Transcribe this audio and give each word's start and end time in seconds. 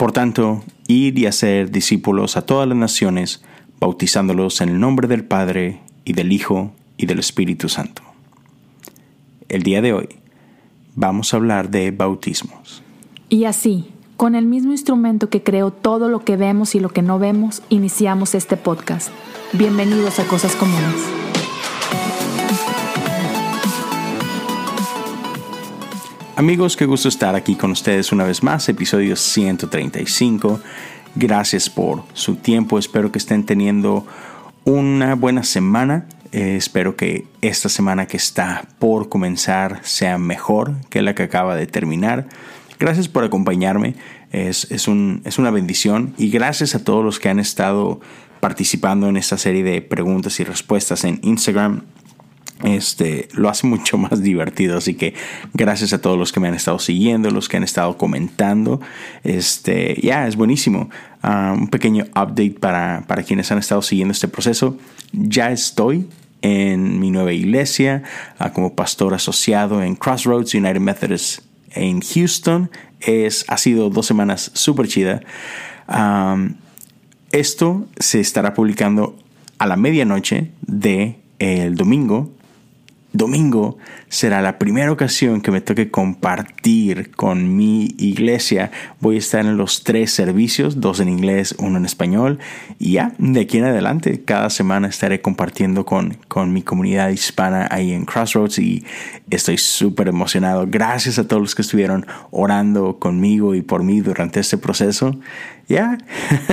Por 0.00 0.12
tanto, 0.12 0.62
id 0.86 1.18
y 1.18 1.26
hacer 1.26 1.70
discípulos 1.70 2.38
a 2.38 2.46
todas 2.46 2.66
las 2.66 2.78
naciones, 2.78 3.42
bautizándolos 3.80 4.62
en 4.62 4.70
el 4.70 4.80
nombre 4.80 5.08
del 5.08 5.24
Padre, 5.24 5.82
y 6.06 6.14
del 6.14 6.32
Hijo, 6.32 6.72
y 6.96 7.04
del 7.04 7.18
Espíritu 7.18 7.68
Santo. 7.68 8.00
El 9.50 9.62
día 9.62 9.82
de 9.82 9.92
hoy 9.92 10.08
vamos 10.94 11.34
a 11.34 11.36
hablar 11.36 11.68
de 11.68 11.90
bautismos. 11.90 12.82
Y 13.28 13.44
así, 13.44 13.90
con 14.16 14.34
el 14.34 14.46
mismo 14.46 14.72
instrumento 14.72 15.28
que 15.28 15.42
creó 15.42 15.70
todo 15.70 16.08
lo 16.08 16.24
que 16.24 16.38
vemos 16.38 16.74
y 16.74 16.80
lo 16.80 16.88
que 16.88 17.02
no 17.02 17.18
vemos, 17.18 17.62
iniciamos 17.68 18.34
este 18.34 18.56
podcast. 18.56 19.10
Bienvenidos 19.52 20.18
a 20.18 20.24
Cosas 20.24 20.56
Comunes. 20.56 21.29
Amigos, 26.40 26.74
qué 26.74 26.86
gusto 26.86 27.10
estar 27.10 27.34
aquí 27.34 27.54
con 27.54 27.70
ustedes 27.70 28.12
una 28.12 28.24
vez 28.24 28.42
más, 28.42 28.66
episodio 28.70 29.14
135. 29.14 30.58
Gracias 31.14 31.68
por 31.68 32.02
su 32.14 32.36
tiempo, 32.36 32.78
espero 32.78 33.12
que 33.12 33.18
estén 33.18 33.44
teniendo 33.44 34.06
una 34.64 35.16
buena 35.16 35.42
semana. 35.44 36.06
Eh, 36.32 36.56
espero 36.56 36.96
que 36.96 37.26
esta 37.42 37.68
semana 37.68 38.06
que 38.06 38.16
está 38.16 38.64
por 38.78 39.10
comenzar 39.10 39.80
sea 39.82 40.16
mejor 40.16 40.76
que 40.88 41.02
la 41.02 41.14
que 41.14 41.24
acaba 41.24 41.56
de 41.56 41.66
terminar. 41.66 42.26
Gracias 42.78 43.06
por 43.06 43.22
acompañarme, 43.22 43.96
es, 44.32 44.66
es, 44.70 44.88
un, 44.88 45.20
es 45.26 45.38
una 45.38 45.50
bendición 45.50 46.14
y 46.16 46.30
gracias 46.30 46.74
a 46.74 46.82
todos 46.82 47.04
los 47.04 47.20
que 47.20 47.28
han 47.28 47.38
estado 47.38 48.00
participando 48.40 49.10
en 49.10 49.18
esta 49.18 49.36
serie 49.36 49.62
de 49.62 49.82
preguntas 49.82 50.40
y 50.40 50.44
respuestas 50.44 51.04
en 51.04 51.20
Instagram 51.22 51.82
este, 52.64 53.28
lo 53.32 53.48
hace 53.48 53.66
mucho 53.66 53.98
más 53.98 54.22
divertido. 54.22 54.78
Así 54.78 54.94
que 54.94 55.14
gracias 55.54 55.92
a 55.92 56.00
todos 56.00 56.18
los 56.18 56.32
que 56.32 56.40
me 56.40 56.48
han 56.48 56.54
estado 56.54 56.78
siguiendo, 56.78 57.30
los 57.30 57.48
que 57.48 57.56
han 57.56 57.64
estado 57.64 57.96
comentando. 57.96 58.80
Este, 59.24 59.98
ya, 60.02 60.26
es 60.26 60.36
buenísimo. 60.36 60.90
Ah, 61.22 61.54
un 61.56 61.68
pequeño 61.68 62.04
update 62.10 62.56
para, 62.60 63.04
para 63.06 63.22
quienes 63.22 63.50
han 63.52 63.58
estado 63.58 63.82
siguiendo 63.82 64.12
este 64.12 64.28
proceso. 64.28 64.76
Ya 65.12 65.50
estoy 65.50 66.08
en 66.42 66.98
mi 67.00 67.10
nueva 67.10 67.32
iglesia 67.32 68.02
ah, 68.38 68.52
como 68.52 68.74
pastor 68.74 69.14
asociado 69.14 69.82
en 69.82 69.94
Crossroads 69.94 70.54
United 70.54 70.80
Methodist 70.80 71.40
en 71.72 72.00
Houston. 72.00 72.70
Es, 73.00 73.44
ha 73.48 73.56
sido 73.56 73.90
dos 73.90 74.06
semanas 74.06 74.50
súper 74.54 74.88
chida. 74.88 75.20
esto 77.32 77.86
se 77.98 78.20
estará 78.20 78.54
publicando 78.54 79.16
a 79.58 79.66
la 79.66 79.76
medianoche 79.76 80.50
de 80.62 81.16
el 81.38 81.74
domingo 81.74 82.30
domingo 83.12 83.78
será 84.08 84.42
la 84.42 84.58
primera 84.58 84.90
ocasión 84.92 85.40
que 85.40 85.50
me 85.50 85.60
toque 85.60 85.90
compartir 85.90 87.10
con 87.12 87.56
mi 87.56 87.94
iglesia. 87.98 88.70
Voy 89.00 89.16
a 89.16 89.18
estar 89.18 89.44
en 89.44 89.56
los 89.56 89.84
tres 89.84 90.12
servicios, 90.12 90.80
dos 90.80 91.00
en 91.00 91.08
inglés, 91.08 91.54
uno 91.58 91.78
en 91.78 91.84
español. 91.84 92.38
Y 92.78 92.92
ya, 92.92 93.12
de 93.18 93.40
aquí 93.40 93.58
en 93.58 93.64
adelante, 93.64 94.22
cada 94.24 94.50
semana 94.50 94.88
estaré 94.88 95.20
compartiendo 95.20 95.84
con, 95.84 96.16
con 96.28 96.52
mi 96.52 96.62
comunidad 96.62 97.10
hispana 97.10 97.68
ahí 97.70 97.92
en 97.92 98.04
Crossroads 98.04 98.58
y 98.58 98.84
estoy 99.30 99.58
súper 99.58 100.08
emocionado. 100.08 100.66
Gracias 100.68 101.18
a 101.18 101.26
todos 101.26 101.42
los 101.42 101.54
que 101.54 101.62
estuvieron 101.62 102.06
orando 102.30 102.98
conmigo 102.98 103.54
y 103.54 103.62
por 103.62 103.82
mí 103.82 104.00
durante 104.00 104.40
este 104.40 104.58
proceso. 104.58 105.16
Ya, 105.70 105.98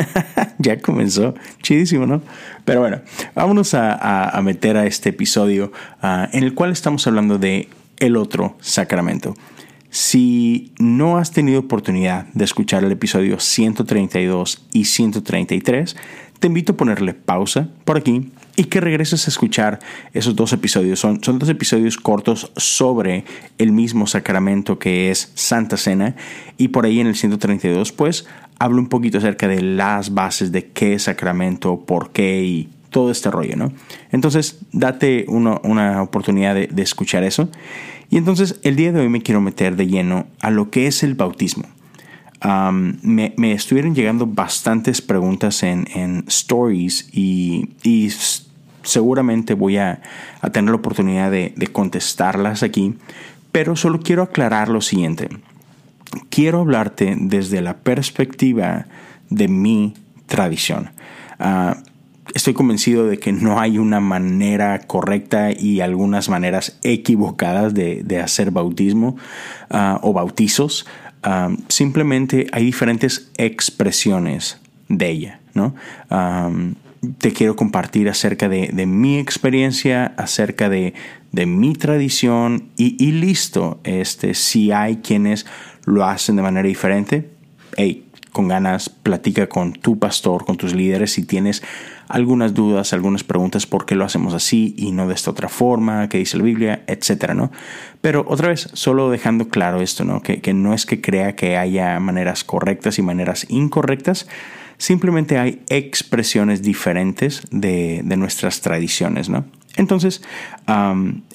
ya 0.60 0.80
comenzó. 0.80 1.34
Chidísimo, 1.64 2.06
¿no? 2.06 2.22
Pero 2.66 2.82
bueno, 2.82 3.02
vámonos 3.34 3.74
a, 3.74 4.40
meter 4.44 4.78
a 4.78 4.86
este 4.86 5.10
episodio 5.10 5.72
ah, 6.04 6.30
en 6.34 6.44
el 6.44 6.54
cual 6.54 6.72
estamos 6.72 7.08
hablando 7.08 7.40
de 7.40 7.68
el 7.98 8.16
otro 8.16 8.56
sacramento. 8.62 9.34
Si 9.90 10.72
no 10.78 11.18
has 11.18 11.32
tenido 11.32 11.62
oportunidad 11.62 12.28
de 12.34 12.46
escuchar 12.46 12.84
el 12.84 12.92
episodio 12.92 13.40
132 13.40 14.68
y 14.72 14.86
133, 14.86 15.96
te 16.40 16.48
invito 16.48 16.74
a 16.74 16.78
ponerle 16.78 17.16
pausa 17.16 17.70
por 17.86 17.98
aquí 17.98 18.32
y 18.58 18.66
que 18.66 18.82
regreses 18.82 19.28
a 19.28 19.30
escuchar 19.30 19.80
esos 20.14 20.36
dos 20.36 20.52
episodios. 20.52 21.00
Son, 21.00 21.24
son 21.24 21.40
dos 21.40 21.48
episodios 21.48 21.96
cortos 21.96 22.52
sobre 22.58 23.24
el 23.60 23.72
mismo 23.72 24.08
sacramento 24.08 24.80
que 24.80 25.12
es 25.12 25.32
Santa 25.36 25.78
Cena. 25.78 26.16
Y 26.58 26.70
por 26.70 26.86
ahí 26.86 27.00
en 27.00 27.08
el 27.08 27.16
132, 27.16 27.92
pues 27.92 28.26
hablo 28.60 28.80
un 28.80 28.90
poquito 28.90 29.20
acerca 29.20 29.48
de 29.48 29.62
las 29.62 30.14
bases 30.16 30.52
de 30.52 30.66
qué 30.72 30.98
sacramento, 30.98 31.86
por 31.86 32.10
qué 32.10 32.44
y 32.44 32.70
todo 32.90 33.12
este 33.12 33.30
rollo, 33.30 33.56
¿no? 33.56 33.72
Entonces, 34.12 34.58
date 34.72 35.26
una 35.28 36.02
oportunidad 36.02 36.56
de, 36.56 36.82
escuchar 36.82 37.24
eso. 37.24 37.50
Y 38.10 38.18
entonces, 38.18 38.60
el 38.64 38.76
día 38.76 38.92
de 38.92 39.02
hoy 39.02 39.10
me 39.10 39.22
quiero 39.22 39.40
meter 39.40 39.76
de 39.76 39.86
lleno 39.86 40.26
a 40.40 40.50
lo 40.50 40.72
que 40.72 40.88
es 40.88 41.04
el 41.04 41.14
bautismo. 41.14 41.66
me, 43.04 43.52
estuvieron 43.52 43.94
llegando 43.94 44.26
bastantes 44.26 45.04
preguntas 45.04 45.62
en, 45.62 46.24
stories 46.28 47.10
y, 47.12 47.70
y 47.84 48.10
seguramente 48.88 49.54
voy 49.54 49.78
a, 49.78 50.02
tener 50.52 50.72
la 50.72 50.78
oportunidad 50.78 51.30
de, 51.30 51.70
contestarlas 51.72 52.64
aquí, 52.64 52.96
pero 53.52 53.76
solo 53.76 54.00
quiero 54.00 54.24
aclarar 54.24 54.70
lo 54.70 54.82
siguiente. 54.82 55.30
Quiero 56.30 56.62
hablarte 56.62 57.16
desde 57.20 57.62
la 57.62 57.78
perspectiva 57.78 58.86
de 59.30 59.48
mi 59.48 59.94
tradición. 60.26 60.92
Ah, 61.38 61.78
estoy 62.34 62.54
convencido 62.54 63.08
de 63.08 63.20
que 63.20 63.34
no 63.34 63.60
hay 63.60 63.78
una 63.78 64.00
manera 64.00 64.80
correcta 64.80 65.52
y 65.52 65.82
algunas 65.82 66.30
maneras 66.30 66.80
equivocadas 66.84 67.74
de, 67.74 68.22
hacer 68.24 68.52
bautismo 68.52 69.18
ah, 69.70 70.00
o 70.02 70.14
bautizos. 70.14 70.88
Ah, 71.24 71.50
simplemente 71.68 72.48
hay 72.54 72.64
diferentes 72.64 73.32
expresiones 73.38 74.60
de 74.88 75.10
ella, 75.10 75.40
¿no? 75.54 75.76
Te 77.18 77.32
quiero 77.32 77.56
compartir 77.56 78.10
acerca 78.10 78.50
de, 78.50 78.86
mi 78.86 79.18
experiencia, 79.20 80.14
acerca 80.18 80.70
de, 80.70 80.94
mi 81.32 81.74
tradición 81.74 82.70
y, 82.76 83.12
listo, 83.12 83.80
este, 83.84 84.34
si 84.34 84.72
hay 84.72 84.98
quienes 84.98 85.46
lo 85.86 86.06
hacen 86.06 86.36
de 86.36 86.42
manera 86.42 86.68
diferente, 86.68 87.30
hey, 87.76 88.04
con 88.32 88.48
ganas, 88.48 88.90
platica 88.90 89.48
con 89.48 89.74
tu 89.74 89.98
pastor, 89.98 90.46
con 90.46 90.58
tus 90.58 90.76
líderes 90.76 91.14
si 91.14 91.24
tienes 91.24 91.64
algunas 92.08 92.54
dudas, 92.54 92.94
algunas 92.94 93.24
preguntas, 93.24 93.66
por 93.66 93.86
qué 93.86 93.96
lo 93.96 94.06
hacemos 94.06 94.34
así 94.34 94.76
y 94.78 94.92
no 94.92 95.08
de 95.08 95.16
esta 95.16 95.32
otra 95.32 95.50
forma, 95.50 96.08
qué 96.08 96.20
dice 96.20 96.38
la 96.38 96.44
Biblia, 96.44 96.84
etcétera, 96.88 97.34
¿no? 97.34 97.52
Pero 98.00 98.26
otra 98.28 98.50
vez, 98.50 98.70
solo 98.74 99.10
dejando 99.10 99.50
claro 99.50 99.82
esto, 99.82 100.06
¿no? 100.06 100.22
Que 100.22 100.54
no 100.54 100.74
es 100.74 100.86
que 100.86 101.02
crea 101.02 101.36
que 101.36 101.58
haya 101.58 102.00
maneras 102.00 102.44
correctas 102.44 103.00
y 103.00 103.02
maneras 103.02 103.46
incorrectas, 103.50 104.28
simplemente 104.78 105.38
hay 105.38 105.62
expresiones 105.70 106.62
diferentes 106.62 107.44
de, 107.52 108.04
nuestras 108.18 108.62
tradiciones, 108.62 109.30
¿no? 109.30 109.46
Entonces, 109.76 110.22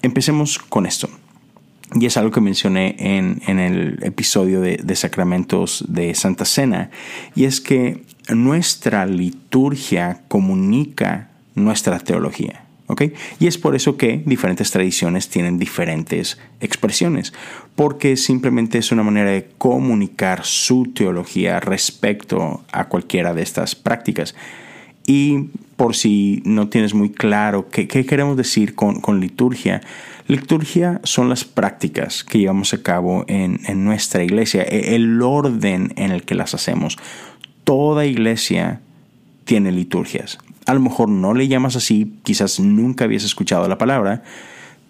empecemos 0.02 0.58
con 0.58 0.86
esto. 0.86 1.08
Y 1.94 2.06
es 2.06 2.16
algo 2.16 2.30
que 2.30 2.40
mencioné 2.40 2.96
en, 2.98 3.58
el 3.58 3.98
episodio 4.02 4.60
de, 4.60 4.78
de, 4.78 4.96
Sacramentos 4.96 5.84
de 5.88 6.14
Santa 6.14 6.44
Cena. 6.44 6.90
Y 7.34 7.44
es 7.44 7.60
que 7.60 8.02
nuestra 8.30 9.06
liturgia 9.06 10.22
comunica 10.28 11.30
nuestra 11.54 11.98
teología. 11.98 12.62
Y 13.38 13.46
es 13.46 13.58
por 13.58 13.74
eso 13.74 13.96
que 13.96 14.22
diferentes 14.24 14.70
tradiciones 14.70 15.28
tienen 15.28 15.58
diferentes 15.58 16.38
expresiones, 16.60 17.32
porque 17.76 18.16
simplemente 18.16 18.78
es 18.78 18.92
una 18.92 19.02
manera 19.02 19.30
de 19.30 19.48
comunicar 19.58 20.44
su 20.44 20.92
teología 20.94 21.60
respecto 21.60 22.62
a 22.70 22.88
cualquiera 22.88 23.32
de 23.34 23.42
estas 23.42 23.74
prácticas. 23.74 24.34
Y 25.06 25.48
por 25.76 25.96
si 25.96 26.42
no 26.44 26.68
tienes 26.68 26.94
muy 26.94 27.10
claro 27.10 27.68
qué, 27.68 27.88
queremos 27.88 28.36
decir 28.36 28.74
con, 28.74 29.20
liturgia, 29.20 29.80
liturgia 30.28 31.00
son 31.02 31.28
las 31.28 31.44
prácticas 31.44 32.24
que 32.24 32.38
llevamos 32.38 32.72
a 32.74 32.82
cabo 32.82 33.24
en, 33.26 33.60
en 33.66 33.84
nuestra 33.84 34.22
iglesia, 34.22 34.62
e, 34.62 34.94
el 34.94 35.20
orden 35.22 35.92
en 35.96 36.12
el 36.12 36.24
que 36.24 36.34
las 36.34 36.54
hacemos. 36.54 36.98
Toda 37.64 38.06
iglesia 38.06 38.80
tiene 39.44 39.72
liturgias. 39.72 40.38
A 40.66 40.74
lo 40.74 40.80
mejor 40.80 41.08
no 41.08 41.34
le 41.34 41.48
llamas 41.48 41.74
así, 41.74 42.14
quizás 42.22 42.60
nunca 42.60 43.04
habías 43.04 43.24
escuchado 43.24 43.66
la 43.66 43.78
palabra, 43.78 44.22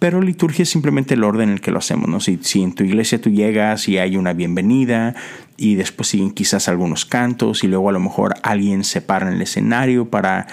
pero 0.03 0.21
liturgia 0.21 0.63
es 0.63 0.69
simplemente 0.69 1.13
el 1.13 1.23
orden 1.23 1.47
en 1.47 1.53
el 1.53 1.61
que 1.61 1.71
lo 1.71 1.77
hacemos. 1.77 2.09
¿no? 2.09 2.19
Si, 2.19 2.61
en 2.61 2.75
tu 2.75 2.83
iglesia 2.83 3.21
tú 3.21 3.29
llegas 3.29 3.87
y 3.87 3.99
hay 3.99 4.17
una 4.17 4.33
bienvenida 4.33 5.15
y 5.55 5.75
después 5.75 6.09
siguen 6.09 6.31
quizás 6.31 6.67
algunos 6.67 7.05
cantos 7.05 7.63
y 7.63 7.69
luego 7.69 7.87
a 7.87 7.93
lo 7.93 8.01
mejor 8.01 8.33
alguien 8.43 8.83
se 8.83 8.99
para 8.99 9.29
en 9.29 9.35
el 9.35 9.41
escenario 9.41 10.09
para, 10.09 10.45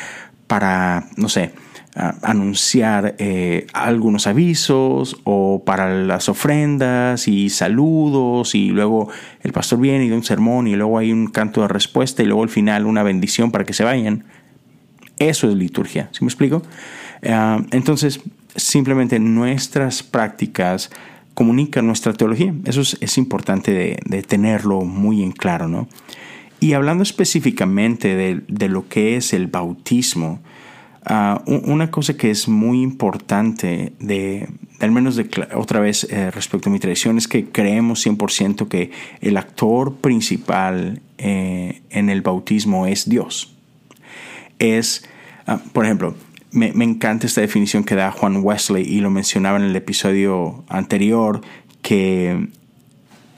para 0.47 1.09
no 1.17 1.29
sé, 1.29 1.51
anunciar 2.23 3.17
eh, 3.19 3.67
algunos 3.73 4.29
avisos 4.29 5.21
o 5.25 5.65
para 5.67 5.97
las 5.97 6.29
ofrendas 6.29 7.27
y 7.27 7.51
saludos 7.51 8.55
y 8.55 8.69
luego 8.69 9.09
el 9.43 9.53
pastor 9.53 9.81
viene 9.81 10.05
y 10.05 10.11
da 10.11 10.15
un 10.15 10.23
sermón 10.23 10.69
y 10.69 10.77
luego 10.77 10.97
hay 10.97 11.11
un 11.11 11.27
canto 11.27 11.63
de 11.63 11.67
respuesta 11.67 12.23
y 12.23 12.27
luego 12.27 12.45
al 12.45 12.51
final 12.51 12.87
una 12.87 13.03
bendición 13.03 13.51
para 13.51 13.65
que 13.65 13.73
se 13.73 13.83
vayan. 13.83 14.27
Eso 15.19 15.51
es 15.51 15.57
liturgia, 15.57 16.09
¿sí 16.13 16.25
me 16.25 16.29
explico? 16.29 16.63
Ah, 17.29 17.61
entonces, 17.73 18.21
simplemente 18.63 19.19
nuestras 19.19 20.03
prácticas 20.03 20.91
comunican 21.35 21.87
nuestra 21.87 22.13
teología. 22.13 22.55
Eso 22.65 22.83
es, 22.83 23.19
importante 23.19 23.73
de, 23.73 24.23
tenerlo 24.23 24.83
muy 24.83 25.23
en 25.23 25.33
claro, 25.33 25.69
¿no? 25.69 25.89
Y 26.61 26.75
hablando 26.75 27.03
específicamente 27.03 28.15
de, 28.47 28.69
lo 28.69 28.89
que 28.89 29.17
es 29.17 29.33
el 29.33 29.47
bautismo, 29.47 30.41
ah, 31.07 31.43
una 31.47 31.91
cosa 31.91 32.15
que 32.15 32.31
es 32.31 32.47
muy 32.49 32.83
importante, 32.83 33.95
de, 33.99 34.49
al 34.81 34.91
menos 34.91 35.17
de, 35.17 35.31
otra 35.55 35.81
vez 35.81 36.05
eh, 36.11 36.31
respecto 36.31 36.69
a 36.69 36.73
mi 36.73 36.79
tradición, 36.79 37.17
es 37.17 37.27
que 37.27 37.47
creemos 37.47 38.07
100% 38.07 38.69
que 38.69 38.91
el 39.23 39.39
actor 39.39 39.95
principal 39.95 41.01
eh, 41.17 41.81
en 41.89 42.11
el 42.11 42.21
bautismo 42.21 42.87
es 42.87 43.09
Dios. 43.09 43.57
Es, 44.59 45.09
ah, 45.47 45.59
por 45.73 45.87
ejemplo, 45.87 46.15
me, 46.53 46.73
me, 46.73 46.85
encanta 46.85 47.27
esta 47.27 47.41
definición 47.41 47.85
que 47.85 47.95
da 47.95 48.11
Juan 48.11 48.39
Wesley 48.43 48.85
y 48.85 49.01
lo 49.01 49.11
mencionaba 49.11 49.59
en 49.59 49.65
el 49.65 49.77
episodio 49.77 50.65
anterior, 50.69 51.41
que 51.83 52.49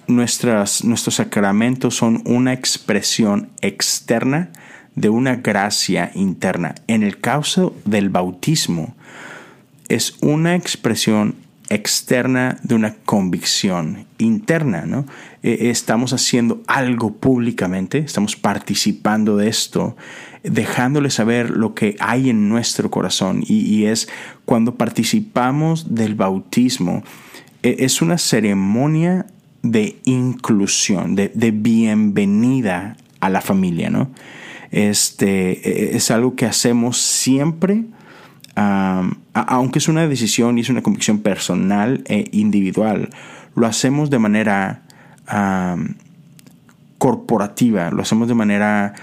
nuestras, 0.07 0.85
nuestros 0.85 1.17
sacramentos 1.17 1.97
son 1.97 2.23
una 2.25 2.53
expresión 2.53 3.51
externa 3.61 4.51
de 4.95 5.09
una 5.09 5.37
gracia 5.37 6.11
interna. 6.15 6.75
En 6.87 7.03
el 7.03 7.19
caso 7.19 7.75
del 7.85 8.11
bautismo, 8.11 8.95
es 9.89 10.17
una 10.21 10.55
expresión 10.55 11.37
externa 11.75 12.59
de 12.63 12.75
una 12.75 12.95
convicción 12.95 14.07
interna, 14.19 14.85
¿no? 14.87 15.07
E, 15.43 15.71
estamos 15.71 16.13
haciendo 16.13 16.63
algo 16.67 17.15
públicamente, 17.15 17.99
estamos 17.99 18.37
participando 18.37 19.37
de 19.37 19.49
esto, 19.49 19.97
dejándole 20.43 21.11
saber 21.11 21.51
lo 21.51 21.75
que 21.75 21.97
hay 22.01 22.31
en 22.31 22.49
nuestro 22.49 22.91
corazón. 22.91 23.43
Y, 23.47 23.85
es 23.85 24.09
cuando 24.45 24.75
participamos 24.75 25.95
del 25.95 26.15
bautismo, 26.15 27.05
e, 27.63 27.77
es 27.81 28.03
una 28.03 28.19
ceremonia 28.19 29.27
de 29.63 30.01
inclusión, 30.05 31.15
de, 31.15 31.51
bienvenida 31.55 32.97
a 33.21 33.31
la 33.31 33.41
familia, 33.41 33.91
¿no? 33.91 34.11
Este, 34.71 35.93
e, 35.93 35.97
es 35.97 36.11
algo 36.11 36.35
que 36.35 36.47
hacemos 36.47 36.99
siempre, 36.99 37.85
aunque 38.55 39.79
es 39.79 39.89
una 39.89 40.07
decisión 40.07 40.59
y 40.59 40.63
es 40.63 40.69
una 40.69 40.83
convicción 40.83 41.19
personal 41.19 42.03
e 42.07 42.29
individual, 42.33 43.11
lo 43.55 43.67
hacemos 43.67 44.11
de 44.11 44.19
manera 44.19 44.83
corporativa, 46.99 47.91
lo 47.91 48.03
hacemos 48.03 48.29
de 48.29 48.35
manera 48.35 48.95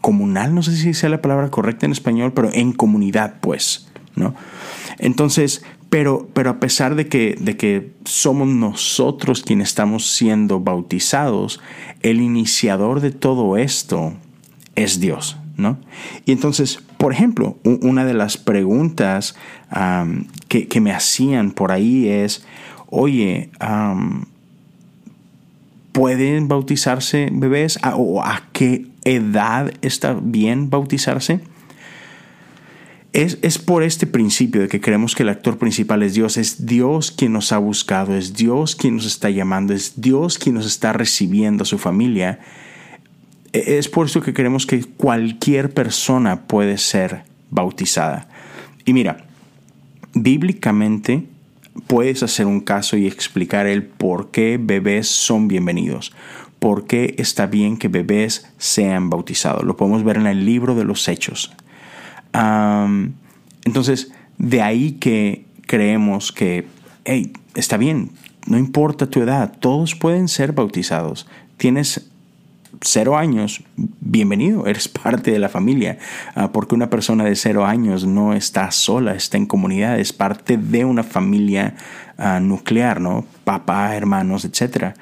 comunal, 0.00 0.54
no 0.54 0.62
sé 0.62 0.76
si 0.76 0.94
sea 0.94 1.08
la 1.08 1.22
palabra 1.22 1.50
correcta 1.50 1.86
en 1.86 1.92
español, 1.92 2.32
pero 2.34 2.50
en 2.52 2.72
comunidad, 2.72 3.36
pues, 3.40 3.88
¿no? 4.16 4.34
Entonces, 4.98 5.64
pero, 5.88 6.28
pero 6.34 6.50
a 6.50 6.60
pesar 6.60 6.94
de 6.94 7.08
que, 7.08 7.36
de 7.40 7.56
que 7.56 7.92
somos 8.04 8.48
nosotros 8.48 9.42
quienes 9.42 9.68
estamos 9.68 10.10
siendo 10.10 10.60
bautizados, 10.60 11.60
el 12.02 12.20
iniciador 12.20 13.00
de 13.00 13.12
todo 13.12 13.56
esto 13.56 14.12
es 14.74 15.00
Dios, 15.00 15.38
¿no? 15.56 15.78
Y 16.26 16.32
entonces, 16.32 16.82
por 17.04 17.12
ejemplo, 17.12 17.58
una 17.64 18.06
de 18.06 18.14
las 18.14 18.38
preguntas 18.38 19.34
que, 20.48 20.80
me 20.80 20.90
hacían 20.90 21.50
por 21.50 21.70
ahí 21.70 22.08
es, 22.08 22.46
oye, 22.86 23.50
¿pueden 25.92 26.48
bautizarse 26.48 27.28
bebés? 27.30 27.78
¿O 27.94 28.22
a 28.22 28.44
qué 28.54 28.86
edad 29.04 29.70
está 29.82 30.18
bien 30.18 30.70
bautizarse? 30.70 31.40
Es, 33.12 33.58
por 33.58 33.82
este 33.82 34.06
principio 34.06 34.62
de 34.62 34.68
que 34.68 34.80
creemos 34.80 35.14
que 35.14 35.24
el 35.24 35.28
actor 35.28 35.58
principal 35.58 36.02
es 36.02 36.14
Dios, 36.14 36.38
es 36.38 36.64
Dios 36.64 37.10
quien 37.10 37.34
nos 37.34 37.52
ha 37.52 37.58
buscado, 37.58 38.16
es 38.16 38.32
Dios 38.32 38.76
quien 38.76 38.96
nos 38.96 39.04
está 39.04 39.28
llamando, 39.28 39.74
es 39.74 40.00
Dios 40.00 40.38
quien 40.38 40.54
nos 40.54 40.64
está 40.64 40.94
recibiendo 40.94 41.64
a 41.64 41.66
su 41.66 41.76
familia. 41.76 42.40
Es 43.54 43.88
por 43.88 44.06
eso 44.06 44.20
que 44.20 44.34
creemos 44.34 44.66
que 44.66 44.82
cualquier 44.82 45.72
persona 45.72 46.42
puede 46.42 46.76
ser 46.76 47.22
bautizada. 47.50 48.26
Y 48.84 48.92
mira, 48.92 49.26
bíblicamente 50.12 51.24
puedes 51.86 52.24
hacer 52.24 52.46
un 52.46 52.60
caso 52.60 52.96
y 52.96 53.06
explicar 53.06 53.68
el 53.68 53.84
por 53.84 54.32
qué 54.32 54.58
bebés 54.60 55.06
son 55.06 55.46
bienvenidos, 55.46 56.12
por 56.58 56.88
qué 56.88 57.14
está 57.16 57.46
bien 57.46 57.76
que 57.76 57.86
bebés 57.86 58.52
sean 58.58 59.08
bautizados. 59.08 59.62
Lo 59.62 59.76
podemos 59.76 60.02
ver 60.02 60.16
en 60.16 60.26
el 60.26 60.44
libro 60.44 60.74
de 60.74 60.84
los 60.84 61.06
Hechos, 61.06 61.52
entonces, 63.64 64.12
de 64.36 64.62
ahí 64.62 64.92
que 64.92 65.46
creemos 65.66 66.32
que, 66.32 66.66
hey, 67.04 67.32
está 67.54 67.76
bien, 67.76 68.10
no 68.46 68.58
importa 68.58 69.08
tu 69.08 69.22
edad, 69.22 69.52
todos 69.60 69.94
pueden 69.94 70.26
ser 70.26 70.52
bautizados. 70.52 71.28
Tienes 71.56 72.10
cero 72.80 73.16
años, 73.16 73.62
bienvenido, 73.76 74.66
eres 74.66 74.88
parte 75.02 75.30
de 75.30 75.38
la 75.38 75.48
familia, 75.48 75.98
ah, 76.34 76.52
porque 76.52 76.74
una 76.74 76.90
persona 76.90 77.24
de 77.24 77.36
cero 77.36 77.66
años 77.66 78.06
no 78.06 78.34
está 78.34 78.70
sola, 78.70 79.14
está 79.14 79.36
en 79.36 79.46
comunidad, 79.46 79.98
es 79.98 80.12
parte 80.12 80.56
de 80.56 80.84
una 80.84 81.02
familia 81.02 81.76
ah, 82.18 82.40
nuclear, 82.40 83.00
¿no? 83.00 83.26
Papá, 83.44 83.94
hermanos, 83.96 84.44
etc. 84.44 84.94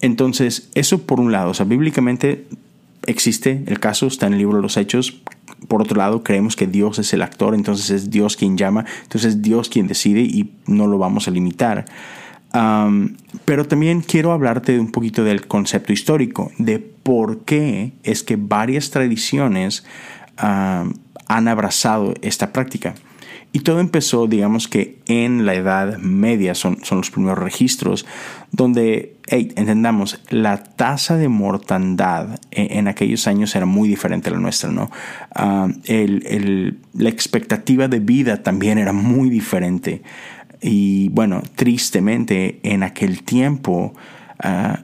Entonces, 0.00 0.70
eso 0.74 1.02
por 1.02 1.20
un 1.20 1.32
lado, 1.32 1.50
o 1.50 1.54
sea, 1.54 1.66
bíblicamente 1.66 2.46
existe 3.06 3.64
el 3.66 3.80
caso, 3.80 4.06
está 4.06 4.26
en 4.26 4.34
el 4.34 4.38
libro 4.40 4.56
de 4.56 4.62
los 4.62 4.76
Hechos, 4.76 5.22
por 5.68 5.82
otro 5.82 5.98
lado, 5.98 6.22
creemos 6.22 6.56
que 6.56 6.66
Dios 6.66 6.98
es 6.98 7.12
el 7.12 7.22
actor, 7.22 7.54
entonces 7.54 7.90
es 7.90 8.10
Dios 8.10 8.36
quien 8.36 8.56
llama, 8.56 8.86
entonces 9.02 9.34
es 9.34 9.42
Dios 9.42 9.68
quien 9.68 9.86
decide 9.86 10.20
y 10.20 10.54
no 10.66 10.86
lo 10.86 10.98
vamos 10.98 11.28
a 11.28 11.30
limitar. 11.30 11.84
Pero 12.52 13.66
también 13.66 14.00
quiero 14.00 14.32
hablarte 14.32 14.78
un 14.78 14.90
poquito 14.90 15.24
del 15.24 15.46
concepto 15.46 15.92
histórico, 15.92 16.50
de 16.58 16.78
por 16.78 17.44
qué 17.44 17.92
es 18.02 18.22
que 18.22 18.36
varias 18.36 18.90
tradiciones 18.90 19.84
han 20.36 21.48
abrazado 21.48 22.14
esta 22.22 22.52
práctica. 22.52 22.94
Y 23.52 23.60
todo 23.60 23.80
empezó, 23.80 24.28
digamos 24.28 24.68
que 24.68 24.98
en 25.06 25.44
la 25.44 25.54
Edad 25.54 25.98
Media, 25.98 26.54
son, 26.54 26.84
son 26.84 26.98
los 26.98 27.10
primeros 27.10 27.38
registros, 27.40 28.06
donde, 28.52 29.16
entendamos, 29.26 30.20
la 30.28 30.62
tasa 30.62 31.16
de 31.16 31.28
mortandad 31.28 32.38
en, 32.52 32.86
aquellos 32.86 33.26
años 33.26 33.56
era 33.56 33.66
muy 33.66 33.88
diferente 33.88 34.30
a 34.30 34.34
la 34.34 34.38
nuestra, 34.38 34.70
¿no? 34.70 34.88
Ah, 35.34 35.68
la 35.88 37.08
expectativa 37.08 37.88
de 37.88 37.98
vida 37.98 38.44
también 38.44 38.78
era 38.78 38.92
muy 38.92 39.30
diferente. 39.30 40.02
Y 40.60 41.08
bueno, 41.10 41.42
tristemente, 41.54 42.60
en 42.62 42.82
aquel 42.82 43.22
tiempo, 43.22 43.94
ah, 44.38 44.80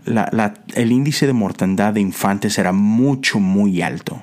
el 0.75 0.93
índice 0.93 1.26
de 1.26 1.32
mortandad 1.32 1.94
de 1.94 2.00
infantes 2.00 2.58
era 2.58 2.73
mucho, 2.73 3.40
muy 3.40 3.82
alto. 3.82 4.22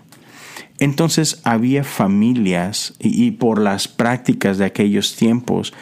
Entonces 0.80 1.40
había 1.44 1.84
familias 1.84 2.96
y, 3.00 3.32
por 3.32 3.60
las 3.60 3.88
prácticas 3.88 4.58
de 4.58 4.66
aquellos 4.66 5.16
tiempos, 5.16 5.74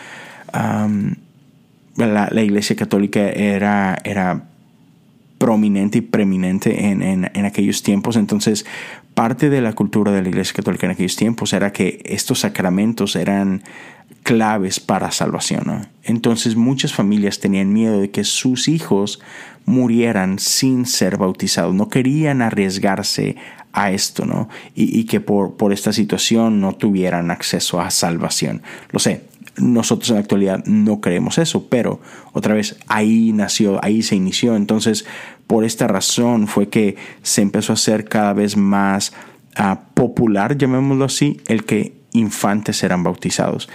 la, 1.95 2.43
Iglesia 2.43 2.75
Católica 2.75 3.29
era, 3.29 3.97
era 4.03 4.43
prominente 5.37 5.99
y 5.99 6.01
preeminente 6.01 6.87
en, 6.89 7.01
en, 7.01 7.45
aquellos 7.45 7.83
tiempos. 7.83 8.17
Entonces, 8.17 8.65
parte 9.13 9.49
de 9.49 9.61
la 9.61 9.73
cultura 9.73 10.11
de 10.11 10.21
la 10.21 10.29
Iglesia 10.29 10.53
Católica 10.55 10.85
en 10.85 10.91
aquellos 10.91 11.15
tiempos 11.15 11.53
era 11.53 11.71
que 11.71 12.01
estos 12.05 12.41
sacramentos 12.41 13.15
eran 13.15 13.63
claves 14.23 14.79
para 14.79 15.11
salvación. 15.11 15.87
Entonces, 16.03 16.55
muchas 16.55 16.93
familias 16.93 17.39
tenían 17.39 17.73
miedo 17.73 17.99
de 17.99 18.11
que 18.11 18.23
sus 18.23 18.67
hijos 18.67 19.19
murieran 19.65 20.39
sin 20.39 20.85
ser 20.85 21.17
bautizados. 21.17 21.73
No 21.73 21.89
querían 21.89 22.41
arriesgarse 22.41 23.35
a 23.73 23.91
esto, 23.91 24.25
¿no? 24.25 24.49
Y, 24.75 25.05
que 25.05 25.21
por, 25.21 25.55
por 25.55 25.71
esta 25.71 25.93
situación 25.93 26.59
no 26.59 26.73
tuvieran 26.73 27.31
acceso 27.31 27.79
a 27.79 27.89
salvación. 27.89 28.61
Lo 28.91 28.99
sé, 28.99 29.23
nosotros 29.57 30.09
en 30.09 30.15
la 30.15 30.21
actualidad 30.21 30.65
no 30.65 31.01
creemos 31.01 31.37
eso, 31.37 31.67
pero 31.67 31.99
otra 32.33 32.53
vez 32.53 32.77
ahí 32.87 33.31
nació, 33.33 33.83
ahí 33.83 34.01
se 34.01 34.15
inició. 34.15 34.55
Entonces, 34.55 35.05
por 35.47 35.63
esta 35.63 35.87
razón 35.87 36.47
fue 36.47 36.69
que 36.69 36.95
se 37.21 37.41
empezó 37.41 37.73
a 37.73 37.75
hacer 37.75 38.05
cada 38.05 38.33
vez 38.33 38.57
más 38.57 39.13
ah, 39.55 39.81
popular, 39.93 40.57
llamémoslo 40.57 41.05
así, 41.05 41.41
el 41.47 41.65
que 41.65 41.93
infantes 42.13 42.83
eran 42.83 43.03
bautizados. 43.03 43.69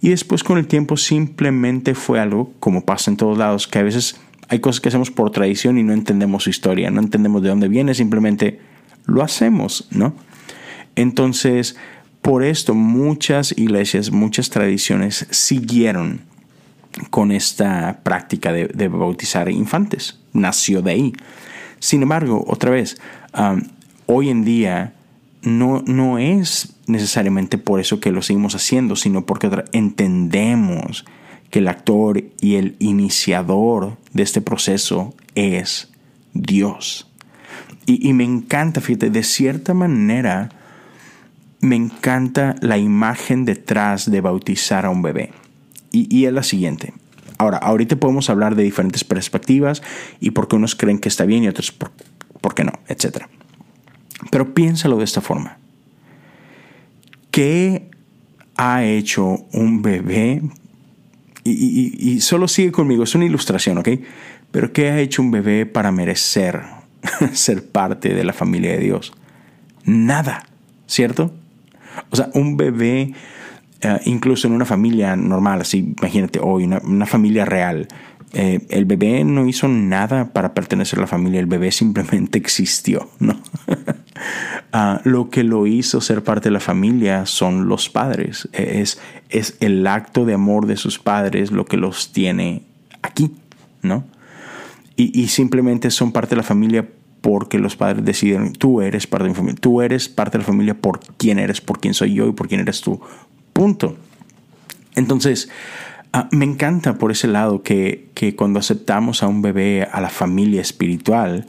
Y 0.00 0.10
después 0.10 0.42
con 0.42 0.58
el 0.58 0.66
tiempo 0.66 0.96
simplemente 0.96 1.94
fue 1.94 2.20
algo, 2.20 2.52
como 2.58 2.84
pasa 2.84 3.10
en 3.10 3.16
todos 3.16 3.36
lados, 3.36 3.66
que 3.66 3.78
a 3.78 3.82
veces 3.82 4.16
hay 4.48 4.60
cosas 4.60 4.80
que 4.80 4.88
hacemos 4.88 5.10
por 5.10 5.30
tradición 5.30 5.78
y 5.78 5.82
no 5.82 5.92
entendemos 5.92 6.44
su 6.44 6.50
historia, 6.50 6.90
no 6.90 7.00
entendemos 7.00 7.42
de 7.42 7.50
dónde 7.50 7.68
viene, 7.68 7.94
simplemente 7.94 8.60
lo 9.06 9.22
hacemos, 9.22 9.86
¿no? 9.90 10.14
Entonces, 10.96 11.76
por 12.22 12.42
esto 12.42 12.74
muchas 12.74 13.56
iglesias, 13.56 14.10
muchas 14.10 14.50
tradiciones 14.50 15.26
siguieron 15.30 16.22
con 17.10 17.30
esta 17.30 18.00
práctica 18.02 18.52
de, 18.52 18.88
bautizar 18.88 19.50
infantes. 19.50 20.18
Nació 20.32 20.82
de 20.82 20.90
ahí. 20.90 21.12
Sin 21.78 22.02
embargo, 22.02 22.44
otra 22.46 22.70
vez, 22.70 23.00
hoy 24.06 24.28
en 24.28 24.44
día 24.44 24.94
no, 25.42 25.82
no 25.86 26.18
es 26.18 26.74
necesariamente 26.86 27.58
por 27.58 27.80
eso 27.80 28.00
que 28.00 28.12
lo 28.12 28.22
seguimos 28.22 28.54
haciendo, 28.54 28.96
sino 28.96 29.24
porque 29.26 29.50
entendemos 29.72 31.04
que 31.50 31.60
el 31.60 31.68
actor 31.68 32.22
y 32.40 32.56
el 32.56 32.76
iniciador 32.78 33.96
de 34.12 34.22
este 34.22 34.40
proceso 34.40 35.14
es 35.34 35.90
Dios. 36.32 37.06
Y, 37.86 38.12
me 38.12 38.22
encanta, 38.22 38.80
fíjate, 38.80 39.10
de 39.10 39.24
cierta 39.24 39.74
manera, 39.74 40.50
me 41.58 41.74
encanta 41.74 42.54
la 42.60 42.78
imagen 42.78 43.44
detrás 43.44 44.08
de 44.08 44.20
bautizar 44.20 44.86
a 44.86 44.90
un 44.90 45.02
bebé. 45.02 45.32
Y, 45.90 46.14
y 46.14 46.26
es 46.26 46.32
la 46.32 46.44
siguiente. 46.44 46.94
Ahora, 47.36 47.56
ahorita 47.56 47.96
podemos 47.96 48.30
hablar 48.30 48.54
de 48.54 48.62
diferentes 48.62 49.02
perspectivas 49.02 49.82
y 50.20 50.30
por 50.30 50.46
qué 50.46 50.54
unos 50.54 50.76
creen 50.76 51.00
que 51.00 51.08
está 51.08 51.24
bien 51.24 51.42
y 51.42 51.48
otros 51.48 51.72
por, 51.72 51.90
por 52.40 52.54
qué 52.54 52.62
no, 52.62 52.72
etc. 52.86 53.24
Pero 54.30 54.52
piénsalo 54.54 54.98
de 54.98 55.04
esta 55.04 55.20
forma. 55.20 55.58
¿Qué 57.30 57.88
ha 58.56 58.84
hecho 58.84 59.46
un 59.52 59.82
bebé? 59.82 60.42
Y, 61.42 62.20
solo 62.20 62.48
sigue 62.48 62.70
conmigo, 62.70 63.04
es 63.04 63.14
una 63.14 63.24
ilustración, 63.24 63.78
¿ok? 63.78 63.88
Pero 64.50 64.72
¿qué 64.72 64.90
ha 64.90 65.00
hecho 65.00 65.22
un 65.22 65.30
bebé 65.30 65.64
para 65.64 65.90
merecer 65.90 66.62
ser 67.32 67.66
parte 67.66 68.14
de 68.14 68.24
la 68.24 68.32
familia 68.32 68.72
de 68.72 68.78
Dios? 68.78 69.12
Nada, 69.84 70.44
¿cierto? 70.86 71.32
O 72.10 72.16
sea, 72.16 72.28
un 72.34 72.56
bebé, 72.56 73.14
eh, 73.80 74.00
incluso 74.04 74.46
en 74.48 74.52
una 74.52 74.66
familia 74.66 75.16
normal, 75.16 75.62
así, 75.62 75.94
imagínate 75.98 76.40
hoy, 76.42 76.64
una 76.64 77.06
familia 77.06 77.46
real, 77.46 77.88
eh, 78.32 78.60
el 78.68 78.84
bebé 78.84 79.24
no 79.24 79.46
hizo 79.46 79.66
nada 79.66 80.32
para 80.32 80.54
pertenecer 80.54 80.98
a 80.98 81.02
la 81.02 81.08
familia, 81.08 81.40
el 81.40 81.46
bebé 81.46 81.72
simplemente 81.72 82.38
existió, 82.38 83.10
¿no? 83.18 83.40
Ah, 84.72 85.00
lo 85.02 85.30
que 85.30 85.42
lo 85.42 85.66
hizo 85.66 86.00
ser 86.00 86.22
parte 86.22 86.48
de 86.48 86.52
la 86.52 86.60
familia 86.60 87.26
son 87.26 87.68
los 87.68 87.88
padres, 87.88 88.48
es, 88.52 89.00
es 89.28 89.56
el 89.58 89.84
acto 89.84 90.24
de 90.26 90.34
amor 90.34 90.66
de 90.66 90.76
sus 90.76 91.00
padres 91.00 91.50
lo 91.50 91.64
que 91.64 91.76
los 91.76 92.12
tiene 92.12 92.62
aquí, 93.02 93.32
¿no? 93.82 94.04
Y, 94.94 95.18
y 95.18 95.28
simplemente 95.28 95.90
son 95.90 96.12
parte 96.12 96.30
de 96.30 96.36
la 96.36 96.42
familia 96.44 96.86
porque 97.20 97.58
los 97.58 97.76
padres 97.76 98.04
deciden, 98.04 98.52
tú 98.52 98.80
eres 98.80 99.06
parte 99.06 99.24
de 99.24 99.30
mi 99.30 99.36
familia, 99.36 99.60
tú 99.60 99.82
eres 99.82 100.08
parte 100.08 100.38
de 100.38 100.42
la 100.42 100.46
familia 100.46 100.74
por 100.74 101.00
quién 101.16 101.38
eres, 101.38 101.60
por 101.60 101.80
quién 101.80 101.94
soy 101.94 102.14
yo 102.14 102.28
y 102.28 102.32
por 102.32 102.46
quién 102.46 102.60
eres 102.60 102.80
tú, 102.80 103.00
punto. 103.52 103.96
Entonces, 104.94 105.48
Ah, 106.12 106.28
me 106.32 106.44
encanta 106.44 106.98
por 106.98 107.12
ese 107.12 107.28
lado 107.28 107.62
que, 107.62 108.10
que 108.14 108.34
cuando 108.34 108.58
aceptamos 108.58 109.22
a 109.22 109.28
un 109.28 109.42
bebé, 109.42 109.86
a 109.90 110.00
la 110.00 110.10
familia 110.10 110.60
espiritual, 110.60 111.46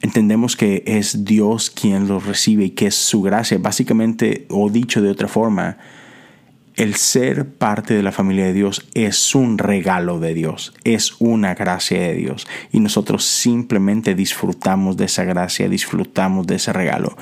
entendemos 0.00 0.56
que 0.56 0.82
es 0.86 1.24
Dios 1.24 1.70
quien 1.70 2.08
lo 2.08 2.18
recibe 2.18 2.64
y 2.64 2.70
que 2.70 2.86
es 2.86 2.94
su 2.94 3.22
gracia. 3.22 3.58
Básicamente, 3.58 4.46
o 4.48 4.70
dicho 4.70 5.02
de 5.02 5.10
otra 5.10 5.28
forma, 5.28 5.76
el 6.76 6.94
ser 6.94 7.46
parte 7.46 7.94
de 7.94 8.02
la 8.02 8.12
familia 8.12 8.46
de 8.46 8.54
Dios 8.54 8.86
es 8.94 9.34
un 9.34 9.58
regalo 9.58 10.18
de 10.20 10.32
Dios, 10.32 10.72
es 10.84 11.14
una 11.18 11.54
gracia 11.54 12.00
de 12.00 12.14
Dios. 12.14 12.46
Y 12.72 12.80
nosotros 12.80 13.24
simplemente 13.24 14.14
disfrutamos 14.14 14.96
de 14.96 15.04
esa 15.04 15.24
gracia, 15.24 15.68
disfrutamos 15.68 16.46
de 16.46 16.56
ese 16.56 16.72
regalo. 16.72 17.16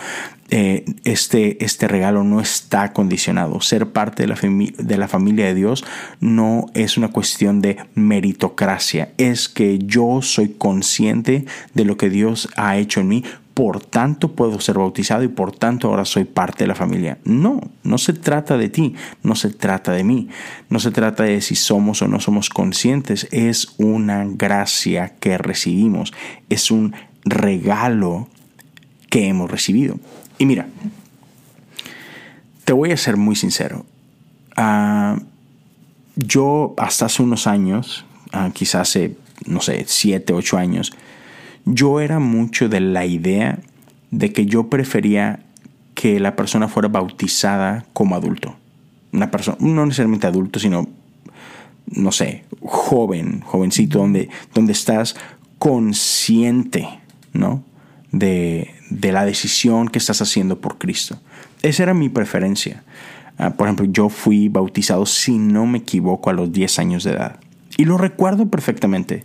Eh, 0.52 0.84
este, 1.04 1.64
este 1.64 1.86
regalo 1.86 2.24
no 2.24 2.40
está 2.40 2.92
condicionado. 2.92 3.60
Ser 3.60 3.92
parte 3.92 4.24
de 4.24 4.28
la, 4.28 4.36
de 4.36 4.96
la 4.98 5.06
familia 5.06 5.46
de 5.46 5.54
Dios 5.54 5.84
no 6.18 6.66
es 6.74 6.98
una 6.98 7.08
cuestión 7.08 7.60
de 7.60 7.76
meritocracia, 7.94 9.12
es 9.16 9.48
que 9.48 9.78
yo 9.78 10.22
soy 10.22 10.48
consciente 10.48 11.44
de 11.74 11.84
lo 11.84 11.96
que 11.96 12.10
Dios 12.10 12.48
ha 12.56 12.76
hecho 12.78 13.00
en 13.00 13.08
mí, 13.08 13.24
por 13.54 13.80
tanto 13.80 14.32
puedo 14.32 14.58
ser 14.60 14.78
bautizado 14.78 15.22
y 15.22 15.28
por 15.28 15.52
tanto 15.52 15.88
ahora 15.88 16.04
soy 16.04 16.24
parte 16.24 16.64
de 16.64 16.68
la 16.68 16.74
familia. 16.74 17.18
No, 17.24 17.60
no 17.82 17.98
se 17.98 18.12
trata 18.12 18.56
de 18.56 18.70
ti, 18.70 18.94
no 19.22 19.34
se 19.34 19.50
trata 19.50 19.92
de 19.92 20.02
mí, 20.02 20.28
no 20.68 20.80
se 20.80 20.90
trata 20.90 21.24
de 21.24 21.40
si 21.42 21.54
somos 21.54 22.02
o 22.02 22.08
no 22.08 22.20
somos 22.20 22.48
conscientes, 22.48 23.28
es 23.30 23.74
una 23.78 24.24
gracia 24.24 25.14
que 25.20 25.36
recibimos, 25.38 26.12
es 26.48 26.70
un 26.70 26.94
regalo 27.24 28.28
que 29.10 29.26
hemos 29.26 29.50
recibido. 29.50 29.98
Y 30.40 30.46
mira, 30.46 30.66
te 32.64 32.72
voy 32.72 32.92
a 32.92 32.96
ser 32.96 33.18
muy 33.18 33.36
sincero. 33.36 33.84
Ah, 34.56 35.18
yo 36.16 36.72
hasta 36.78 37.04
hace 37.04 37.22
unos 37.22 37.46
años, 37.46 38.06
uh, 38.32 38.50
quizás 38.50 38.88
hace, 38.88 39.18
no 39.44 39.60
sé, 39.60 39.84
siete, 39.86 40.32
ocho 40.32 40.56
años, 40.56 40.94
yo 41.66 42.00
era 42.00 42.20
mucho 42.20 42.70
de 42.70 42.80
la 42.80 43.04
idea 43.04 43.58
de 44.10 44.32
que 44.32 44.46
yo 44.46 44.70
prefería 44.70 45.40
que 45.94 46.18
la 46.20 46.36
persona 46.36 46.68
fuera 46.68 46.88
bautizada 46.88 47.84
como 47.92 48.16
adulto. 48.16 48.56
Una 49.12 49.30
persona, 49.30 49.58
no 49.60 49.84
necesariamente 49.84 50.26
adulto, 50.26 50.58
sino, 50.58 50.88
no 51.84 52.12
sé, 52.12 52.44
joven, 52.62 53.42
jovencito, 53.42 53.98
donde, 53.98 54.30
donde 54.54 54.72
estás 54.72 55.16
consciente, 55.58 56.88
¿no? 57.34 57.62
de, 58.12 58.70
la 58.90 59.24
decisión 59.24 59.88
que 59.88 59.98
estás 59.98 60.20
haciendo 60.20 60.60
por 60.60 60.78
Cristo. 60.78 61.18
Esa 61.62 61.84
era 61.84 61.94
mi 61.94 62.08
preferencia. 62.08 62.82
Ah, 63.38 63.50
por 63.50 63.66
ejemplo, 63.66 63.86
yo 63.86 64.08
fui 64.08 64.48
bautizado, 64.48 65.06
si 65.06 65.38
no 65.38 65.66
me 65.66 65.78
equivoco, 65.78 66.30
a 66.30 66.32
los 66.32 66.52
10 66.52 66.78
años 66.78 67.04
de 67.04 67.12
edad. 67.12 67.40
Y 67.76 67.84
lo 67.84 67.96
recuerdo 67.96 68.48
perfectamente. 68.48 69.24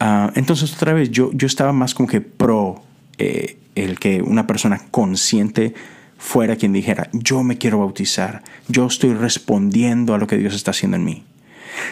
Ah, 0.00 0.32
entonces, 0.34 0.74
otra 0.74 0.92
vez, 0.92 1.10
yo, 1.10 1.30
yo 1.32 1.46
estaba 1.46 1.72
más 1.72 1.94
como 1.94 2.08
que 2.08 2.20
pro 2.20 2.82
eh, 3.18 3.58
el 3.74 3.98
que 3.98 4.22
una 4.22 4.46
persona 4.46 4.80
consciente 4.90 5.74
fuera 6.18 6.56
quien 6.56 6.72
dijera, 6.72 7.08
yo 7.12 7.42
me 7.42 7.58
quiero 7.58 7.80
bautizar, 7.80 8.42
yo 8.68 8.86
estoy 8.86 9.12
respondiendo 9.14 10.14
a 10.14 10.18
lo 10.18 10.26
que 10.26 10.38
Dios 10.38 10.54
está 10.54 10.70
haciendo 10.70 10.96
en 10.96 11.04
mí. 11.04 11.24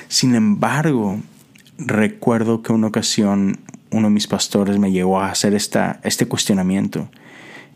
Sin 0.08 0.34
embargo, 0.34 1.20
recuerdo 1.78 2.62
que 2.62 2.72
una 2.72 2.88
ocasión 2.88 3.58
uno 3.90 4.08
de 4.08 4.14
mis 4.14 4.26
pastores 4.26 4.78
me 4.78 4.92
llegó 4.92 5.20
a 5.20 5.30
hacer 5.30 5.54
este 5.54 6.26
cuestionamiento 6.26 7.08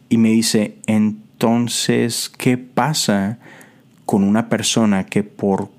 y 0.08 0.18
me 0.18 0.30
dice, 0.30 0.76
entonces, 0.86 2.30
¿qué 2.36 2.56
pasa 2.56 3.38
con 4.04 4.22
una 4.22 4.48
persona 4.48 5.04
que 5.04 5.22
por, 5.22 5.70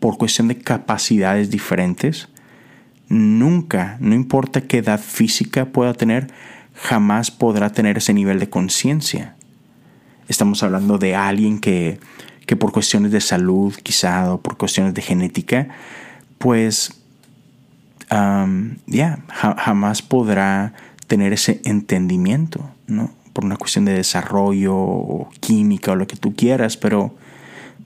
por 0.00 0.16
cuestión 0.16 0.48
de 0.48 0.58
capacidades 0.58 1.50
diferentes, 1.50 2.28
nunca, 3.08 3.98
no 4.00 4.14
importa 4.14 4.62
qué 4.62 4.78
edad 4.78 5.00
física 5.00 5.66
pueda 5.66 5.92
tener, 5.92 6.28
jamás 6.74 7.30
podrá 7.30 7.70
tener 7.72 7.98
ese 7.98 8.14
nivel 8.14 8.38
de 8.38 8.48
conciencia? 8.48 9.36
Estamos 10.28 10.62
hablando 10.62 10.98
de 10.98 11.14
alguien 11.14 11.58
que, 11.58 11.98
que 12.46 12.56
por 12.56 12.72
cuestiones 12.72 13.12
de 13.12 13.20
salud 13.20 13.74
quizá 13.82 14.32
o 14.32 14.40
por 14.40 14.56
cuestiones 14.56 14.94
de 14.94 15.02
genética, 15.02 15.68
pues 16.38 17.01
ya, 18.86 19.18
jamás 19.28 20.02
podrá 20.02 20.74
tener 21.06 21.32
ese 21.32 21.60
entendimiento, 21.64 22.70
¿no? 22.86 23.10
Por 23.32 23.44
una 23.44 23.56
cuestión 23.56 23.84
de 23.84 23.92
desarrollo 23.92 24.74
o 24.74 25.30
química 25.40 25.92
o 25.92 25.96
lo 25.96 26.06
que 26.06 26.16
tú 26.16 26.34
quieras, 26.34 26.76
pero 26.76 27.14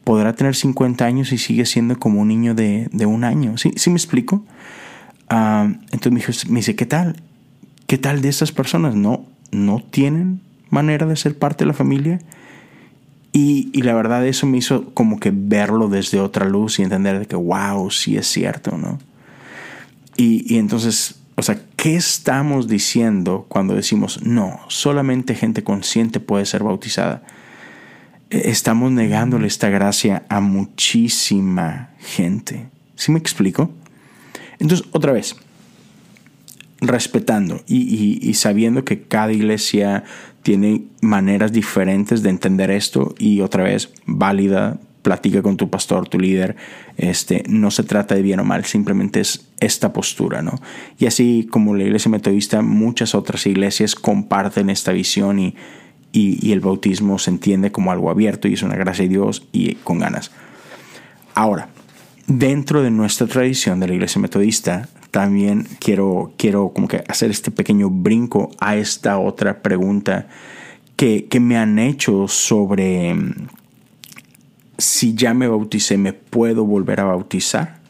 podrá 0.05 0.35
tener 0.35 0.55
50 0.55 1.05
años 1.05 1.33
y 1.33 1.39
sigue 1.39 1.67
siendo 1.67 1.99
como 1.99 2.21
un 2.21 2.29
niño 2.29 2.55
de, 2.55 2.89
un 3.07 3.25
año. 3.25 3.57
¿Sí, 3.59 3.73
¿Sí 3.77 3.91
me 3.91 3.97
explico? 3.97 4.45
entonces 5.29 6.13
me, 6.13 6.21
dijo, 6.21 6.33
me 6.49 6.61
dice, 6.61 6.77
¿qué 6.77 6.87
tal? 6.87 7.21
¿Qué 7.89 7.99
tal 7.99 8.23
de 8.23 8.29
estas 8.29 8.53
personas? 8.53 8.95
No, 8.95 9.27
no 9.51 9.81
tienen 9.81 10.41
manera 10.71 11.07
de 11.07 11.17
ser 11.17 11.37
parte 11.37 11.65
de 11.65 11.69
la 11.69 11.75
familia. 11.75 12.21
Y, 13.33 13.71
y, 13.73 13.83
la 13.83 13.95
verdad 13.95 14.25
eso 14.27 14.47
me 14.47 14.59
hizo 14.59 14.95
como 14.95 15.19
que 15.19 15.33
verlo 15.35 15.89
desde 15.89 16.21
otra 16.21 16.47
luz 16.47 16.79
y 16.79 16.83
entender 16.85 17.19
de 17.19 17.27
que, 17.27 17.37
wow, 17.37 17.91
sí 17.91 18.17
es 18.17 18.29
cierto, 18.29 18.79
¿no? 18.79 18.99
Y, 20.17 20.57
entonces, 20.57 21.17
o 21.35 21.43
sea, 21.43 21.61
¿qué 21.77 21.97
estamos 21.97 22.69
diciendo 22.69 23.47
cuando 23.49 23.75
decimos, 23.75 24.23
no, 24.23 24.61
solamente 24.69 25.35
gente 25.35 25.63
consciente 25.63 26.21
puede 26.21 26.47
ser 26.47 26.63
bautizada? 26.63 27.23
E, 28.31 28.51
estamos 28.51 28.93
negándole 28.93 29.47
esta 29.47 29.69
gracia 29.69 30.25
a 30.29 30.41
muchísima 30.41 31.91
gente. 31.99 32.69
¿Sí 32.95 33.13
me 33.13 33.19
explico? 33.19 33.71
Entonces, 34.59 34.87
otra 34.93 35.13
vez, 35.13 35.37
respetando 36.81 37.63
y, 37.67 38.19
y, 38.23 38.35
sabiendo 38.35 38.85
que 38.85 39.03
cada 39.03 39.33
iglesia 39.33 40.05
tiene 40.43 40.85
maneras 41.01 41.53
diferentes 41.53 42.23
de 42.23 42.31
entender 42.31 42.71
esto 42.71 43.15
y 43.19 43.41
otra 43.41 43.65
vez 43.65 43.91
válida 44.07 44.79
platica 45.07 45.41
con 45.41 45.57
tu 45.57 45.71
pastor, 45.71 46.09
tu 46.09 46.19
líder. 46.19 46.57
Este, 46.97 47.45
no 47.49 47.71
se 47.71 47.85
trata 47.85 48.17
de 48.17 48.23
bien 48.23 48.41
o 48.41 48.45
mal, 48.45 48.65
simplemente 48.65 49.21
es 49.21 49.47
esta 49.61 49.93
postura, 49.93 50.43
¿no? 50.43 50.61
Y 50.99 51.07
así 51.07 51.47
como 51.49 51.77
la 51.77 51.85
iglesia 51.85 52.11
metodista, 52.11 52.61
muchas 52.61 53.15
otras 53.15 53.47
iglesias 53.47 53.95
comparten 53.95 54.69
esta 54.69 54.91
visión 54.91 55.39
y, 55.39 55.55
y, 56.11 56.51
el 56.51 56.59
bautismo 56.59 57.21
se 57.21 57.31
entiende 57.31 57.71
como 57.71 57.93
algo 57.93 58.11
abierto 58.11 58.49
y 58.49 58.55
es 58.55 58.65
una 58.65 58.75
gracia 58.75 59.05
de 59.05 59.11
Dios 59.11 59.47
y 59.53 59.77
con 59.77 60.01
ganas. 60.01 60.33
Ahora, 61.37 61.69
dentro 62.27 62.83
de 62.83 62.91
nuestra 62.91 63.29
tradición 63.29 63.79
de 63.79 63.87
la 63.87 63.95
iglesia 63.95 64.21
metodista, 64.21 64.89
también 65.13 65.69
quiero, 65.79 66.33
quiero 66.37 66.71
como 66.71 66.89
que 66.89 67.05
hacer 67.07 67.31
este 67.31 67.53
pequeño 67.53 67.91
brinco 67.91 68.51
a 68.59 68.75
esta 68.75 69.19
otra 69.19 69.63
pregunta 69.63 70.27
que, 70.97 71.27
que 71.27 71.39
me 71.39 71.57
han 71.57 71.79
hecho 71.79 72.27
sobre 72.27 73.15
si 74.79 75.15
ya 75.15 75.35
me 75.35 75.49
bauticé, 75.49 75.97
¿me 75.99 76.13
puedo 76.13 76.65
volver 76.65 77.01
a 77.01 77.05
bautizar? 77.05 77.81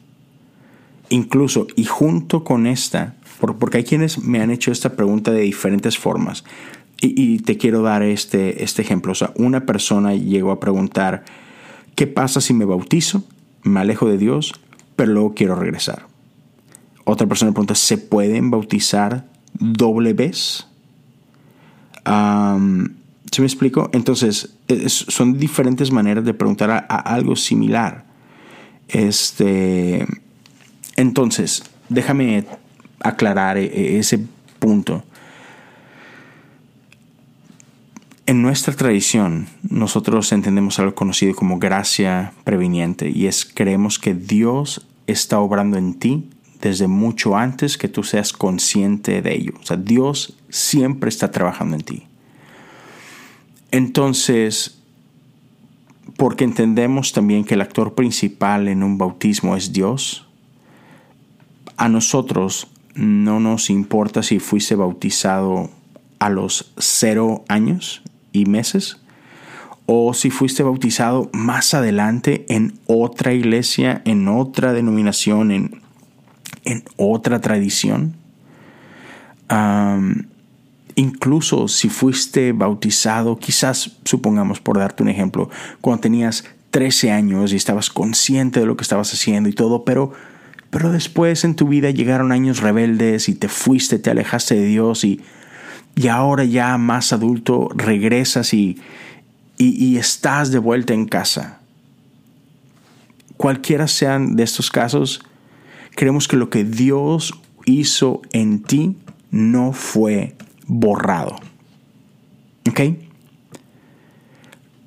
Incluso, 1.08 1.66
y 1.76 1.84
junto 1.84 2.44
con 2.44 2.66
esta, 2.66 3.14
porque 3.58 3.78
hay 3.78 3.84
quienes 3.84 4.18
me 4.18 4.40
han 4.40 4.50
hecho 4.50 4.72
esta 4.72 4.96
pregunta 4.96 5.30
de 5.30 5.42
diferentes 5.42 5.98
formas. 5.98 6.44
Y, 7.00 7.40
te 7.40 7.58
quiero 7.58 7.82
dar 7.82 8.02
este, 8.02 8.64
este 8.64 8.82
ejemplo. 8.82 9.12
O 9.12 9.14
sea, 9.14 9.30
una 9.36 9.66
persona 9.66 10.14
llegó 10.14 10.50
a 10.50 10.60
preguntar, 10.60 11.24
¿qué 11.94 12.06
pasa 12.06 12.40
si 12.40 12.54
me 12.54 12.64
bautizo? 12.64 13.22
Me 13.62 13.80
alejo 13.80 14.08
de 14.08 14.16
Dios, 14.16 14.54
pero 14.96 15.12
luego 15.12 15.34
quiero 15.34 15.54
regresar. 15.54 16.06
Otra 17.04 17.26
persona 17.26 17.52
pregunta, 17.52 17.74
¿se 17.74 17.98
pueden 17.98 18.50
bautizar 18.50 19.26
doble 19.52 20.14
vez? 20.14 20.66
¿Se 23.30 23.42
me 23.42 23.46
explico? 23.46 23.90
Entonces, 23.92 24.56
son 24.88 25.38
diferentes 25.38 25.90
maneras 25.90 26.24
de 26.24 26.34
preguntar 26.34 26.70
a, 26.70 26.78
algo 26.78 27.36
similar. 27.36 28.04
Este, 28.88 30.06
entonces, 30.96 31.64
déjame 31.88 32.46
aclarar 33.00 33.58
e, 33.58 33.64
e, 33.64 33.98
ese 33.98 34.20
punto. 34.58 35.04
En 38.26 38.42
nuestra 38.42 38.74
tradición, 38.74 39.46
nosotros 39.68 40.32
entendemos 40.32 40.78
algo 40.78 40.94
conocido 40.94 41.34
como 41.34 41.58
gracia 41.58 42.32
previniente 42.42 43.08
y 43.08 43.26
es 43.26 43.44
creemos 43.44 44.00
que 44.00 44.14
Dios 44.14 44.86
está 45.06 45.38
obrando 45.38 45.78
en 45.78 45.94
ti 45.94 46.28
desde 46.60 46.88
mucho 46.88 47.36
antes 47.36 47.78
que 47.78 47.88
tú 47.88 48.02
seas 48.02 48.32
consciente 48.32 49.22
de 49.22 49.34
ello. 49.34 49.52
O 49.60 49.64
sea, 49.64 49.76
Dios 49.76 50.36
siempre 50.48 51.08
está 51.08 51.30
trabajando 51.30 51.76
en 51.76 51.82
ti. 51.82 52.02
Entonces, 53.70 54.78
porque 56.16 56.44
entendemos 56.44 57.12
también 57.12 57.44
que 57.44 57.54
el 57.54 57.60
actor 57.60 57.94
principal 57.94 58.68
en 58.68 58.82
un 58.82 58.98
bautismo 58.98 59.56
es 59.56 59.72
Dios, 59.72 60.26
a 61.76 61.88
nosotros 61.88 62.68
no 62.94 63.40
nos 63.40 63.68
importa 63.68 64.22
si 64.22 64.38
fuiste 64.38 64.74
bautizado 64.74 65.70
a 66.18 66.30
los 66.30 66.72
cero 66.78 67.44
años 67.48 68.02
y 68.32 68.46
meses 68.46 68.98
o 69.84 70.14
si 70.14 70.30
fuiste 70.30 70.62
bautizado 70.62 71.30
más 71.32 71.74
adelante 71.74 72.46
en 72.48 72.78
otra 72.86 73.34
iglesia, 73.34 74.02
en 74.04 74.26
otra 74.26 74.72
denominación, 74.72 75.52
en, 75.52 75.82
en 76.64 76.84
otra 76.96 77.40
tradición. 77.40 78.16
Incluso 80.96 81.68
si 81.68 81.88
fuiste 81.88 82.52
bautizado, 82.52 83.38
quizás 83.38 83.98
supongamos 84.04 84.60
por 84.60 84.78
darte 84.78 85.02
un 85.02 85.08
ejemplo, 85.08 85.48
cuando 85.80 86.00
tenías 86.00 86.44
13 86.70 87.12
años 87.12 87.52
y 87.52 87.56
estabas 87.56 87.90
consciente 87.90 88.60
de 88.60 88.66
lo 88.66 88.76
que 88.76 88.82
estabas 88.82 89.12
haciendo 89.12 89.48
y 89.48 89.52
todo, 89.52 89.84
pero 89.84 90.12
pero 90.70 90.92
después 90.92 91.44
en 91.44 91.54
tu 91.54 91.68
vida 91.68 91.90
llegaron 91.90 92.32
años 92.32 92.60
rebeldes 92.60 93.28
y 93.28 93.34
te 93.34 93.48
fuiste, 93.48 93.98
te 93.98 94.10
alejaste 94.10 94.56
de 94.56 94.66
Dios 94.66 95.04
y, 95.04 95.22
y 95.94 96.08
ahora 96.08 96.44
ya 96.44 96.76
más 96.76 97.12
adulto 97.12 97.70
regresas 97.74 98.52
y, 98.52 98.78
y, 99.56 99.96
estás 99.96 100.50
de 100.50 100.58
vuelta 100.58 100.92
en 100.92 101.06
casa. 101.06 101.60
Cualquiera 103.36 103.88
sean 103.88 104.36
de 104.36 104.42
estos 104.42 104.70
casos, 104.70 105.22
creemos 105.94 106.28
que 106.28 106.36
lo 106.36 106.50
que 106.50 106.64
Dios 106.64 107.32
hizo 107.64 108.20
en 108.32 108.62
ti 108.62 108.96
no 109.30 109.72
fue 109.72 110.34
borrado. 110.66 111.36
¿Ok? 112.68 112.80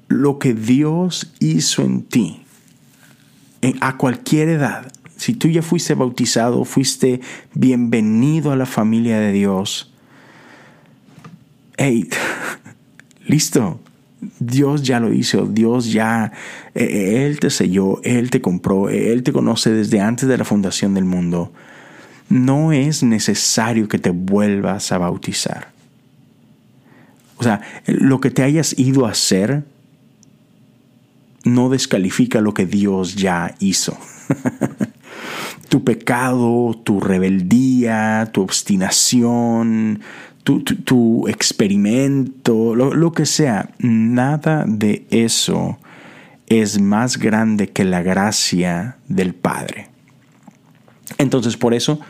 Lo 0.08 0.40
que 0.40 0.54
Dios 0.54 1.34
hizo 1.40 1.84
en 1.84 2.04
ti, 2.04 2.42
a 3.82 3.98
cualquier 3.98 4.50
edad, 4.50 4.92
si 5.20 5.34
tú 5.34 5.50
ya 5.50 5.62
fuiste 5.62 5.94
bautizado, 5.96 6.64
fuiste 6.64 7.20
bienvenido 7.54 8.52
a 8.52 8.56
la 8.56 8.66
familia 8.66 9.20
de 9.20 9.34
Dios. 9.34 9.92
Hey, 11.78 12.08
listo. 13.26 13.82
Dios 14.40 14.84
ya 14.84 15.00
lo 15.00 15.14
hizo, 15.14 15.46
Dios 15.46 15.92
ya, 15.92 16.34
eh, 16.76 17.26
Él 17.26 17.40
te 17.40 17.50
selló, 17.50 18.02
Él 18.04 18.30
te 18.30 18.42
compró, 18.42 18.90
Él 18.90 19.24
te 19.24 19.32
conoce 19.32 19.72
desde 19.72 20.02
antes 20.02 20.28
de 20.28 20.38
la 20.38 20.44
fundación 20.44 20.94
del 20.94 21.06
mundo. 21.06 21.54
No 22.28 22.74
es 22.74 23.02
necesario 23.02 23.88
que 23.88 23.98
te 23.98 24.10
vuelvas 24.10 24.92
a 24.92 24.98
bautizar. 24.98 25.72
O 27.40 27.44
sea, 27.44 27.62
lo 27.86 28.20
que 28.20 28.32
te 28.32 28.44
hayas 28.44 28.78
ido 28.78 29.06
a 29.06 29.12
hacer 29.12 29.64
no 31.46 31.70
descalifica 31.70 32.42
lo 32.42 32.54
que 32.54 32.66
Dios 32.66 33.16
ya 33.16 33.56
hizo. 33.60 33.98
tu 35.70 35.86
pecado, 35.86 36.78
tu 36.84 37.00
rebeldía, 37.00 38.30
tu 38.34 38.42
obstinación, 38.42 40.02
tu, 40.44 41.28
experimento, 41.30 42.76
lo, 42.76 42.94
lo 42.94 43.14
que 43.14 43.26
sea, 43.26 43.70
nada 43.80 44.66
de 44.68 45.06
eso 45.10 45.78
es 46.48 46.82
más 46.82 47.18
grande 47.18 47.70
que 47.70 47.86
la 47.86 48.02
gracia 48.02 48.98
del 49.08 49.34
Padre. 49.34 49.88
Entonces 51.18 51.56
por 51.56 51.74
eso 51.74 52.02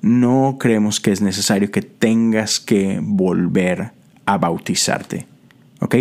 no 0.00 0.56
creemos 0.58 0.98
que 0.98 1.12
es 1.12 1.20
necesario 1.20 1.70
que 1.70 1.82
tengas 1.82 2.58
que 2.58 3.00
volver 3.02 3.97
a 4.28 4.38
bautizarte. 4.38 5.26
¿Ok? 5.80 5.94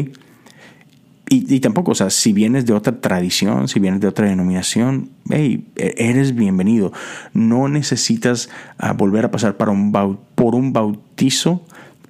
y, 1.29 1.59
tampoco, 1.59 1.91
o 1.91 1.95
sea, 1.95 2.09
si 2.09 2.31
vienes 2.31 2.65
de 2.65 2.73
otra 2.73 3.01
tradición, 3.01 3.67
si 3.67 3.81
vienes 3.81 3.99
de 3.99 4.07
otra 4.07 4.27
denominación, 4.27 5.09
hey, 5.29 5.65
e, 5.75 5.93
eres 5.97 6.33
bienvenido. 6.35 6.93
No 7.33 7.67
necesitas 7.67 8.49
ah, 8.77 8.93
volver 8.93 9.25
a 9.25 9.31
pasar 9.31 9.57
por 9.57 9.69
un 9.69 10.71
bautizo 10.73 11.65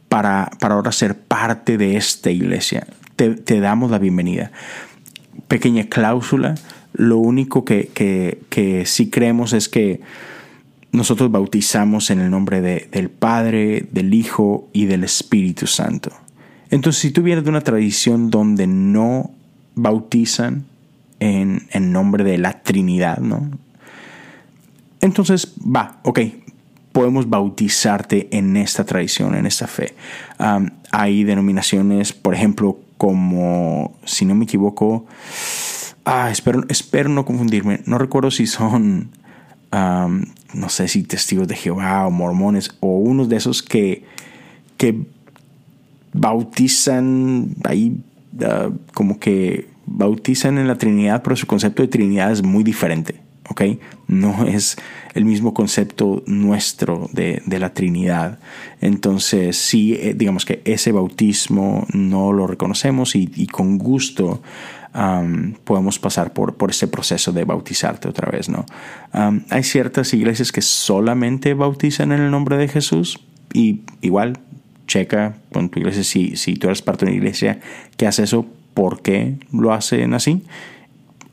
para, 0.08 0.52
para 0.60 0.76
ahora 0.76 0.92
ser 0.92 1.18
parte 1.18 1.78
de 1.80 1.98
esta 1.98 2.30
iglesia. 2.30 2.86
Te, 3.16 3.60
damos 3.60 3.90
la 3.90 3.98
bienvenida. 3.98 4.52
Pequeña 5.48 5.86
cláusula, 5.86 6.54
lo 6.94 7.18
único 7.18 7.66
que, 7.66 7.90
que, 8.50 8.86
sí 8.86 9.10
creemos 9.10 9.54
es 9.54 9.68
que 9.68 10.02
nosotros 10.92 11.32
bautizamos 11.32 12.10
en 12.10 12.20
el 12.20 12.30
nombre 12.30 12.62
del 12.62 13.10
Padre, 13.10 13.88
del 13.92 14.14
Hijo 14.14 14.70
y 14.74 14.86
del 14.86 15.04
Espíritu 15.04 15.68
Santo. 15.68 16.12
Entonces, 16.70 17.02
si 17.02 17.12
tú 17.12 17.22
vienes 17.24 17.44
de 17.44 17.50
una 17.50 17.62
tradición 17.62 18.30
donde 18.30 18.68
no 18.68 19.32
bautizan 19.76 20.66
en, 21.20 21.92
nombre 21.92 22.24
de 22.24 22.38
la 22.38 22.62
Trinidad, 22.62 23.20
¿no? 23.20 23.50
Entonces, 25.02 25.54
va, 25.60 26.00
ok, 26.04 26.20
podemos 26.92 27.30
bautizarte 27.30 28.28
en 28.32 28.58
esta 28.58 28.84
tradición, 28.84 29.36
en 29.36 29.46
esta 29.46 29.68
fe. 29.68 29.94
hay 30.92 31.24
denominaciones, 31.24 32.14
por 32.14 32.34
ejemplo, 32.34 32.80
como, 32.98 33.96
si 34.04 34.26
no 34.26 34.34
me 34.34 34.46
equivoco, 34.46 35.06
ah, 36.06 36.32
espero, 36.32 36.64
espero 36.70 37.10
no 37.10 37.26
confundirme, 37.26 37.82
no 37.86 37.98
recuerdo 38.00 38.32
si 38.32 38.48
son, 38.48 39.12
no 40.54 40.70
sé 40.70 40.88
si 40.88 41.04
testigos 41.04 41.48
de 41.48 41.56
Jehová 41.56 42.08
o 42.08 42.12
mormones 42.12 42.72
o 42.80 42.98
unos 42.98 43.30
de 43.30 43.38
esos 43.38 43.62
que, 43.62 44.04
que 44.78 45.06
bautizan 46.14 47.56
ahí 47.64 48.02
ah, 48.42 48.70
como 48.94 49.20
que 49.20 49.68
bautizan 49.86 50.58
en 50.58 50.68
la 50.68 50.78
Trinidad, 50.78 51.24
pero 51.24 51.36
su 51.36 51.48
concepto 51.48 51.82
de 51.82 51.88
Trinidad 51.88 52.32
es 52.32 52.44
muy 52.44 52.64
diferente. 52.64 53.28
¿ok? 53.50 53.62
No 54.08 54.46
es 54.46 54.78
el 55.14 55.26
mismo 55.26 55.54
concepto 55.54 56.24
nuestro 56.28 57.10
de, 57.12 57.42
la 57.48 57.74
Trinidad. 57.74 58.40
Entonces, 58.82 59.58
sí, 59.58 59.94
eh, 59.94 60.14
digamos 60.16 60.46
que 60.46 60.62
ese 60.66 60.92
bautismo 60.92 61.86
no 61.94 62.34
lo 62.34 62.48
reconocemos 62.48 63.16
y, 63.16 63.48
con 63.48 63.78
gusto 63.78 64.42
podemos 65.64 66.00
pasar 66.00 66.34
por, 66.34 66.56
por 66.56 66.72
ese 66.72 66.88
proceso 66.88 67.32
de 67.32 67.44
bautizarte 67.44 68.08
otra 68.08 68.32
vez, 68.32 68.50
¿no? 68.50 68.66
hay 69.50 69.64
ciertas 69.64 70.14
iglesias 70.14 70.52
que 70.52 70.62
solamente 70.62 71.54
bautizan 71.54 72.12
en 72.12 72.22
el 72.22 72.32
nombre 72.32 72.58
de 72.58 72.68
Jesús 72.68 73.20
y 73.54 73.82
igual 74.02 74.40
checa 74.88 75.38
con 75.52 75.70
tu 75.70 75.80
iglesia 75.80 76.04
si, 76.04 76.36
si 76.36 76.56
tú 76.56 76.68
eres 76.68 76.82
parte 76.82 77.06
de 77.06 77.12
una 77.12 77.18
iglesia 77.18 77.60
que 77.96 78.08
hace 78.08 78.24
eso, 78.24 78.48
por 78.74 79.02
qué 79.02 79.38
lo 79.52 79.74
hacen 79.74 80.14
así. 80.14 80.44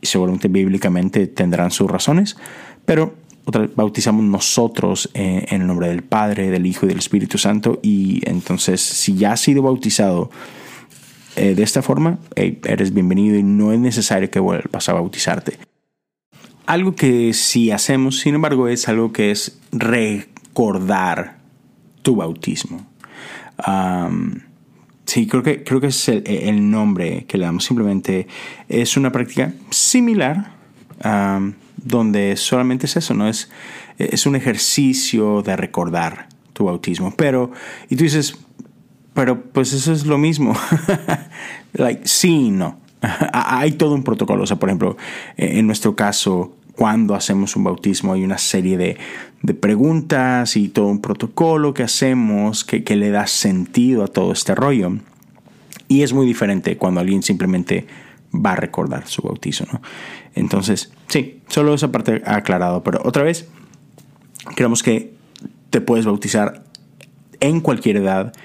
Y 0.00 0.06
seguramente 0.06 0.48
bíblicamente 0.48 1.26
tendrán 1.26 1.70
sus 1.70 1.90
razones, 1.90 2.36
pero 2.84 3.14
bautizamos 3.74 4.24
nosotros 4.24 5.10
eh, 5.14 5.46
en 5.50 5.62
el 5.62 5.66
nombre 5.66 5.88
del 5.88 6.02
Padre, 6.02 6.50
del 6.50 6.66
Hijo 6.66 6.86
y 6.86 6.88
del 6.88 6.98
Espíritu 6.98 7.38
Santo. 7.38 7.80
Y 7.82 8.20
entonces, 8.28 8.80
si 8.80 9.14
ya 9.16 9.32
has 9.32 9.40
sido 9.40 9.62
bautizado 9.62 10.30
eh, 11.36 11.54
de 11.54 11.62
esta 11.62 11.82
forma, 11.82 12.18
eres 12.36 12.92
bienvenido 12.92 13.36
y 13.36 13.42
no 13.42 13.72
es 13.72 13.78
necesario 13.78 14.30
que 14.30 14.40
vuelvas 14.40 14.88
a 14.88 14.92
bautizarte. 14.92 15.58
Algo 16.66 16.94
que 16.94 17.32
sí 17.34 17.70
hacemos, 17.70 18.20
sin 18.20 18.34
embargo, 18.34 18.68
es 18.68 18.88
algo 18.88 19.12
que 19.12 19.30
es 19.30 19.58
recordar 19.72 21.38
tu 22.02 22.16
bautismo 22.16 22.86
sí, 25.04 25.26
creo 25.26 25.42
que, 25.42 25.62
creo 25.62 25.80
que 25.80 25.88
es 25.88 26.08
el, 26.08 26.70
nombre 26.70 27.24
que 27.26 27.38
le 27.38 27.44
damos. 27.46 27.64
Simplemente 27.64 28.26
es 28.68 28.96
una 28.96 29.12
práctica 29.12 29.52
similar, 29.70 30.52
donde 31.76 32.36
solamente 32.36 32.86
es 32.86 32.96
eso, 32.96 33.14
¿no? 33.14 33.28
Es, 33.28 33.50
es 33.98 34.26
un 34.26 34.36
ejercicio 34.36 35.42
de 35.42 35.56
recordar 35.56 36.28
tu 36.52 36.64
bautismo. 36.64 37.14
Pero, 37.16 37.52
y 37.88 37.96
tú 37.96 38.04
dices, 38.04 38.36
pero 39.14 39.40
pues 39.40 39.72
eso 39.72 39.92
es 39.92 40.06
lo 40.06 40.18
mismo. 40.18 40.54
like, 41.72 42.06
sí 42.06 42.50
no. 42.50 42.78
hay 43.32 43.72
todo 43.72 43.94
un 43.94 44.02
protocolo. 44.02 44.42
O 44.42 44.46
sea, 44.46 44.58
por 44.58 44.68
ejemplo, 44.68 44.96
en 45.36 45.66
nuestro 45.66 45.96
caso, 45.96 46.54
cuando 46.76 47.14
hacemos 47.14 47.56
un 47.56 47.64
bautismo 47.64 48.12
hay 48.12 48.24
una 48.24 48.38
serie 48.38 48.76
de, 48.76 48.98
preguntas 49.54 50.56
y 50.56 50.68
todo 50.68 50.86
un 50.86 51.00
protocolo 51.00 51.74
que 51.74 51.82
hacemos 51.82 52.64
que, 52.64 52.82
que, 52.82 52.96
le 52.96 53.10
da 53.10 53.26
sentido 53.26 54.04
a 54.04 54.08
todo 54.08 54.32
este 54.32 54.54
rollo. 54.54 54.92
Y 55.86 56.02
es 56.02 56.12
muy 56.12 56.26
diferente 56.26 56.76
cuando 56.78 57.00
alguien 57.00 57.22
simplemente 57.22 57.86
va 58.34 58.52
a 58.52 58.56
recordar 58.56 59.06
su 59.06 59.22
bautizo. 59.22 59.66
¿no? 59.72 59.80
Entonces, 60.34 60.92
sí, 61.08 61.40
solo 61.48 61.74
esa 61.74 61.92
parte 61.92 62.22
aclarado. 62.24 62.82
Pero 62.82 63.00
otra 63.04 63.22
vez, 63.22 63.48
creemos 64.56 64.82
que 64.82 65.14
te 65.70 65.80
puedes 65.80 66.06
bautizar 66.06 66.64
en 67.40 67.60
cualquier 67.60 67.98
edad, 67.98 68.32
eh, 68.32 68.38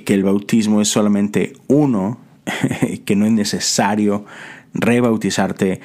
que 0.00 0.14
el 0.14 0.24
bautismo 0.24 0.80
es 0.80 0.88
solamente 0.88 1.54
uno, 1.68 2.18
que 3.04 3.16
no 3.16 3.26
es 3.26 3.32
necesario 3.32 4.24
rebautizarte 4.74 5.80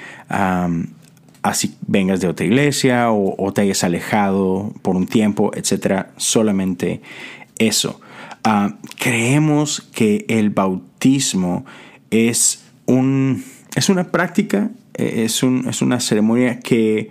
así 1.48 1.76
vengas 1.88 2.20
de 2.20 2.28
otra 2.28 2.46
iglesia 2.46 3.12
o, 3.12 3.52
te 3.54 3.62
hayas 3.62 3.84
alejado 3.84 4.74
por 4.82 4.96
un 4.96 5.08
tiempo, 5.08 5.52
etcétera, 5.56 6.12
solamente 6.18 7.02
eso. 7.58 8.02
Ah, 8.44 8.76
creemos 8.98 9.82
que 9.82 10.26
el 10.30 10.50
bautismo 10.50 11.66
es, 12.12 12.66
un, 12.86 13.44
es 13.76 13.90
una 13.90 14.12
práctica, 14.12 14.70
e, 14.94 15.24
es, 15.26 15.44
un, 15.44 15.68
es 15.68 15.82
una 15.82 16.00
ceremonia 16.00 16.60
que, 16.60 17.10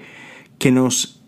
que 0.58 0.70
nos 0.70 1.20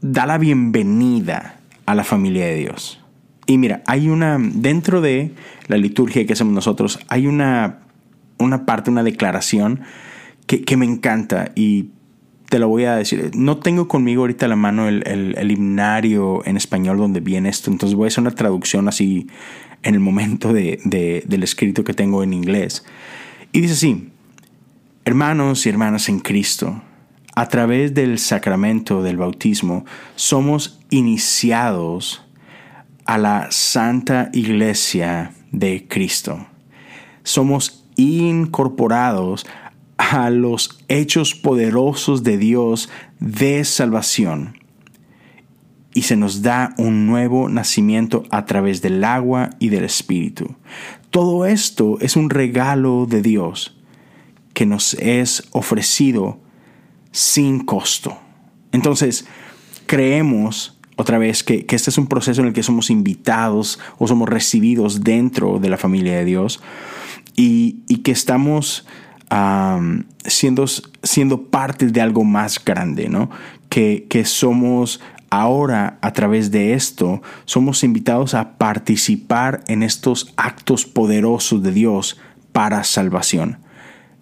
da 0.00 0.26
la 0.26 0.38
bienvenida 0.38 1.60
a 1.86 1.94
la 1.94 2.04
familia 2.04 2.46
de 2.46 2.56
Dios. 2.56 3.00
Y 3.46 3.58
mira, 3.58 3.82
hay 3.86 4.08
una, 4.08 4.38
dentro 4.40 5.00
de 5.00 5.32
la 5.68 5.76
liturgia 5.76 6.26
que 6.26 6.32
hacemos 6.32 6.52
nosotros, 6.52 6.98
hay 7.08 7.26
una, 7.26 7.78
una 8.38 8.66
parte, 8.66 8.90
una 8.90 9.04
declaración 9.04 9.82
que, 10.46 10.62
que 10.62 10.76
me 10.76 10.84
encanta 10.84 11.52
y 11.54 11.90
te 12.48 12.58
lo 12.58 12.68
voy 12.68 12.84
a 12.84 12.96
decir. 12.96 13.30
No 13.34 13.58
tengo 13.58 13.88
conmigo 13.88 14.22
ahorita 14.22 14.48
la 14.48 14.56
mano 14.56 14.88
el, 14.88 15.04
el, 15.06 15.50
himnario 15.50 16.44
en 16.44 16.56
español 16.56 16.96
donde 16.98 17.20
viene 17.20 17.48
esto, 17.48 17.70
entonces 17.70 17.96
voy 17.96 18.06
a 18.06 18.08
hacer 18.08 18.22
una 18.22 18.30
traducción 18.32 18.88
así 18.88 19.28
en 19.82 19.94
el 19.94 20.00
momento 20.00 20.52
de, 20.52 20.80
del 21.26 21.42
escrito 21.42 21.84
que 21.84 21.94
tengo 21.94 22.22
en 22.22 22.32
inglés. 22.32 22.84
Y 23.52 23.60
dice 23.60 23.74
así, 23.74 24.10
hermanos 25.04 25.66
y 25.66 25.68
hermanas 25.68 26.08
en 26.08 26.20
Cristo, 26.20 26.82
a 27.34 27.48
través 27.48 27.94
del 27.94 28.18
sacramento 28.18 29.02
del 29.02 29.18
bautismo 29.18 29.84
somos 30.14 30.80
iniciados 30.90 32.25
a 33.06 33.18
la 33.18 33.48
Santa 33.50 34.30
Iglesia 34.32 35.32
de 35.52 35.86
Cristo. 35.88 36.46
Somos 37.22 37.84
incorporados 37.96 39.46
a 39.96 40.30
los 40.30 40.78
hechos 40.88 41.34
poderosos 41.34 42.22
de 42.22 42.36
Dios 42.36 42.90
de 43.18 43.64
salvación. 43.64 44.58
Y 45.94 46.02
se 46.02 46.16
nos 46.16 46.42
da 46.42 46.74
un 46.76 47.06
nuevo 47.06 47.48
nacimiento 47.48 48.24
a 48.30 48.44
través 48.44 48.82
del 48.82 49.02
agua 49.02 49.50
y 49.58 49.70
del 49.70 49.84
Espíritu. 49.84 50.56
Todo 51.10 51.46
esto 51.46 51.98
es 52.00 52.16
un 52.16 52.28
regalo 52.28 53.06
de 53.08 53.22
Dios 53.22 53.78
que 54.52 54.66
nos 54.66 54.94
es 54.94 55.48
ofrecido 55.52 56.38
sin 57.12 57.64
costo. 57.64 58.18
Entonces, 58.72 59.26
creemos 59.86 60.75
otra 60.96 61.18
vez 61.18 61.44
que, 61.44 61.66
este 61.68 61.90
es 61.90 61.98
un 61.98 62.06
proceso 62.06 62.40
en 62.40 62.48
el 62.48 62.52
que 62.52 62.62
somos 62.62 62.90
invitados 62.90 63.78
o 63.98 64.08
somos 64.08 64.28
recibidos 64.28 65.02
dentro 65.02 65.58
de 65.58 65.68
la 65.68 65.76
familia 65.76 66.16
de 66.16 66.24
Dios 66.24 66.60
y, 67.36 67.76
y 67.86 67.98
que 67.98 68.12
estamos 68.12 68.86
siendo, 70.24 70.64
siendo 71.02 71.42
parte 71.50 71.86
de 71.86 72.00
algo 72.00 72.24
más 72.24 72.64
grande, 72.64 73.08
¿no? 73.08 73.30
Que, 73.68 74.06
que 74.08 74.24
somos 74.24 75.00
ahora 75.30 75.98
a 76.00 76.12
través 76.12 76.50
de 76.50 76.74
esto, 76.74 77.22
somos 77.44 77.82
invitados 77.84 78.34
a 78.34 78.56
participar 78.56 79.64
en 79.66 79.82
estos 79.82 80.32
actos 80.36 80.86
poderosos 80.86 81.62
de 81.62 81.72
Dios 81.72 82.18
para 82.52 82.84
salvación. 82.84 83.58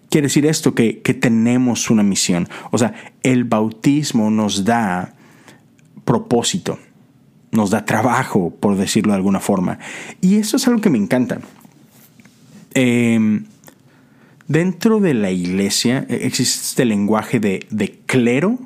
Quiere 0.09 0.27
decir 0.27 0.45
esto 0.45 0.75
que, 0.75 1.01
que, 1.01 1.13
tenemos 1.13 1.89
una 1.89 2.03
misión. 2.03 2.47
O 2.71 2.77
sea, 2.77 2.93
el 3.23 3.43
bautismo 3.43 4.29
nos 4.29 4.65
da 4.65 5.14
propósito, 6.05 6.79
nos 7.51 7.71
da 7.71 7.85
trabajo, 7.85 8.55
por 8.59 8.77
decirlo 8.77 9.11
de 9.11 9.17
alguna 9.17 9.39
forma. 9.39 9.79
Y 10.21 10.37
eso 10.37 10.57
es 10.57 10.67
algo 10.67 10.81
que 10.81 10.89
me 10.89 10.97
encanta. 10.97 11.39
Eh, 12.73 13.41
Dentro 14.47 14.99
de 14.99 15.15
la 15.15 15.31
iglesia 15.31 16.05
eh, 16.07 16.19
existe 16.23 16.65
este 16.65 16.85
lenguaje 16.85 17.39
de, 17.39 17.99
clero 18.05 18.59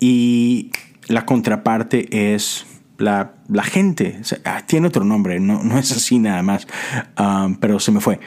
y 0.00 0.70
la 1.08 1.26
contraparte 1.26 2.34
es 2.34 2.66
la, 2.96 3.34
gente. 3.64 4.20
Ah, 4.44 4.64
tiene 4.66 4.86
otro 4.86 5.04
nombre, 5.04 5.40
no, 5.40 5.62
no, 5.62 5.78
es 5.78 5.92
así 5.92 6.18
nada 6.18 6.42
más, 6.42 6.66
pero 7.60 7.80
se 7.80 7.92
me 7.92 8.00
fue. 8.00 8.18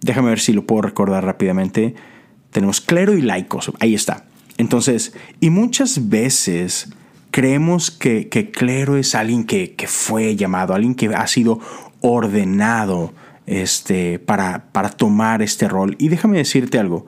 Déjame 0.00 0.28
ver 0.28 0.40
si 0.40 0.52
lo 0.52 0.66
puedo 0.66 0.82
recordar 0.82 1.24
rápidamente. 1.24 1.94
Tenemos 2.50 2.80
clero 2.80 3.16
y 3.16 3.22
laicos, 3.22 3.72
ahí 3.80 3.94
está. 3.94 4.26
Entonces, 4.58 5.14
y 5.40 5.50
muchas 5.50 6.08
veces 6.08 6.90
creemos 7.30 7.90
que, 7.90 8.28
clero 8.52 8.96
es 8.96 9.14
alguien 9.14 9.44
que, 9.44 9.74
que 9.74 9.86
fue 9.86 10.36
llamado, 10.36 10.74
alguien 10.74 10.94
que 10.94 11.08
ha 11.08 11.26
sido 11.26 11.60
ordenado 12.00 13.12
este, 13.46 14.18
para, 14.18 14.66
para 14.72 14.90
tomar 14.90 15.42
este 15.42 15.68
rol. 15.68 15.96
Y 15.98 16.08
déjame 16.08 16.38
decirte 16.38 16.78
algo, 16.78 17.06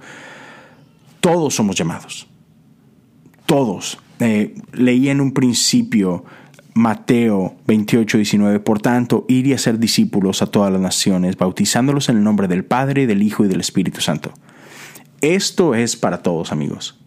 todos 1.20 1.54
somos 1.54 1.76
llamados, 1.76 2.26
todos. 3.46 3.98
Eh, 4.20 4.54
leí 4.72 5.08
en 5.08 5.20
un 5.20 5.32
principio 5.32 6.24
Mateo 6.74 7.56
28, 7.66 8.18
19, 8.18 8.60
por 8.60 8.80
tanto, 8.80 9.24
ir 9.28 9.46
y 9.46 9.52
hacer 9.52 9.78
discípulos 9.78 10.42
a 10.42 10.46
todas 10.46 10.72
las 10.72 10.80
naciones, 10.80 11.36
bautizándolos 11.36 12.08
en 12.08 12.18
el 12.18 12.24
nombre 12.24 12.48
del 12.48 12.64
Padre, 12.64 13.06
del 13.06 13.22
Hijo 13.22 13.44
y 13.44 13.48
del 13.48 13.60
Espíritu 13.60 14.00
Santo. 14.00 14.32
Esto 15.20 15.74
es 15.74 15.96
para 15.96 16.22
todos, 16.22 16.52
amigos. 16.52 16.98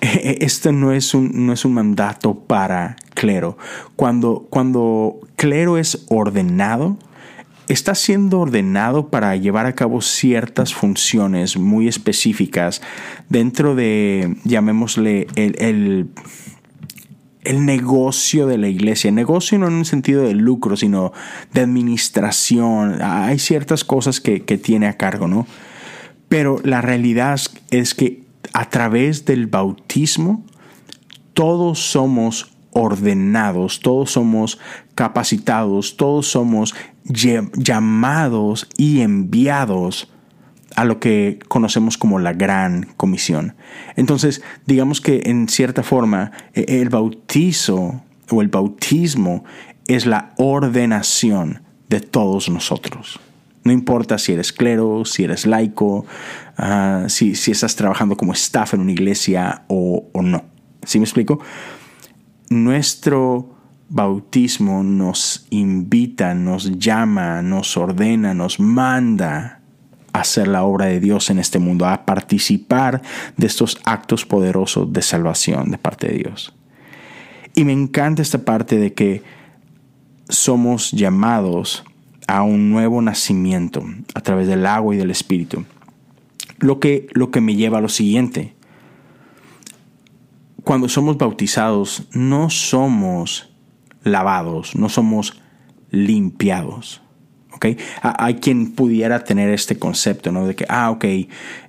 Esto 0.00 0.72
no 0.72 0.92
es 0.92 1.14
un, 1.14 1.46
no 1.46 1.52
es 1.52 1.64
un 1.64 1.74
mandato 1.74 2.34
para 2.34 2.96
clero. 3.14 3.58
Cuando, 3.96 4.46
cuando 4.48 5.18
clero 5.36 5.76
es 5.76 6.04
ordenado, 6.08 6.98
está 7.68 7.94
siendo 7.94 8.40
ordenado 8.40 9.08
para 9.08 9.36
llevar 9.36 9.66
a 9.66 9.74
cabo 9.74 10.00
ciertas 10.00 10.72
funciones 10.72 11.56
muy 11.56 11.88
específicas 11.88 12.80
dentro 13.28 13.74
de, 13.74 14.36
llamémosle, 14.44 15.26
el, 15.34 16.10
el, 17.42 17.66
negocio 17.66 18.46
de 18.46 18.58
la 18.58 18.68
iglesia. 18.68 19.10
Negocio 19.10 19.58
no 19.58 19.66
en 19.66 19.74
un 19.74 19.84
sentido 19.84 20.22
de 20.22 20.34
lucro, 20.34 20.76
sino 20.76 21.12
de 21.52 21.62
administración. 21.62 23.02
Hay 23.02 23.38
ciertas 23.38 23.84
cosas 23.84 24.20
que, 24.20 24.44
que 24.44 24.58
tiene 24.58 24.86
a 24.86 24.96
cargo, 24.96 25.28
¿no? 25.28 25.46
Pero 26.28 26.60
la 26.62 26.82
realidad 26.82 27.40
es 27.70 27.94
que 27.94 28.27
a 28.52 28.68
través 28.70 29.24
del 29.24 29.46
bautismo, 29.46 30.44
todos 31.32 31.78
somos 31.78 32.52
ordenados, 32.72 33.80
todos 33.80 34.12
somos 34.12 34.58
capacitados, 34.94 35.96
todos 35.96 36.28
somos 36.28 36.74
llamados 37.04 38.68
y 38.76 39.00
enviados 39.00 40.12
a 40.76 40.84
lo 40.84 41.00
que 41.00 41.38
conocemos 41.48 41.96
como 41.96 42.18
la 42.18 42.32
gran 42.32 42.88
comisión. 42.96 43.56
Entonces, 43.96 44.42
digamos 44.66 45.00
que 45.00 45.22
en 45.24 45.48
cierta 45.48 45.82
forma 45.82 46.32
e-, 46.54 46.80
el 46.80 46.88
bautizo 46.88 48.02
o 48.30 48.42
el 48.42 48.48
bautismo 48.48 49.44
es 49.86 50.06
la 50.06 50.34
ordenación 50.36 51.62
de 51.88 52.00
todos 52.00 52.48
nosotros. 52.50 53.18
No 53.68 53.74
importa 53.74 54.16
si 54.16 54.32
eres 54.32 54.50
clero, 54.50 55.04
si 55.04 55.24
eres 55.24 55.44
laico, 55.44 56.06
ah, 56.56 57.04
si, 57.08 57.32
estás 57.32 57.76
trabajando 57.76 58.16
como 58.16 58.32
staff 58.32 58.72
en 58.72 58.80
una 58.80 58.92
iglesia 58.92 59.64
o, 59.68 60.08
o 60.14 60.22
no. 60.22 60.46
¿Sí 60.84 60.98
me 60.98 61.04
explico? 61.04 61.38
Nuestro 62.48 63.54
bautismo 63.90 64.82
nos 64.82 65.46
invita, 65.50 66.32
nos 66.32 66.78
llama, 66.78 67.42
nos 67.42 67.76
ordena, 67.76 68.32
nos 68.32 68.58
manda 68.58 69.60
a 70.14 70.20
hacer 70.20 70.48
la 70.48 70.62
obra 70.62 70.86
de 70.86 70.98
Dios 70.98 71.28
en 71.28 71.38
este 71.38 71.58
mundo, 71.58 71.84
a 71.84 72.06
participar 72.06 73.02
de 73.36 73.46
estos 73.46 73.78
actos 73.84 74.24
poderosos 74.24 74.90
de 74.94 75.02
salvación 75.02 75.70
de 75.70 75.76
parte 75.76 76.08
de 76.08 76.16
Dios. 76.20 76.54
Y 77.54 77.64
me 77.64 77.74
encanta 77.74 78.22
esta 78.22 78.38
parte 78.38 78.78
de 78.78 78.94
que 78.94 79.22
somos 80.30 80.90
llamados 80.92 81.84
a 82.28 82.42
un 82.42 82.70
nuevo 82.70 83.00
nacimiento 83.02 83.82
a 84.14 84.20
través 84.20 84.46
del 84.46 84.66
agua 84.66 84.94
y 84.94 84.98
del 84.98 85.10
Espíritu. 85.10 85.64
Lo 86.58 86.78
que, 86.78 87.08
lo 87.12 87.30
que 87.30 87.40
me 87.40 87.56
lleva 87.56 87.78
a 87.78 87.80
lo 87.80 87.88
siguiente. 87.88 88.54
Cuando 90.62 90.90
somos 90.90 91.16
bautizados, 91.16 92.06
no 92.12 92.50
somos 92.50 93.50
lavados, 94.04 94.76
no 94.76 94.90
somos 94.90 95.40
limpiados. 95.90 97.00
¿Okay? 97.54 97.78
Hay 98.02 98.34
quien 98.34 98.72
pudiera 98.72 99.24
tener 99.24 99.48
este 99.48 99.78
concepto, 99.78 100.30
¿no? 100.30 100.46
De 100.46 100.54
que, 100.54 100.66
ah, 100.68 100.90
ok, 100.90 101.04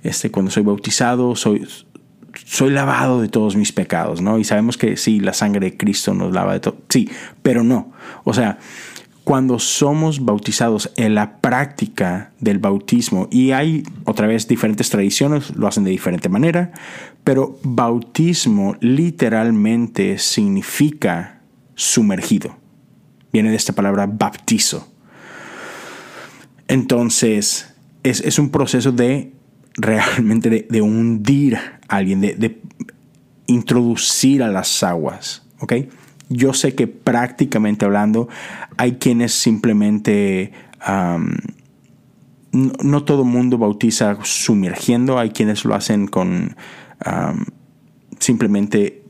este, 0.03 0.29
cuando 0.29 0.51
soy 0.51 0.63
bautizado, 0.63 1.35
soy, 1.35 1.65
soy 2.45 2.69
lavado 2.69 3.21
de 3.21 3.29
todos 3.29 3.55
mis 3.55 3.71
pecados, 3.71 4.21
¿no? 4.21 4.37
Y 4.37 4.43
sabemos 4.43 4.77
que 4.77 4.97
sí, 4.97 5.19
la 5.19 5.33
sangre 5.33 5.71
de 5.71 5.77
Cristo 5.77 6.13
nos 6.13 6.33
lava 6.33 6.53
de 6.53 6.59
todo. 6.59 6.77
Sí, 6.89 7.09
pero 7.41 7.63
no. 7.63 7.91
O 8.23 8.33
sea, 8.33 8.59
cuando 9.29 9.59
somos 9.59 10.25
bautizados 10.25 10.91
en 10.95 11.13
la 11.13 11.37
práctica 11.37 12.31
del 12.39 12.57
bautismo, 12.57 13.27
y 13.29 13.51
hay 13.51 13.83
otra 14.05 14.25
vez 14.25 14.47
diferentes 14.47 14.89
tradiciones, 14.89 15.55
lo 15.55 15.67
hacen 15.67 15.83
de 15.83 15.91
diferente 15.91 16.29
manera, 16.29 16.71
pero 17.23 17.59
bautismo 17.61 18.75
literalmente 18.79 20.17
significa 20.17 21.41
sumergido. 21.75 22.57
Viene 23.31 23.51
de 23.51 23.55
esta 23.55 23.73
palabra 23.73 24.07
baptizo. 24.07 24.91
Entonces, 26.67 27.71
es, 28.01 28.39
un 28.39 28.49
proceso 28.49 28.91
de 28.91 29.31
realmente 29.75 30.65
de, 30.67 30.81
hundir 30.81 31.55
a 31.55 31.97
alguien, 31.97 32.19
de, 32.19 32.61
introducir 33.45 34.41
a 34.41 34.47
las 34.47 34.81
aguas. 34.81 35.43
¿ok? 35.59 35.73
Yo 36.29 36.53
sé 36.53 36.75
que 36.75 36.87
prácticamente 36.87 37.85
hablando 37.85 38.29
hay 38.77 38.93
quienes 38.93 39.33
simplemente... 39.33 40.53
no, 42.51 43.03
todo 43.03 43.25
mundo 43.25 43.57
bautiza 43.57 44.17
sumergiendo, 44.23 45.19
hay 45.19 45.31
quienes 45.31 45.65
lo 45.65 45.75
hacen 45.75 46.07
con 46.07 46.55
simplemente, 48.19 49.03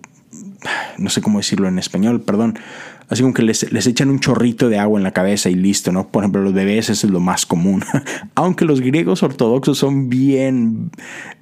no 0.97 1.09
sé 1.09 1.21
cómo 1.21 1.39
decirlo 1.39 1.67
en 1.67 1.79
español, 1.79 2.21
perdón, 2.21 2.57
así 3.09 3.21
como 3.21 3.33
que 3.33 3.43
les, 3.43 3.63
echan 3.63 4.09
un 4.09 4.19
chorrito 4.19 4.69
de 4.69 4.79
agua 4.79 4.99
en 4.99 5.03
la 5.03 5.11
cabeza 5.11 5.49
y 5.49 5.55
listo, 5.55 5.91
¿no? 5.91 6.07
Por 6.07 6.23
ejemplo, 6.23 6.41
los 6.41 6.53
bebés 6.53 6.89
eso 6.89 7.07
es 7.07 7.11
lo 7.11 7.19
más 7.19 7.45
común. 7.45 7.83
Aunque 8.35 8.65
los 8.65 8.81
griegos 8.81 9.23
ortodoxos 9.23 9.77
son 9.77 10.09
bien 10.09 10.91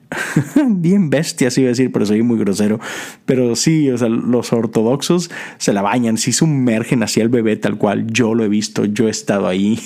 bien 0.67 1.09
bestias, 1.09 1.57
iba 1.57 1.67
a 1.67 1.69
decir, 1.69 1.91
pero 1.91 2.05
soy 2.05 2.21
muy 2.23 2.37
grosero. 2.37 2.79
Pero 3.25 3.55
sí, 3.55 3.89
o 3.89 3.97
sea, 3.97 4.09
los 4.09 4.53
ortodoxos 4.53 5.29
se 5.57 5.73
la 5.73 5.81
bañan, 5.81 6.17
sí 6.17 6.31
sumergen 6.31 7.03
hacia 7.03 7.23
el 7.23 7.29
bebé 7.29 7.55
tal 7.57 7.77
cual. 7.77 8.07
Yo 8.07 8.33
lo 8.33 8.43
he 8.43 8.47
visto, 8.47 8.85
yo 8.85 9.07
he 9.07 9.11
estado 9.11 9.47
ahí. 9.47 9.79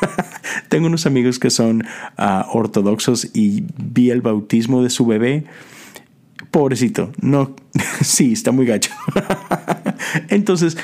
Tengo 0.68 0.86
unos 0.86 1.06
amigos 1.06 1.38
que 1.38 1.50
son 1.50 1.84
ah, 2.16 2.46
ortodoxos 2.52 3.30
y 3.34 3.64
vi 3.76 4.10
el 4.10 4.20
bautismo 4.20 4.82
de 4.82 4.90
su 4.90 5.06
bebé. 5.06 5.44
Pobrecito, 6.50 7.12
no, 7.20 7.56
sí, 8.02 8.32
está 8.32 8.52
muy 8.52 8.66
gacho. 8.66 8.90
Entonces, 10.28 10.76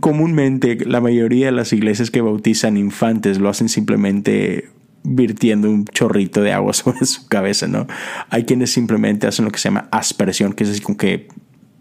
comúnmente 0.00 0.78
la 0.86 1.00
mayoría 1.00 1.46
de 1.46 1.52
las 1.52 1.72
iglesias 1.72 2.10
que 2.10 2.22
bautizan 2.22 2.76
infantes 2.76 3.38
lo 3.38 3.50
hacen 3.50 3.68
simplemente 3.68 4.68
virtiendo 5.02 5.70
un 5.70 5.84
chorrito 5.84 6.42
de 6.42 6.52
agua 6.52 6.72
sobre 6.74 7.04
su 7.06 7.26
cabeza, 7.28 7.66
¿no? 7.66 7.86
Hay 8.30 8.44
quienes 8.44 8.70
simplemente 8.70 9.26
hacen 9.26 9.44
lo 9.44 9.50
que 9.50 9.58
se 9.58 9.68
llama 9.68 9.88
aspersión, 9.90 10.52
que 10.52 10.64
es 10.64 10.70
así 10.70 10.80
como 10.80 10.96
que 10.96 11.28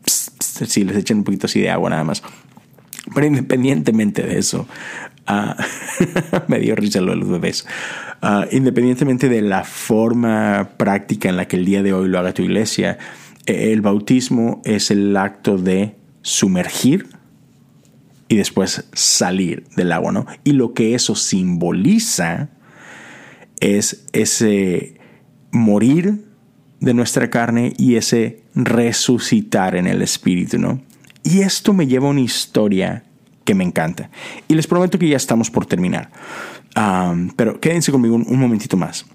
si 0.06 0.84
les 0.84 0.97
echan 0.97 1.17
un 1.17 1.23
poquito 1.23 1.47
así 1.47 1.60
de 1.60 1.69
agua 1.69 1.89
nada 1.89 2.03
más. 2.03 2.23
Pero 3.13 3.27
independientemente 3.27 4.23
de 4.23 4.38
eso, 4.39 4.67
uh, 5.30 5.53
me 6.47 6.60
dio 6.60 6.75
risa 6.75 7.01
lo 7.01 7.12
de 7.12 7.17
los 7.17 7.30
bebés. 7.30 7.65
Uh, 8.21 8.43
independientemente 8.51 9.30
de 9.30 9.41
la 9.41 9.63
forma 9.63 10.71
práctica 10.77 11.30
en 11.30 11.38
la 11.38 11.47
que 11.47 11.58
el 11.58 11.65
día 11.65 11.84
de 11.84 11.93
hoy 11.93 12.10
lo 12.10 12.19
haga 12.19 12.34
tu 12.34 12.41
iglesia, 12.41 12.97
el 13.45 13.82
bautismo 13.82 14.62
es 14.65 14.91
el 14.91 15.15
acto 15.15 15.58
de 15.58 15.95
sumergir 16.21 17.08
y 18.27 18.36
después 18.36 18.86
salir 18.93 19.63
del 19.75 19.93
agua, 19.93 20.12
¿no? 20.12 20.25
Y 20.43 20.51
lo 20.51 20.73
que 20.73 20.95
eso 20.95 21.15
simboliza 21.15 22.49
es 23.60 24.06
ese 24.13 24.96
morir 25.52 26.26
de 26.80 26.93
nuestra 26.93 27.30
carne 27.30 27.74
y 27.78 27.96
ese 27.96 28.43
resucitar 28.54 29.76
en 29.76 29.88
el 29.88 30.02
espíritu, 30.02 30.58
¿no? 30.58 30.82
Y 31.24 31.39
esto 31.39 31.74
me 31.74 31.88
lleva 31.88 32.08
a 32.08 32.12
una 32.12 32.22
historia 32.22 33.04
que 33.43 33.56
me 33.56 33.63
encanta. 33.63 34.10
Y 34.48 34.56
les 34.56 34.67
prometo 34.67 35.00
que 35.00 35.08
ya 35.08 35.17
estamos 35.17 35.50
por 35.50 35.65
terminar. 35.65 36.10
pero 37.36 37.60
quédense 37.60 37.91
conmigo 37.91 38.15
un, 38.15 38.39
momentito 38.39 38.78
más. 38.78 39.06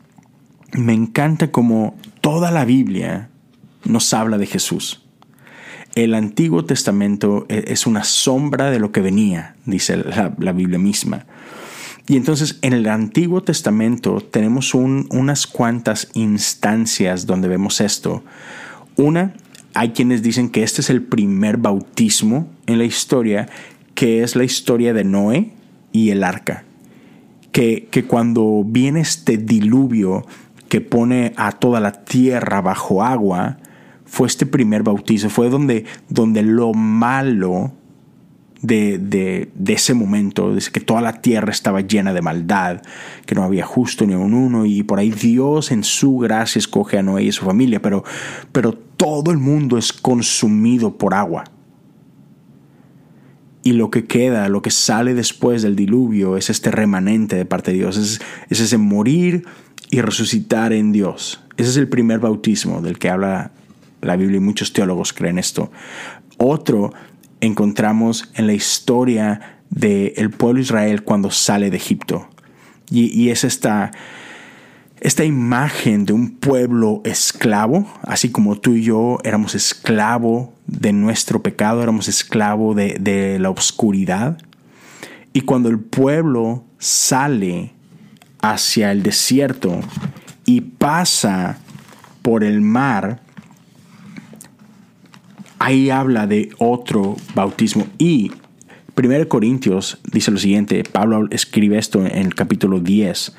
Me 0.73 0.95
encanta 0.95 1.51
como 1.51 1.97
toda 2.21 2.51
la 2.51 2.65
Biblia 2.65 3.29
nos 3.85 4.13
habla 4.15 4.39
de 4.39 4.47
Jesús. 4.47 5.03
El 5.95 6.15
Antiguo 6.15 6.65
Testamento 6.65 7.45
e, 7.49 7.65
es 7.69 7.87
una 7.87 8.05
sombra 8.05 8.71
de 8.71 8.79
lo 8.79 8.91
que 8.91 9.03
venía, 9.03 9.57
dice 9.67 9.99
la, 9.99 10.53
Biblia 10.53 10.79
misma. 10.79 11.27
Y 12.09 12.17
entonces 12.17 12.59
en 12.63 12.73
el 12.73 12.89
Antiguo 12.89 13.43
Testamento 13.43 14.21
tenemos 14.21 14.75
unas 14.75 15.47
cuantas 15.47 16.09
instancias 16.15 17.27
donde 17.27 17.49
vemos 17.49 17.81
esto. 17.81 18.25
Una, 18.97 19.35
hay 19.75 19.91
quienes 19.91 20.23
dicen 20.23 20.51
que 20.51 20.63
este 20.63 20.81
es 20.81 20.91
el 20.91 21.03
primer 21.03 21.57
bautismo 21.57 22.49
en 22.67 22.79
la 22.79 22.85
historia, 22.85 23.49
que 23.95 24.23
es 24.23 24.37
la 24.37 24.45
historia 24.45 24.93
de 24.93 25.05
Noé 25.05 25.53
y 25.93 26.11
el 26.11 26.25
arca. 26.25 26.65
Que, 27.53 27.87
que 27.91 28.05
cuando 28.05 28.65
viene 28.67 29.01
este 29.01 29.37
diluvio 29.37 30.27
que 30.69 30.81
pone 30.81 31.35
a 31.37 31.53
toda 31.53 31.81
la 31.81 31.93
tierra 31.93 32.61
bajo 32.63 33.03
agua, 33.03 33.59
fue 34.07 34.27
este 34.27 34.45
primer 34.45 34.83
bautizo, 34.83 35.31
fue 35.31 35.49
donde, 35.49 35.85
donde 36.09 36.43
lo 36.43 36.75
malo 36.75 37.73
de, 38.63 38.99
de, 39.55 39.73
ese 39.73 39.93
momento, 39.93 40.55
de 40.55 40.63
que 40.73 40.81
toda 40.81 41.01
la 41.01 41.21
tierra 41.21 41.51
estaba 41.51 41.81
llena 41.81 42.13
de 42.13 42.23
maldad, 42.23 42.83
que 43.27 43.35
no 43.35 43.43
había 43.43 43.67
justo 43.67 44.07
ni 44.07 44.15
un 44.15 44.33
uno, 44.33 44.65
y 44.65 44.83
por 44.85 44.99
ahí 44.99 45.11
Dios 45.11 45.73
en 45.73 45.85
su 45.85 46.19
gracia 46.19 46.59
escoge 46.59 46.99
a 46.99 47.03
Noé 47.03 47.25
y 47.25 47.29
a 47.29 47.33
su 47.33 47.45
familia, 47.45 47.83
pero, 47.83 48.05
pero 48.53 48.73
todo 48.73 49.33
el 49.33 49.39
mundo 49.39 49.77
es 49.77 49.93
consumido 49.93 50.97
por 50.97 51.15
agua. 51.15 51.45
Y 53.65 53.73
lo 53.73 53.91
que 53.91 54.07
queda, 54.07 54.49
lo 54.49 54.63
que 54.63 54.71
sale 54.71 55.15
después 55.15 55.63
del 55.63 55.77
diluvio, 55.77 56.37
es 56.37 56.51
este 56.51 56.71
remanente 56.71 57.37
de 57.37 57.45
parte 57.45 57.73
de 57.73 57.79
Dios, 57.79 57.97
es 57.97 58.21
ese 58.61 58.79
morir 58.79 59.45
y 59.91 60.01
resucitar 60.01 60.73
en 60.73 60.91
Dios. 60.91 61.45
Ese 61.57 61.71
es 61.71 61.77
el 61.77 61.89
primer 61.89 62.19
bautismo 62.19 62.81
del 62.81 62.99
que 62.99 63.11
habla 63.11 63.53
la 64.01 64.17
Biblia 64.17 64.39
y 64.39 64.41
muchos 64.41 64.73
teólogos 64.73 65.13
creen 65.13 65.39
esto. 65.39 65.71
Otro 66.39 66.93
encontramos 67.43 68.31
en 68.35 68.47
la 68.47 68.55
historia 68.55 69.59
del 69.69 70.31
pueblo 70.31 70.59
de 70.59 70.63
Israel 70.63 71.03
cuando 71.03 71.31
sale 71.31 71.71
de 71.71 71.77
Egipto. 71.77 72.29
Y, 72.89 73.31
es 73.31 73.43
esta, 73.45 73.91
esta 75.01 75.25
imagen 75.25 76.05
de 76.05 76.13
un 76.13 76.37
pueblo 76.37 77.01
esclavo, 77.05 77.87
así 78.03 78.31
como 78.31 78.59
tú 78.59 78.75
y 78.75 78.83
yo 78.83 79.19
éramos 79.25 79.55
esclavo 79.55 80.53
de 80.67 80.93
nuestro 80.93 81.43
pecado, 81.43 81.83
éramos 81.83 82.07
esclavo 82.09 82.75
de, 82.75 82.99
de 83.01 83.39
la 83.39 83.51
oscuridad. 83.51 84.39
Y 85.33 85.41
cuando 85.41 85.71
el 85.71 85.81
pueblo 85.81 86.65
sale 86.79 87.73
hacia 88.43 88.93
el 88.93 89.03
desierto 89.03 89.81
y 90.45 90.61
pasa 90.61 91.59
por 92.21 92.45
el 92.45 92.61
mar, 92.61 93.22
ahí 95.63 95.91
habla 95.91 96.27
de 96.27 96.51
otro 96.59 97.17
bautismo. 97.35 97.87
Y 97.97 98.33
1 99.01 99.29
Corintios 99.29 100.01
dice 100.11 100.33
lo 100.33 100.39
siguiente, 100.39 100.83
Pablo 100.83 101.29
escribe 101.31 101.79
esto 101.79 102.05
en 102.05 102.19
el 102.19 102.35
capítulo 102.35 102.81
10. 102.81 103.37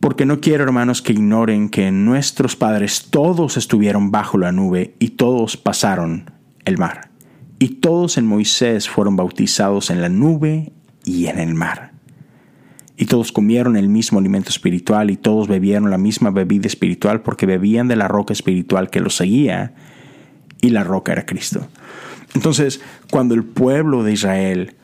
Porque 0.00 0.26
no 0.26 0.40
quiero, 0.40 0.64
hermanos, 0.64 1.00
que 1.00 1.12
ignoren 1.12 1.68
que 1.68 1.92
nuestros 1.92 2.56
padres 2.56 3.08
todos 3.10 3.56
estuvieron 3.56 4.10
bajo 4.10 4.38
la 4.38 4.50
nube 4.50 4.94
y 4.98 5.10
todos 5.10 5.56
pasaron 5.56 6.32
el 6.64 6.78
mar. 6.78 7.10
Y 7.60 7.68
todos 7.80 8.18
en 8.18 8.26
Moisés 8.26 8.88
fueron 8.88 9.14
bautizados 9.14 9.90
en 9.90 10.02
la 10.02 10.08
nube 10.08 10.72
y 11.04 11.26
en 11.26 11.38
el 11.38 11.54
mar. 11.54 11.92
Y 12.96 13.06
todos 13.06 13.30
comieron 13.30 13.76
el 13.76 13.88
mismo 13.88 14.18
alimento 14.18 14.50
espiritual 14.50 15.10
y 15.10 15.16
todos 15.16 15.46
bebieron 15.46 15.90
la 15.90 15.98
misma 15.98 16.30
bebida 16.30 16.66
espiritual 16.66 17.22
porque 17.22 17.46
bebían 17.46 17.86
de 17.86 17.94
la 17.94 18.08
roca 18.08 18.32
espiritual 18.32 18.90
que 18.90 19.00
los 19.00 19.14
seguía 19.14 19.74
y 20.60 20.70
la 20.70 20.84
roca 20.84 21.12
era 21.12 21.26
Cristo. 21.26 21.68
Entonces, 22.34 22.80
cuando 23.10 23.34
el 23.34 23.44
pueblo 23.44 24.02
de 24.02 24.12
Israel 24.12 24.76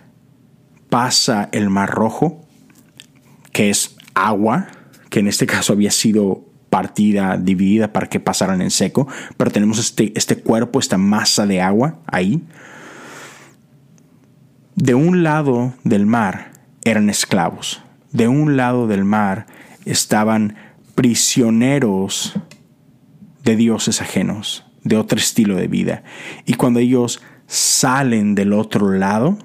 pasa 0.88 1.48
el 1.52 1.70
Mar 1.70 1.90
Rojo, 1.90 2.44
que 3.52 3.70
es 3.70 3.96
agua, 4.14 4.68
que 5.10 5.20
en 5.20 5.28
este 5.28 5.46
caso 5.46 5.72
había 5.72 5.90
sido 5.90 6.44
partida, 6.70 7.36
dividida 7.36 7.92
para 7.92 8.08
que 8.08 8.18
pasaran 8.18 8.60
en 8.60 8.70
seco, 8.70 9.06
pero 9.36 9.50
tenemos 9.50 9.78
este, 9.78 10.12
este 10.16 10.36
cuerpo, 10.36 10.80
esta 10.80 10.98
masa 10.98 11.46
de 11.46 11.60
agua 11.60 11.98
ahí. 12.06 12.42
De 14.74 14.94
un 14.94 15.22
lado 15.22 15.74
del 15.84 16.06
mar 16.06 16.50
eran 16.84 17.10
esclavos, 17.10 17.80
de 18.10 18.26
un 18.26 18.56
lado 18.56 18.88
del 18.88 19.04
mar 19.04 19.46
estaban 19.84 20.56
prisioneros 20.96 22.34
de 23.44 23.56
dioses 23.56 24.00
ajenos 24.00 24.63
de 24.84 24.96
otro 24.96 25.18
estilo 25.18 25.56
de 25.56 25.66
vida. 25.66 26.04
Y 26.44 26.54
cuando 26.54 26.78
ellos 26.78 27.20
salen 27.46 28.34
del 28.34 28.52
otro 28.52 28.90
lado, 28.92 29.38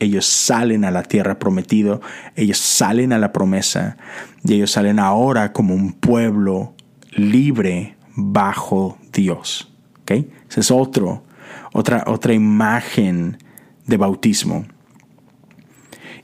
ellos 0.00 0.26
salen 0.26 0.84
a 0.84 0.90
la 0.90 1.04
tierra 1.04 1.38
prometido, 1.38 2.00
ellos 2.34 2.58
salen 2.58 3.12
a 3.12 3.18
la 3.18 3.32
promesa 3.32 3.96
y 4.42 4.54
ellos 4.54 4.72
salen 4.72 4.98
ahora 4.98 5.52
como 5.52 5.74
un 5.74 5.92
pueblo 5.92 6.74
libre 7.12 7.96
bajo 8.16 8.98
Dios. 9.12 9.72
¿Okay? 10.02 10.30
Esa 10.50 10.60
es 10.60 10.70
otro, 10.70 11.24
otra, 11.72 12.04
otra 12.06 12.32
imagen 12.32 13.38
de 13.86 13.96
bautismo. 13.96 14.64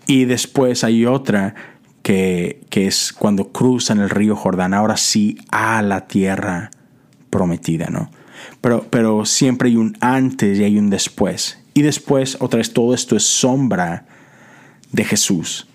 Y 0.06 0.24
después 0.24 0.82
hay 0.84 1.06
otra 1.06 1.54
que, 2.02 2.62
que, 2.70 2.86
es 2.86 3.12
cuando 3.12 3.52
cruzan 3.52 4.00
el 4.00 4.08
río 4.08 4.34
Jordán, 4.34 4.72
ahora 4.72 4.96
sí 4.96 5.36
a 5.50 5.82
la 5.82 6.06
tierra 6.06 6.70
prometida, 7.28 7.88
¿no? 7.90 8.10
Pero, 8.60 8.86
pero 8.90 9.24
siempre 9.24 9.68
hay 9.68 9.76
un 9.76 9.96
antes 10.00 10.58
y 10.58 10.64
hay 10.64 10.78
un 10.78 10.90
después. 10.90 11.58
Y 11.74 11.82
después, 11.82 12.36
otra 12.40 12.58
vez, 12.58 12.72
todo 12.72 12.94
esto 12.94 13.16
es 13.16 13.24
sombra 13.24 14.06
de 14.92 15.04
Jesús, 15.04 15.68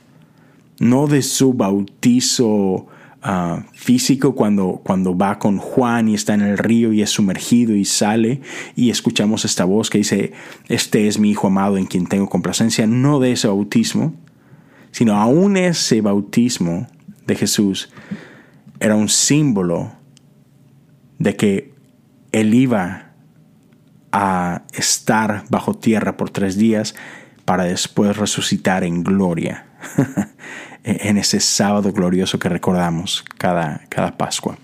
no 0.80 1.08
de 1.08 1.22
su 1.22 1.54
bautizo 1.54 2.88
ah, 3.22 3.64
físico 3.74 4.36
cuando, 4.36 4.82
cuando 4.84 5.18
va 5.18 5.40
con 5.40 5.60
Juan 5.60 6.10
y 6.10 6.16
está 6.16 6.34
en 6.34 6.42
el 6.42 6.58
río 6.58 6.94
y 6.94 7.02
es 7.02 7.12
sumergido 7.12 7.76
y 7.76 7.86
sale 7.86 8.42
y 8.76 8.90
escuchamos 8.90 9.46
esta 9.46 9.66
voz 9.66 9.90
que 9.90 10.00
dice, 10.00 10.34
este 10.68 11.08
es 11.08 11.20
mi 11.20 11.32
Hijo 11.32 11.48
amado 11.48 11.78
en 11.78 11.86
quien 11.86 12.08
tengo 12.08 12.28
complacencia, 12.28 12.88
no 12.88 13.20
de 13.20 13.34
ese 13.34 13.48
bautismo, 13.48 14.14
sino 14.92 15.16
aún 15.16 15.58
ese 15.58 16.02
bautismo 16.02 16.88
de 17.26 17.36
Jesús 17.36 17.90
era 18.80 18.96
un 18.96 19.10
símbolo 19.10 19.94
de 21.20 21.36
que 21.36 21.73
él 22.34 22.54
iba 22.54 23.14
a 24.12 24.64
estar 24.74 25.46
bajo 25.50 25.74
tierra 25.74 26.18
por 26.18 26.30
tres 26.30 26.58
días 26.58 26.94
para 27.46 27.64
después 27.64 28.18
resucitar 28.18 28.84
en 28.84 29.04
gloria 29.04 29.68
en 30.84 31.18
ese 31.18 31.40
sábado 31.40 31.94
glorioso 31.94 32.40
que 32.40 32.50
recordamos 32.50 33.24
cada, 33.38 33.86
cada 33.90 34.18
Pascua. 34.18 34.58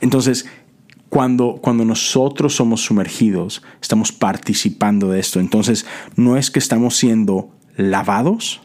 Entonces, 0.00 0.46
cuando, 1.08 1.58
cuando 1.62 1.84
nosotros 1.84 2.56
somos 2.56 2.80
sumergidos, 2.82 3.62
estamos 3.80 4.12
participando 4.12 5.10
de 5.10 5.20
esto. 5.20 5.40
Entonces, 5.40 5.86
no 6.16 6.36
es 6.36 6.50
que 6.50 6.58
estamos 6.58 6.96
siendo 6.96 7.50
lavados, 7.76 8.62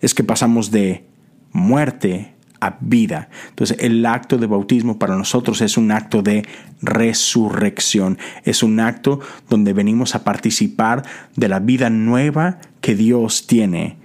es 0.00 0.14
que 0.14 0.24
pasamos 0.24 0.70
de 0.70 1.06
muerte 1.52 2.34
a 2.60 2.76
vida. 2.80 3.28
Entonces 3.48 3.76
el 3.80 4.04
acto 4.06 4.38
de 4.38 4.46
bautismo 4.46 4.98
para 4.98 5.16
nosotros 5.16 5.60
es 5.60 5.76
un 5.76 5.90
acto 5.90 6.22
de 6.22 6.46
resurrección, 6.82 8.18
es 8.44 8.62
un 8.62 8.80
acto 8.80 9.20
donde 9.48 9.72
venimos 9.72 10.14
a 10.14 10.24
participar 10.24 11.04
de 11.36 11.48
la 11.48 11.58
vida 11.58 11.90
nueva 11.90 12.58
que 12.80 12.94
Dios 12.94 13.46
tiene 13.46 13.96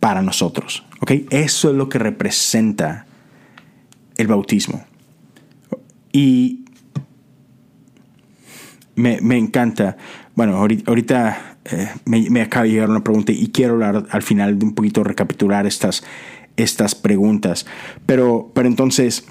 para 0.00 0.22
nosotros. 0.22 0.84
Eso 1.30 1.70
es 1.70 1.76
lo 1.76 1.88
que 1.88 1.98
representa 1.98 3.06
el 4.16 4.26
bautismo. 4.26 4.84
Y 6.12 6.64
me, 8.96 9.38
encanta, 9.38 9.96
bueno, 10.34 10.56
ahorita, 10.56 11.56
eh, 11.64 11.88
me, 12.04 12.28
me, 12.28 12.42
acaba 12.42 12.64
de 12.64 12.72
llegar 12.72 12.90
una 12.90 13.02
pregunta 13.02 13.32
y 13.32 13.48
quiero 13.48 13.74
hablar 13.74 14.06
al 14.10 14.22
final 14.22 14.58
de 14.58 14.66
un 14.66 14.74
poquito 14.74 15.02
recapitular 15.02 15.66
estas 15.66 16.04
estas 16.62 16.94
preguntas. 16.94 17.66
Pero, 18.06 18.50
pero 18.54 18.68
entonces, 18.68 19.24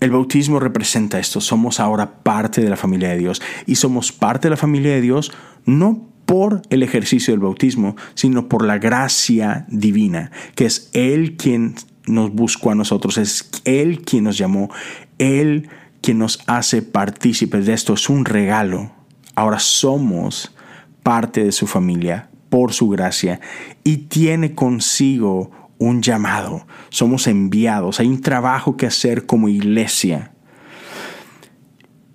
el 0.00 0.10
bautismo 0.10 0.58
representa 0.58 1.18
esto. 1.18 1.40
Somos 1.40 1.78
ahora 1.78 2.22
parte 2.22 2.60
de 2.60 2.68
la 2.68 2.76
familia 2.76 3.10
de 3.10 3.18
Dios. 3.18 3.40
Y 3.66 3.76
somos 3.76 4.10
parte 4.10 4.48
de 4.48 4.50
la 4.50 4.56
familia 4.56 4.92
de 4.92 5.00
Dios 5.00 5.32
no 5.64 6.08
por 6.26 6.62
el 6.70 6.82
ejercicio 6.82 7.32
del 7.32 7.40
bautismo, 7.40 7.96
sino 8.14 8.48
por 8.48 8.64
la 8.64 8.78
gracia 8.78 9.66
divina, 9.68 10.30
que 10.54 10.64
es 10.64 10.90
Él 10.92 11.36
quien 11.36 11.74
nos 12.06 12.32
buscó 12.32 12.70
a 12.70 12.74
nosotros, 12.74 13.18
es 13.18 13.50
Él 13.64 14.02
quien 14.02 14.24
nos 14.24 14.38
llamó, 14.38 14.70
Él 15.18 15.68
quien 16.00 16.18
nos 16.18 16.40
hace 16.46 16.82
partícipes 16.82 17.66
de 17.66 17.74
esto. 17.74 17.94
Es 17.94 18.08
un 18.08 18.24
regalo. 18.24 18.90
Ahora 19.34 19.58
somos 19.58 20.54
parte 21.02 21.44
de 21.44 21.52
su 21.52 21.66
familia 21.66 22.28
por 22.52 22.74
su 22.74 22.90
gracia 22.90 23.40
y 23.82 23.96
tiene 24.08 24.54
consigo 24.54 25.50
un 25.78 26.02
llamado. 26.02 26.66
Somos 26.90 27.26
enviados, 27.26 27.98
hay 27.98 28.08
un 28.08 28.20
trabajo 28.20 28.76
que 28.76 28.84
hacer 28.84 29.24
como 29.24 29.48
iglesia. 29.48 30.32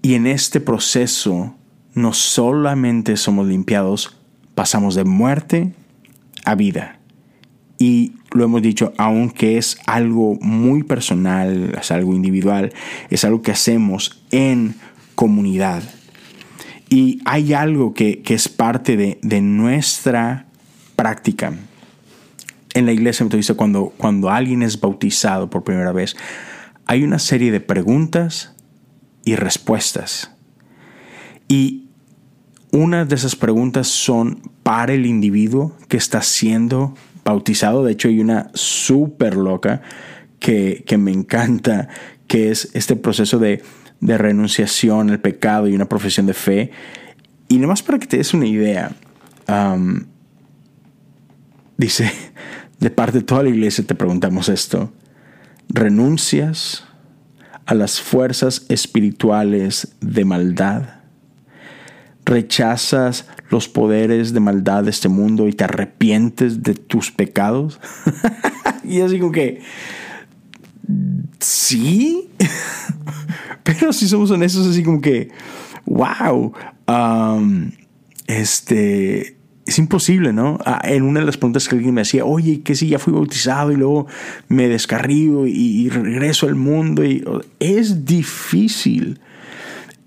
Y 0.03 0.13
en 0.13 0.27
este 0.27 0.59
proceso 0.59 1.55
no 1.95 2.13
solamente 2.13 3.17
somos 3.17 3.47
limpiados, 3.47 4.15
pasamos 4.53 4.93
de 4.93 5.05
muerte 5.05 5.73
a 6.45 6.53
vida. 6.53 6.99
Y 7.79 8.13
lo 8.31 8.43
hemos 8.43 8.61
dicho, 8.61 8.93
aunque 8.99 9.57
es 9.57 9.79
algo 9.87 10.37
muy 10.39 10.83
personal, 10.83 11.75
es 11.81 11.89
algo 11.89 12.13
individual, 12.13 12.71
es 13.09 13.25
algo 13.25 13.41
que 13.41 13.53
hacemos 13.53 14.23
en 14.29 14.75
comunidad. 15.15 15.81
Y 16.89 17.21
hay 17.25 17.53
algo 17.53 17.93
que, 17.93 18.21
es 18.25 18.47
parte 18.47 18.97
de, 19.21 19.41
nuestra 19.41 20.45
práctica. 20.95 21.53
En 22.73 22.85
la 22.85 22.91
iglesia 22.91 23.25
cuando, 23.55 23.93
cuando 23.97 24.29
alguien 24.29 24.61
es 24.61 24.79
bautizado 24.79 25.49
por 25.49 25.63
primera 25.63 25.91
vez, 25.91 26.15
hay 26.85 27.03
una 27.03 27.19
serie 27.19 27.51
de 27.51 27.59
preguntas 27.59 28.55
y 29.25 29.35
respuestas. 29.35 30.31
Y 31.47 31.89
una 32.71 33.05
de 33.05 33.15
esas 33.15 33.35
preguntas 33.35 33.87
son 33.87 34.41
para 34.63 34.93
el 34.93 35.05
individuo 35.05 35.75
que 35.87 35.97
está 35.97 36.21
siendo 36.21 36.93
bautizado. 37.25 37.83
De 37.83 37.93
hecho, 37.93 38.07
hay 38.07 38.19
una 38.19 38.51
súper 38.53 39.35
loca 39.35 39.81
que, 40.39 40.83
que 40.85 40.97
me 40.97 41.11
encanta, 41.11 41.89
que 42.27 42.51
es 42.51 42.69
este 42.73 42.95
proceso 42.95 43.39
de 43.39 43.63
de 43.99 44.17
renunciación 44.17 45.09
al 45.09 45.19
pecado 45.19 45.67
y 45.67 45.75
una 45.75 45.89
profesión 45.89 46.25
de 46.25 46.33
fe. 46.33 46.71
Y 47.47 47.55
nada 47.55 47.67
más 47.67 47.83
para 47.83 47.99
que 47.99 48.07
te 48.07 48.17
des 48.17 48.33
una 48.33 48.45
idea, 48.45 48.91
dice, 51.77 52.11
de 52.79 52.89
parte 52.89 53.19
de 53.19 53.23
toda 53.23 53.43
la 53.43 53.49
iglesia 53.49 53.85
te 53.85 53.95
preguntamos 53.95 54.49
esto, 54.49 54.91
¿renuncias 55.69 56.85
a 57.65 57.73
las 57.73 57.99
fuerzas 57.99 58.65
espirituales 58.69 59.95
de 59.99 60.25
maldad? 60.25 60.93
¿Rechazas 62.25 63.25
los 63.49 63.69
poderes 63.69 64.33
de 64.33 64.41
maldad 64.41 64.83
de 64.83 64.89
este 64.89 65.07
mundo 65.07 65.47
y 65.47 65.53
te 65.53 65.63
arrepientes 65.63 66.61
de 66.61 66.73
tus 66.73 67.09
pecados? 67.09 67.79
y 68.83 68.99
así 68.99 69.17
como 69.17 69.31
que, 69.31 69.61
sí. 71.39 72.29
Pero 73.63 73.93
si 73.93 74.07
somos 74.07 74.31
honestos, 74.31 74.67
así 74.67 74.83
como 74.83 75.01
que, 75.01 75.29
wow, 75.85 76.53
um, 76.87 77.71
este, 78.27 79.37
es 79.65 79.79
imposible, 79.79 80.31
¿no? 80.31 80.57
Ah, 80.65 80.81
en 80.85 81.03
una 81.03 81.19
de 81.19 81.25
las 81.25 81.37
preguntas 81.37 81.67
que 81.67 81.75
alguien 81.75 81.93
me 81.93 82.01
hacía, 82.01 82.23
oye, 82.23 82.61
¿qué 82.61 82.73
si 82.75 82.87
ya 82.87 82.99
fui 82.99 83.13
bautizado 83.13 83.71
y 83.71 83.75
luego 83.75 84.07
me 84.47 84.69
descarrío 84.69 85.45
y, 85.45 85.89
regreso 85.89 86.47
al 86.47 86.55
mundo? 86.55 87.03
Y, 87.03 87.23
es 87.59 88.05
difícil. 88.05 89.19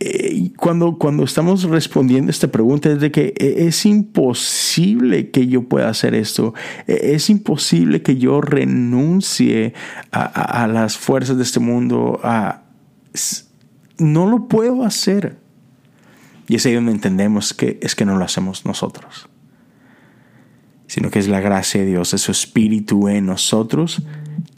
Eh, 0.02 0.50
cuando, 0.56 0.96
cuando 0.96 1.24
estamos 1.24 1.64
respondiendo 1.64 2.30
a 2.30 2.32
esta 2.32 2.48
pregunta 2.48 2.90
es 2.90 3.00
de 3.00 3.10
que 3.10 3.34
e, 3.36 3.66
es 3.66 3.84
imposible 3.84 5.30
que 5.30 5.46
yo 5.46 5.68
pueda 5.68 5.90
hacer 5.90 6.14
esto, 6.14 6.54
e, 6.86 7.12
es 7.14 7.28
imposible 7.28 8.00
que 8.00 8.16
yo 8.16 8.40
renuncie 8.40 9.74
a, 10.10 10.62
a 10.62 10.66
las 10.66 10.96
fuerzas 10.96 11.36
de 11.36 11.42
este 11.42 11.60
mundo, 11.60 12.18
a, 12.22 12.62
no 13.98 14.26
lo 14.26 14.48
puedo 14.48 14.84
hacer. 14.84 15.38
Y 16.48 16.56
es 16.56 16.66
ahí 16.66 16.74
donde 16.74 16.92
entendemos 16.92 17.54
que 17.54 17.78
es 17.80 17.94
que 17.94 18.04
no 18.04 18.16
lo 18.16 18.24
hacemos 18.24 18.64
nosotros, 18.64 19.28
sino 20.86 21.10
que 21.10 21.20
es 21.20 21.28
la 21.28 21.40
gracia 21.40 21.82
de 21.82 21.86
Dios, 21.86 22.12
es 22.12 22.22
su 22.22 22.32
espíritu 22.32 23.08
en 23.08 23.26
nosotros 23.26 24.02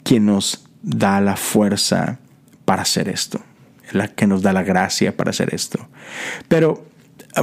quien 0.03 0.25
nos 0.25 0.65
da 0.81 1.21
la 1.21 1.35
fuerza 1.35 2.19
para 2.65 2.81
hacer 2.81 3.09
esto, 3.09 3.41
la 3.91 4.07
que 4.07 4.27
nos 4.27 4.41
da 4.41 4.53
la 4.53 4.63
gracia 4.63 5.15
para 5.15 5.31
hacer 5.31 5.53
esto. 5.53 5.87
Pero 6.47 6.85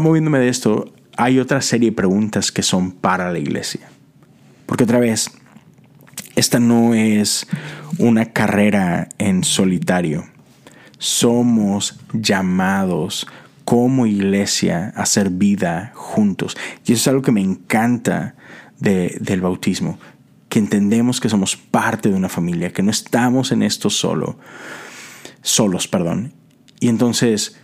moviéndome 0.00 0.38
de 0.38 0.48
esto, 0.48 0.92
hay 1.16 1.38
otra 1.38 1.60
serie 1.60 1.90
de 1.90 1.96
preguntas 1.96 2.50
que 2.52 2.62
son 2.62 2.92
para 2.92 3.30
la 3.32 3.38
iglesia. 3.38 3.88
Porque 4.66 4.84
otra 4.84 5.00
vez, 5.00 5.30
esta 6.36 6.60
no 6.60 6.94
es 6.94 7.46
una 7.98 8.26
carrera 8.26 9.08
en 9.18 9.44
solitario 9.44 10.24
somos 11.00 11.98
llamados 12.12 13.26
como 13.64 14.06
iglesia 14.06 14.92
a 14.94 15.02
hacer 15.02 15.30
vida 15.30 15.92
juntos. 15.94 16.56
Y 16.86 16.92
eso 16.92 17.00
es 17.00 17.08
algo 17.08 17.22
que 17.22 17.32
me 17.32 17.40
encanta 17.40 18.36
del 18.78 19.40
bautismo, 19.40 19.98
que 20.48 20.58
entendemos 20.58 21.20
que 21.20 21.28
somos 21.28 21.56
parte 21.56 22.10
de 22.10 22.14
una 22.14 22.28
familia, 22.28 22.72
que 22.72 22.82
no 22.82 22.90
estamos 22.90 23.50
en 23.50 23.62
esto 23.62 23.90
solo, 23.90 24.38
solos, 25.42 25.88
perdón. 25.88 26.32
Y 26.80 26.88
entonces 26.88 27.60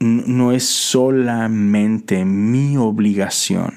no 0.00 0.52
es 0.52 0.64
solamente 0.64 2.24
mi 2.24 2.76
obligación 2.76 3.74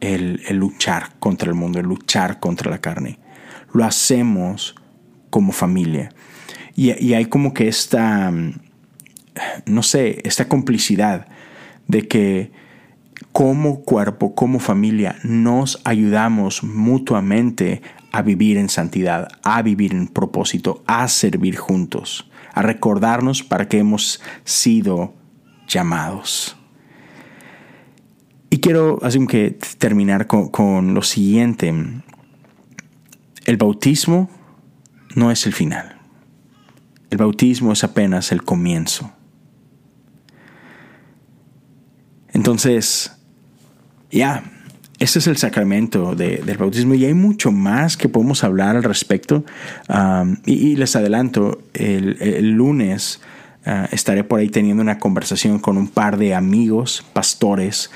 el, 0.00 0.42
luchar 0.50 1.18
contra 1.18 1.48
el 1.48 1.54
mundo, 1.54 1.80
el 1.80 1.86
luchar 1.86 2.40
contra 2.40 2.70
la 2.70 2.80
carne. 2.80 3.18
Lo 3.72 3.84
hacemos 3.84 4.74
como 5.30 5.52
familia. 5.52 6.10
Y, 6.74 6.92
y, 7.02 7.14
hay 7.14 7.26
como 7.26 7.54
que 7.54 7.68
esta, 7.68 8.32
no 9.64 9.82
sé, 9.82 10.20
esta 10.24 10.46
complicidad 10.48 11.26
de 11.88 12.06
que 12.06 12.52
como 13.32 13.82
cuerpo, 13.82 14.34
como 14.34 14.60
familia, 14.60 15.16
nos 15.22 15.80
ayudamos 15.84 16.62
mutuamente 16.62 17.82
a 18.16 18.22
vivir 18.22 18.56
en 18.56 18.70
santidad, 18.70 19.28
a 19.42 19.60
vivir 19.60 19.92
en 19.92 20.08
propósito, 20.08 20.82
a 20.86 21.06
servir 21.06 21.56
juntos, 21.58 22.30
a 22.54 22.62
recordarnos 22.62 23.42
para 23.42 23.68
que 23.68 23.78
hemos 23.78 24.22
sido 24.42 25.12
llamados. 25.68 26.56
Y 28.48 28.60
quiero 28.60 28.98
así 29.02 29.26
que 29.26 29.58
terminar 29.76 30.26
con, 30.26 30.48
con 30.48 30.94
lo 30.94 31.02
siguiente. 31.02 31.74
El 33.44 33.56
bautismo 33.58 34.30
no 35.14 35.30
es 35.30 35.44
el 35.44 35.52
final. 35.52 36.00
El 37.10 37.18
bautismo 37.18 37.72
es 37.72 37.84
apenas 37.84 38.32
el 38.32 38.44
comienzo. 38.44 39.12
Entonces, 42.32 43.12
ya, 44.10 44.55
ese 44.98 45.18
es 45.18 45.26
el 45.26 45.36
sacramento 45.36 46.14
del 46.14 46.56
bautismo 46.56 46.94
y 46.94 47.04
hay 47.04 47.14
mucho 47.14 47.52
más 47.52 47.96
que 47.96 48.08
podemos 48.08 48.44
hablar 48.44 48.76
al 48.76 48.82
respecto. 48.82 49.44
y, 50.46 50.76
les 50.76 50.96
adelanto, 50.96 51.62
el, 51.74 52.52
lunes 52.52 53.20
ah, 53.64 53.88
estaré 53.92 54.24
por 54.24 54.40
ahí 54.40 54.48
teniendo 54.48 54.82
una 54.82 54.98
conversación 54.98 55.58
con 55.58 55.76
un 55.76 55.88
par 55.88 56.16
de 56.16 56.34
amigos 56.34 57.04
pastores 57.12 57.90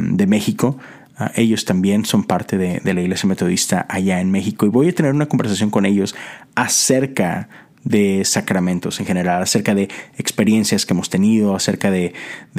de 0.00 0.26
México. 0.26 0.78
Ah, 1.18 1.32
ellos 1.34 1.64
también 1.64 2.04
son 2.04 2.24
parte 2.24 2.58
de, 2.58 2.80
de 2.84 2.92
la 2.92 3.00
iglesia 3.00 3.26
metodista 3.26 3.86
allá 3.88 4.20
en 4.20 4.30
México 4.30 4.66
y 4.66 4.68
voy 4.68 4.90
a 4.90 4.94
tener 4.94 5.14
una 5.14 5.26
conversación 5.26 5.70
con 5.70 5.86
ellos 5.86 6.14
acerca 6.54 7.48
de 7.86 8.24
sacramentos 8.24 8.98
en 8.98 9.06
general, 9.06 9.42
acerca 9.42 9.74
de 9.74 9.88
experiencias 10.18 10.84
que 10.84 10.92
hemos 10.92 11.08
tenido, 11.08 11.54
acerca 11.54 11.90
de, 11.90 12.12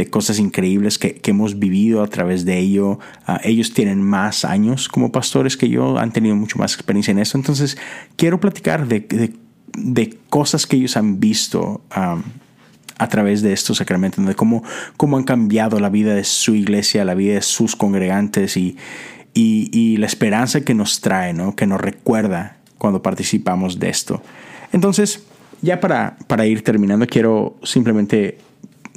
cosas 0.09 0.39
increíbles 0.39 0.97
que, 0.97 1.21
hemos 1.25 1.59
vivido 1.59 2.01
a 2.01 2.07
través 2.07 2.45
de 2.45 2.57
ello. 2.57 2.99
Ah, 3.25 3.41
ellos 3.43 3.73
tienen 3.73 4.01
más 4.01 4.45
años 4.45 4.87
como 4.87 5.11
pastores 5.11 5.57
que 5.57 5.67
yo, 5.67 5.99
han 5.99 6.13
tenido 6.13 6.35
mucho 6.35 6.57
más 6.57 6.73
experiencia 6.73 7.11
en 7.11 7.19
eso. 7.19 7.37
Entonces, 7.37 7.77
quiero 8.15 8.39
platicar 8.39 8.87
de, 8.87 10.17
cosas 10.29 10.65
que 10.65 10.77
ellos 10.77 10.95
han 10.97 11.19
visto. 11.19 11.81
a 12.99 13.09
través 13.09 13.43
de 13.43 13.53
estos 13.53 13.77
sacramentos, 13.77 14.25
de 14.25 14.33
cómo, 14.33 14.63
cómo 14.95 15.17
han 15.17 15.23
cambiado 15.23 15.79
la 15.79 15.89
vida 15.89 16.15
de 16.15 16.23
su 16.23 16.55
iglesia, 16.55 17.05
la 17.05 17.13
vida 17.13 17.35
de 17.35 17.43
sus 17.43 17.75
congregantes 17.75 18.57
y, 18.57 18.75
y, 19.35 19.97
la 19.97 20.07
esperanza 20.07 20.61
que 20.61 20.73
nos 20.73 20.99
trae, 20.99 21.31
¿no? 21.31 21.55
que 21.55 21.67
nos 21.67 21.79
recuerda 21.79 22.57
cuando 22.79 23.03
participamos 23.03 23.77
de 23.77 23.89
esto. 23.89 24.23
Entonces, 24.71 25.25
ya 25.61 25.79
para, 25.79 26.17
para 26.27 26.45
ir 26.45 26.63
terminando, 26.63 27.07
quiero 27.07 27.57
simplemente 27.63 28.37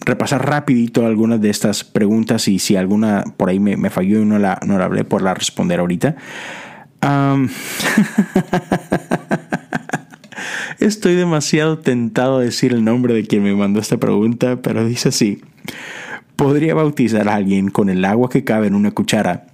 repasar 0.05 0.47
rapidito 0.47 1.07
algunas 1.07 1.41
de 1.41 1.51
estas 1.51 1.85
preguntas 1.85 2.49
y 2.49 2.59
si 2.59 2.77
alguna 2.77 3.25
por 3.37 3.49
ahí 3.51 3.61
me, 3.61 3.91
falló 3.91 4.23
y 4.23 4.25
no 4.25 4.39
la, 4.39 4.59
no 4.67 4.77
hablé, 4.83 5.05
por 5.05 5.23
la 5.23 5.35
responder 5.35 5.81
ahorita. 5.81 6.17
Estoy 10.79 11.15
demasiado 11.15 11.79
tentado 11.79 12.39
a 12.39 12.43
decir 12.43 12.73
el 12.73 12.85
nombre 12.85 13.15
de 13.15 13.27
quien 13.27 13.43
me 13.43 13.55
mandó 13.55 13.81
esta 13.81 13.99
pregunta, 13.99 14.61
pero 14.63 14.87
dice 14.87 15.11
así. 15.11 15.43
¿Podría 16.37 16.75
bautizar 16.75 17.29
a 17.29 17.35
alguien 17.35 17.71
con 17.71 17.91
el 17.91 18.05
agua 18.05 18.31
que 18.31 18.45
cabe 18.45 18.67
en 18.67 18.75
una 18.75 18.93
cuchara? 18.93 19.47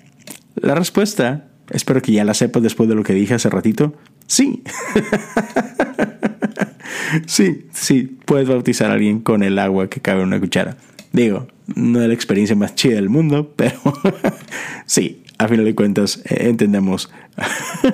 La 0.55 0.77
respuesta, 0.77 1.49
espero 1.71 2.01
que 2.01 2.13
ya 2.13 2.25
la 2.25 2.35
sepas 2.35 2.63
después 2.63 2.89
de 2.89 2.95
lo 2.95 3.03
que 3.03 3.13
dije 3.13 3.35
hace 3.35 3.51
ratito, 3.51 3.95
sí. 4.27 4.63
sí, 7.27 7.67
sí, 7.73 8.19
puedes 8.25 8.49
bautizar 8.49 8.91
a 8.91 8.95
alguien 8.95 9.21
con 9.21 9.43
el 9.43 9.59
agua 9.59 9.89
que 9.89 10.01
cabe 10.01 10.21
en 10.21 10.29
una 10.29 10.41
cuchara. 10.41 10.77
Digo, 11.13 11.49
no 11.75 12.01
es 12.01 12.09
la 12.09 12.15
experiencia 12.15 12.57
más 12.57 12.75
chida 12.75 12.97
del 12.97 13.09
mundo, 13.09 13.53
pero 13.57 13.81
sí, 14.87 15.23
a 15.39 15.49
final 15.49 15.65
de 15.65 15.75
cuentas 15.75 16.21
eh, 16.25 16.49
entendemos. 16.49 17.11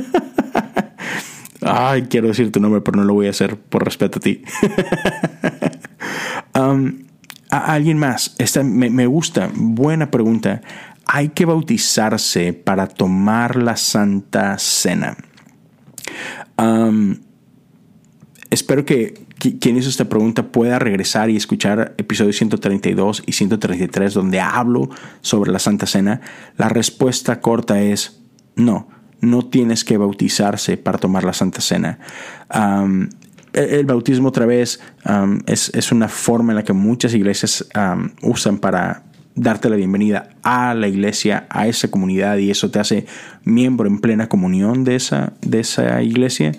Ay, 1.64 2.02
quiero 2.02 2.28
decir 2.28 2.50
tu 2.50 2.58
nombre, 2.58 2.80
pero 2.80 2.98
no 2.98 3.04
lo 3.04 3.14
voy 3.14 3.28
a 3.28 3.30
hacer 3.30 3.56
por 3.56 3.84
respeto 3.84 4.18
a 4.18 4.22
ti. 4.22 4.42
Um, 6.54 7.04
a 7.50 7.72
alguien 7.72 7.98
más, 7.98 8.34
esta 8.38 8.62
me, 8.62 8.90
me, 8.90 9.06
gusta, 9.06 9.50
buena 9.54 10.10
pregunta. 10.10 10.62
¿Hay 11.06 11.30
que 11.30 11.44
bautizarse 11.44 12.52
para 12.52 12.86
tomar 12.86 13.56
la 13.56 13.76
Santa 13.76 14.58
Cena? 14.58 15.16
Espero 18.50 18.84
que 18.84 19.14
quien 19.50 19.76
hizo 19.76 19.88
esta 19.88 20.08
pregunta 20.08 20.52
pueda 20.52 20.78
regresar 20.78 21.30
y 21.30 21.36
escuchar 21.36 21.94
episodios 21.98 22.36
132 22.36 23.24
y 23.26 23.32
133 23.32 24.14
donde 24.14 24.40
hablo 24.40 24.88
sobre 25.20 25.50
la 25.50 25.58
Santa 25.58 25.86
Cena. 25.86 26.20
La 26.56 26.68
respuesta 26.68 27.40
corta 27.40 27.80
es 27.80 28.20
no, 28.54 28.88
no 29.20 29.46
tienes 29.46 29.84
que 29.84 29.96
bautizarse 29.96 30.76
para 30.76 30.98
tomar 30.98 31.24
la 31.24 31.32
Santa 31.32 31.60
Cena. 31.60 31.98
el 33.52 33.86
bautismo 33.86 34.28
otra 34.28 34.46
vez 34.46 34.80
es, 35.46 35.92
una 35.92 36.08
forma 36.08 36.52
en 36.52 36.56
la 36.56 36.64
que 36.64 36.72
muchas 36.72 37.14
iglesias 37.14 37.66
usan 38.22 38.58
para 38.58 39.02
darte 39.34 39.70
la 39.70 39.76
bienvenida 39.76 40.30
a 40.42 40.74
la 40.74 40.88
iglesia, 40.88 41.46
a 41.50 41.66
esa 41.66 41.90
comunidad 41.90 42.36
y 42.38 42.50
eso 42.50 42.70
te 42.70 42.78
hace 42.78 43.06
miembro 43.44 43.88
en 43.88 43.98
plena 43.98 44.28
comunión 44.28 44.84
de 44.84 44.96
esa, 44.96 45.32
de 45.40 45.60
esa 45.60 46.02
iglesia. 46.02 46.52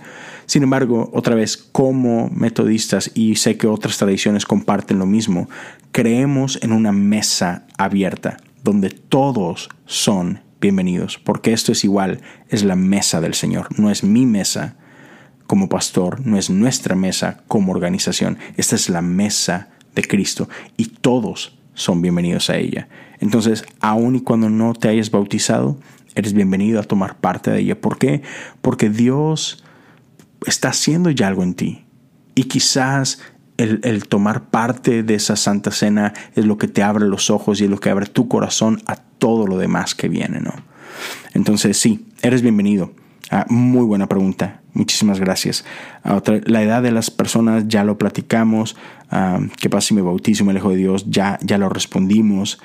Sin 0.46 0.64
embargo, 0.64 1.10
otra 1.14 1.36
vez, 1.36 1.58
como 1.58 2.30
metodistas, 2.30 3.12
y 3.14 3.36
sé 3.36 3.58
que 3.58 3.68
otras 3.68 3.98
tradiciones 3.98 4.46
comparten 4.46 5.00
lo 5.00 5.06
mismo, 5.06 5.50
creemos 5.92 6.60
en 6.62 6.74
una 6.74 6.92
mesa 6.92 7.66
abierta 7.78 8.38
donde 8.64 8.90
todos 8.90 9.70
son 9.86 10.42
bienvenidos, 10.60 11.18
porque 11.18 11.54
esto 11.54 11.72
es 11.72 11.84
igual, 11.84 12.22
es 12.50 12.64
la 12.64 12.76
mesa 12.76 13.20
del 13.20 13.34
Señor, 13.34 13.68
no 13.78 13.92
es 13.92 14.04
mi 14.04 14.26
mesa 14.26 14.76
como 15.48 15.70
pastor, 15.70 16.26
no 16.26 16.38
es 16.38 16.50
nuestra 16.50 16.96
mesa 16.96 17.44
como 17.48 17.74
organización, 17.74 18.38
esta 18.56 18.76
es 18.76 18.90
la 18.90 19.02
mesa 19.02 19.70
de 19.96 20.04
Cristo 20.04 20.50
y 20.78 20.86
todos 20.86 21.58
son 21.74 22.02
bienvenidos 22.02 22.50
a 22.50 22.58
ella. 22.58 22.88
Entonces, 23.20 23.66
aun 23.80 24.16
y 24.16 24.22
cuando 24.22 24.50
no 24.50 24.74
te 24.74 24.90
hayas 24.90 25.12
bautizado, 25.12 25.78
eres 26.16 26.34
bienvenido 26.34 26.80
a 26.80 26.84
tomar 26.84 27.18
parte 27.18 27.52
de 27.52 27.62
ella. 27.62 27.80
¿Por 27.80 27.98
qué? 27.98 28.22
Porque 28.62 28.90
Dios 28.90 29.64
está 30.46 30.70
haciendo 30.70 31.10
ya 31.10 31.28
algo 31.28 31.44
en 31.44 31.54
ti. 31.54 31.86
Y 32.36 32.46
quizás 32.46 33.20
el, 33.58 34.08
tomar 34.08 34.50
parte 34.50 35.04
de 35.04 35.16
esa 35.16 35.36
Santa 35.36 35.72
Cena 35.72 36.14
es 36.36 36.46
lo 36.46 36.58
que 36.58 36.68
te 36.68 36.84
abre 36.84 37.06
los 37.06 37.30
ojos 37.30 37.62
y 37.62 37.66
es 37.66 37.70
lo 37.70 37.80
que 37.80 37.90
abre 37.90 38.08
tu 38.08 38.28
corazón 38.28 38.82
a 38.88 38.96
todo 38.96 39.48
lo 39.48 39.58
demás 39.58 39.96
que 39.96 40.10
viene, 40.10 40.42
¿no? 40.42 40.54
Entonces, 41.34 41.78
sí, 41.78 42.08
eres 42.22 42.42
bienvenido. 42.42 42.94
Ah, 43.30 43.46
muy 43.50 43.86
buena 43.86 44.08
pregunta. 44.08 44.63
Muchísimas 44.74 45.20
gracias. 45.20 45.66
la 46.04 46.64
edad 46.64 46.82
de 46.82 46.92
las 46.92 47.12
personas 47.12 47.68
ya 47.68 47.84
lo 47.84 47.98
platicamos. 47.98 48.76
Ah, 49.12 49.40
¿Qué 49.60 49.70
pasa 49.70 49.90
si 49.90 49.94
me 49.94 50.02
bautizo 50.02 50.46
me 50.46 50.52
alejo 50.52 50.70
de 50.70 50.78
Dios? 50.78 51.06
Ya, 51.10 51.38
ya 51.42 51.58
lo 51.58 51.70
respondimos. 51.70 52.60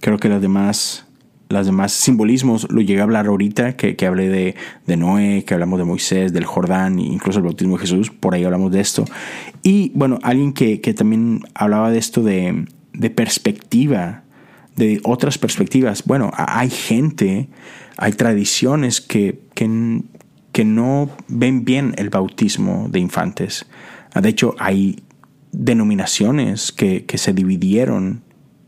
creo 0.00 0.18
que 0.18 0.28
las 0.28 0.40
demás 0.40 1.06
los 1.48 1.66
demás 1.66 1.92
simbolismos 1.92 2.66
lo 2.70 2.80
llegué 2.80 3.00
a 3.00 3.04
hablar 3.04 3.26
ahorita, 3.26 3.76
que, 3.76 3.96
que 3.96 4.06
hablé 4.06 4.28
de, 4.28 4.56
de, 4.86 4.96
Noé, 4.96 5.44
que 5.44 5.54
hablamos 5.54 5.78
de 5.78 5.84
Moisés, 5.84 6.32
del 6.32 6.44
Jordán, 6.44 6.98
incluso 6.98 7.38
el 7.38 7.44
bautismo 7.44 7.76
de 7.76 7.82
Jesús, 7.82 8.10
por 8.10 8.34
ahí 8.34 8.44
hablamos 8.44 8.72
de 8.72 8.80
esto. 8.80 9.04
Y 9.62 9.92
bueno, 9.94 10.18
alguien 10.22 10.52
que, 10.52 10.80
que 10.80 10.94
también 10.94 11.42
hablaba 11.54 11.90
de 11.90 11.98
esto 11.98 12.22
de, 12.22 12.66
de, 12.92 13.10
perspectiva, 13.10 14.24
de 14.74 15.00
otras 15.04 15.38
perspectivas. 15.38 16.02
Bueno, 16.04 16.32
hay 16.36 16.70
gente, 16.70 17.48
hay 17.96 18.12
tradiciones 18.12 19.00
que, 19.00 19.40
que, 19.54 20.02
que 20.52 20.64
no 20.64 21.10
ven 21.28 21.64
bien 21.64 21.94
el 21.96 22.10
bautismo 22.10 22.88
de 22.90 23.00
infantes. 23.00 23.66
De 24.14 24.28
hecho, 24.28 24.54
hay 24.58 25.02
denominaciones 25.52 26.72
que, 26.72 27.04
que 27.06 27.18
se 27.18 27.32
dividieron 27.32 28.22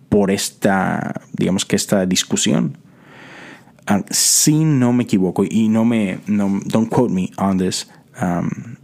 por 0.08 0.30
esta, 0.30 1.20
digamos 1.32 1.64
que 1.64 1.76
esta 1.76 2.06
discusión. 2.06 2.78
Ah, 3.86 4.04
si 4.10 4.64
no 4.64 4.92
me 4.92 5.04
equivoco, 5.04 5.44
y 5.48 5.68
no 5.68 5.84
me, 5.84 6.20
no, 6.26 6.60
don't 6.66 6.90
quote 6.90 7.12
me 7.12 7.30
on 7.36 7.58
this, 7.58 7.88
um, 8.20 8.76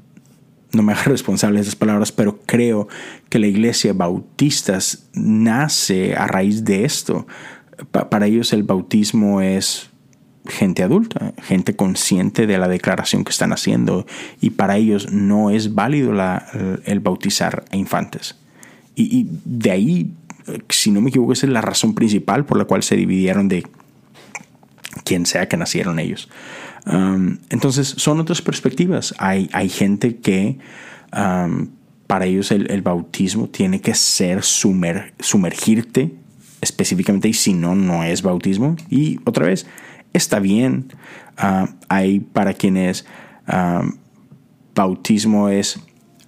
no 0.72 0.82
me 0.82 0.92
haga 0.92 1.03
responsable 1.07 1.57
de 1.57 1.62
esas 1.62 1.76
palabras, 1.76 2.12
pero 2.12 2.40
creo 2.47 2.88
que 3.28 3.38
la 3.38 3.47
iglesia 3.47 3.92
bautista 3.92 4.78
nace 5.14 6.14
a 6.14 6.26
raíz 6.26 6.64
de 6.64 6.84
esto. 6.84 7.26
para 7.90 8.26
ellos 8.26 8.53
el 8.53 8.62
bautismo 8.62 9.40
es 9.40 9.90
gente 10.47 10.82
adulta, 10.82 11.32
gente 11.42 11.74
consciente 11.74 12.47
de 12.47 12.59
la 12.59 12.68
declaración 12.68 13.24
que 13.24 13.30
están 13.30 13.53
haciendo 13.53 14.07
y 14.40 14.51
para 14.51 14.76
ellos 14.76 15.11
no 15.11 15.51
es 15.51 15.74
válido 15.74 16.12
el 16.84 17.01
bautizar 17.01 17.64
a 17.70 17.76
infantes. 17.76 18.36
Y, 18.97 19.26
de 19.45 19.70
ahí, 19.70 20.12
si 20.68 20.90
no 20.90 21.01
me 21.01 21.11
equivoco, 21.11 21.32
esa 21.32 21.47
es 21.47 21.53
la 21.53 21.62
razón 21.62 21.95
principal 21.95 22.45
por 22.45 22.59
la 22.59 22.64
cual 22.64 22.82
se 22.82 22.97
dividieron 22.97 23.49
de 23.49 23.66
quien 25.05 25.26
sea 25.26 25.49
que 25.49 25.57
nacieron 25.57 25.99
ellos. 25.99 26.28
Um, 26.86 27.38
entonces, 27.51 27.88
son 27.97 28.20
otras 28.20 28.42
perspectivas. 28.42 29.14
Hay, 29.18 29.49
hay 29.53 29.68
gente 29.68 30.16
que 30.16 30.59
um, 31.16 31.68
para 32.07 32.26
ellos 32.26 32.53
el, 32.53 32.82
bautismo 32.82 33.49
tiene 33.49 33.80
que 33.80 33.95
ser 33.95 34.42
sumergirte 34.42 36.14
específicamente 36.61 37.28
y 37.28 37.32
si 37.32 37.55
no, 37.55 37.74
no 37.74 38.05
es 38.05 38.22
bautismo. 38.22 38.76
Y 38.90 39.18
otra 39.24 39.47
vez, 39.47 39.66
está 40.15 40.39
bien. 40.39 40.87
Uh, 41.37 41.69
hay 41.89 42.21
para 42.21 42.55
quienes 42.55 43.05
um, 43.53 43.99
bautismo 44.75 45.51
es, 45.51 45.81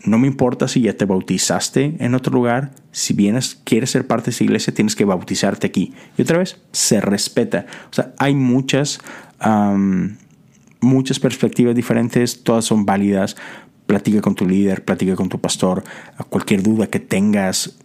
no 0.04 0.18
me 0.18 0.26
importa 0.26 0.68
si 0.68 0.82
ya 0.82 0.96
te 0.96 1.04
bautizaste 1.04 1.96
en 1.98 2.14
otro 2.14 2.34
lugar, 2.34 2.72
si 2.92 3.14
vienes, 3.14 3.60
quieres 3.64 3.90
ser 3.90 4.06
parte 4.06 4.26
de 4.26 4.30
esa 4.32 4.44
iglesia, 4.44 4.74
tienes 4.74 4.94
que 4.94 5.04
bautizarte 5.04 5.66
aquí. 5.66 5.94
Y 6.18 6.22
otra 6.22 6.38
vez, 6.38 6.60
se 6.72 7.00
respeta. 7.00 7.66
O 7.90 7.94
sea, 7.94 8.12
hay 8.18 8.34
muchas, 8.34 9.00
muchas 10.80 11.18
perspectivas 11.18 11.74
diferentes, 11.74 12.42
todas 12.44 12.64
son 12.64 12.86
válidas. 12.86 13.36
Platica 13.86 14.20
con 14.20 14.34
tu 14.34 14.46
líder, 14.46 14.84
platica 14.84 15.14
con 15.14 15.28
tu 15.28 15.40
pastor, 15.40 15.84
cualquier 16.28 16.62
duda 16.62 16.88
que 16.88 16.98
tengas, 16.98 17.78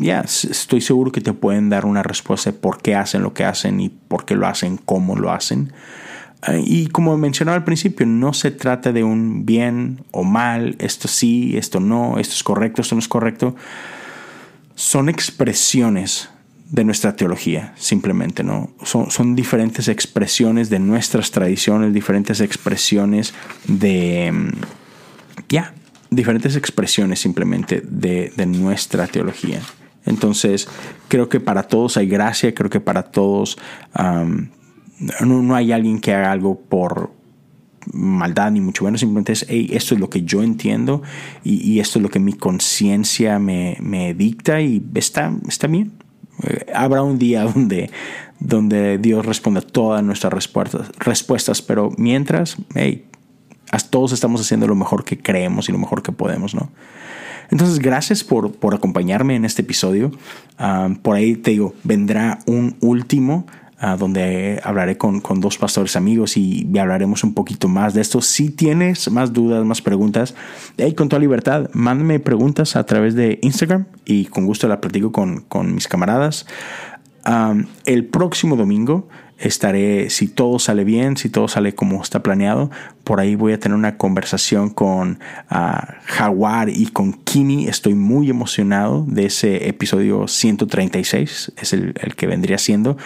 ya 0.00 0.20
estoy 0.20 0.80
seguro 0.80 1.12
que 1.12 1.20
te 1.20 1.32
pueden 1.32 1.70
dar 1.70 1.84
una 1.84 2.02
respuesta 2.02 2.52
de 2.52 2.58
por 2.58 2.80
qué 2.80 2.94
hacen 2.94 3.22
lo 3.22 3.34
que 3.34 3.44
hacen 3.44 3.80
y 3.80 3.88
por 3.88 4.24
qué 4.24 4.34
lo 4.34 4.46
hacen, 4.46 4.76
cómo 4.76 5.16
lo 5.16 5.32
hacen. 5.32 5.72
Ah, 6.42 6.56
y 6.56 6.86
como 6.86 7.16
mencionaba 7.16 7.56
al 7.56 7.64
principio, 7.64 8.06
no 8.06 8.32
se 8.32 8.50
trata 8.50 8.92
de 8.92 9.02
un 9.02 9.44
bien 9.44 10.04
o 10.12 10.22
mal, 10.22 10.76
esto 10.78 11.08
sí, 11.08 11.56
esto 11.56 11.80
no, 11.80 12.18
esto 12.18 12.34
es 12.34 12.42
correcto, 12.42 12.82
esto 12.82 12.94
no 12.94 13.00
es 13.00 13.08
correcto. 13.08 13.56
Son 14.74 15.08
expresiones 15.08 16.30
de 16.70 16.84
nuestra 16.84 17.16
teología, 17.16 17.72
simplemente, 17.76 18.44
¿no? 18.44 18.70
Son, 18.82 19.10
son 19.10 19.34
diferentes 19.34 19.88
expresiones 19.88 20.70
de 20.70 20.78
nuestras 20.78 21.30
tradiciones, 21.30 21.92
diferentes 21.92 22.40
expresiones 22.40 23.34
de, 23.66 24.30
mm, 24.32 24.50
ya, 25.48 25.74
diferentes 26.10 26.56
expresiones 26.56 27.18
simplemente 27.18 27.82
de, 27.84 28.32
de 28.36 28.46
nuestra 28.46 29.06
teología. 29.06 29.60
Entonces, 30.08 30.68
creo 31.08 31.28
que 31.28 31.38
para 31.38 31.64
todos 31.64 31.96
hay 31.96 32.06
gracia, 32.06 32.54
creo 32.54 32.70
que 32.70 32.80
para 32.80 33.04
todos 33.04 33.58
no, 35.20 35.54
hay 35.54 35.72
alguien 35.72 36.00
que 36.00 36.14
haga 36.14 36.32
algo 36.32 36.58
por 36.60 37.12
maldad, 37.92 38.50
ni 38.50 38.60
mucho 38.60 38.84
menos, 38.84 39.00
simplemente 39.00 39.32
es, 39.32 39.46
esto 39.48 39.94
es 39.94 40.00
lo 40.00 40.10
que 40.10 40.22
yo 40.22 40.42
entiendo 40.42 41.02
y, 41.44 41.78
esto 41.80 41.98
es 41.98 42.02
lo 42.02 42.10
que 42.10 42.18
mi 42.18 42.32
conciencia 42.32 43.38
me, 43.38 44.14
dicta 44.16 44.60
y 44.60 44.82
está, 44.94 45.32
está 45.46 45.66
bien. 45.66 45.92
Eh, 46.44 46.66
habrá 46.74 47.02
un 47.02 47.18
día 47.18 47.44
donde, 47.44 47.90
donde 48.38 48.98
Dios 48.98 49.26
responda 49.26 49.60
todas 49.60 50.02
nuestras 50.02 50.32
respuestas, 50.32 50.90
respuestas 50.98 51.62
pero 51.62 51.90
mientras, 51.96 52.56
hey, 52.74 53.06
todos 53.90 54.12
estamos 54.12 54.40
haciendo 54.40 54.66
lo 54.66 54.74
mejor 54.74 55.04
que 55.04 55.18
creemos 55.18 55.68
y 55.68 55.72
lo 55.72 55.78
mejor 55.78 56.02
que 56.02 56.12
podemos, 56.12 56.54
¿no? 56.54 56.70
Entonces, 57.50 57.78
gracias 57.78 58.24
por, 58.24 58.52
por 58.52 58.74
acompañarme 58.74 59.36
en 59.36 59.44
este 59.44 59.62
episodio. 59.62 60.12
Ah, 60.58 60.90
por 61.02 61.16
ahí 61.16 61.36
te 61.36 61.52
digo, 61.52 61.74
vendrá 61.84 62.40
un 62.46 62.76
último 62.80 63.46
donde 63.96 64.60
hablaré 64.64 64.96
con, 64.98 65.22
dos 65.40 65.56
pastores 65.56 65.94
amigos 65.94 66.36
y, 66.36 66.66
hablaremos 66.78 67.22
un 67.22 67.34
poquito 67.34 67.68
más 67.68 67.94
de 67.94 68.00
esto. 68.00 68.20
Si 68.20 68.50
tienes 68.50 69.10
más 69.10 69.32
dudas, 69.32 69.64
más 69.64 69.82
preguntas, 69.82 70.34
hey, 70.76 70.94
con 70.94 71.08
toda 71.08 71.20
libertad, 71.20 71.70
mándame 71.72 72.18
preguntas 72.18 72.74
a 72.74 72.84
través 72.84 73.14
de 73.14 73.38
Instagram 73.42 73.86
y 74.04 74.26
con 74.26 74.46
gusto 74.46 74.66
la 74.66 74.80
platico 74.80 75.12
con, 75.12 75.42
con 75.42 75.74
mis 75.74 75.86
camaradas. 75.86 76.46
el 77.84 78.04
próximo 78.06 78.56
domingo 78.56 79.08
estaré, 79.38 80.10
si 80.10 80.26
todo 80.28 80.58
sale 80.58 80.84
bien, 80.84 81.16
si 81.16 81.28
todo 81.28 81.48
sale 81.48 81.74
como 81.74 82.02
está 82.02 82.22
planeado, 82.22 82.70
por 83.04 83.20
ahí 83.20 83.36
voy 83.36 83.52
a 83.52 83.60
tener 83.60 83.76
una 83.76 83.96
conversación 83.96 84.70
con 84.70 85.20
ah, 85.48 85.96
Jaguar 86.04 86.68
y 86.68 86.86
con 86.86 87.12
Kimi. 87.12 87.68
Estoy 87.68 87.94
muy 87.94 88.28
emocionado 88.30 89.04
de 89.08 89.26
ese 89.26 89.68
episodio 89.68 90.26
136, 90.26 91.52
es 91.56 91.72
el, 91.72 91.94
que 92.16 92.26
vendría 92.26 92.58
siendo. 92.58 92.96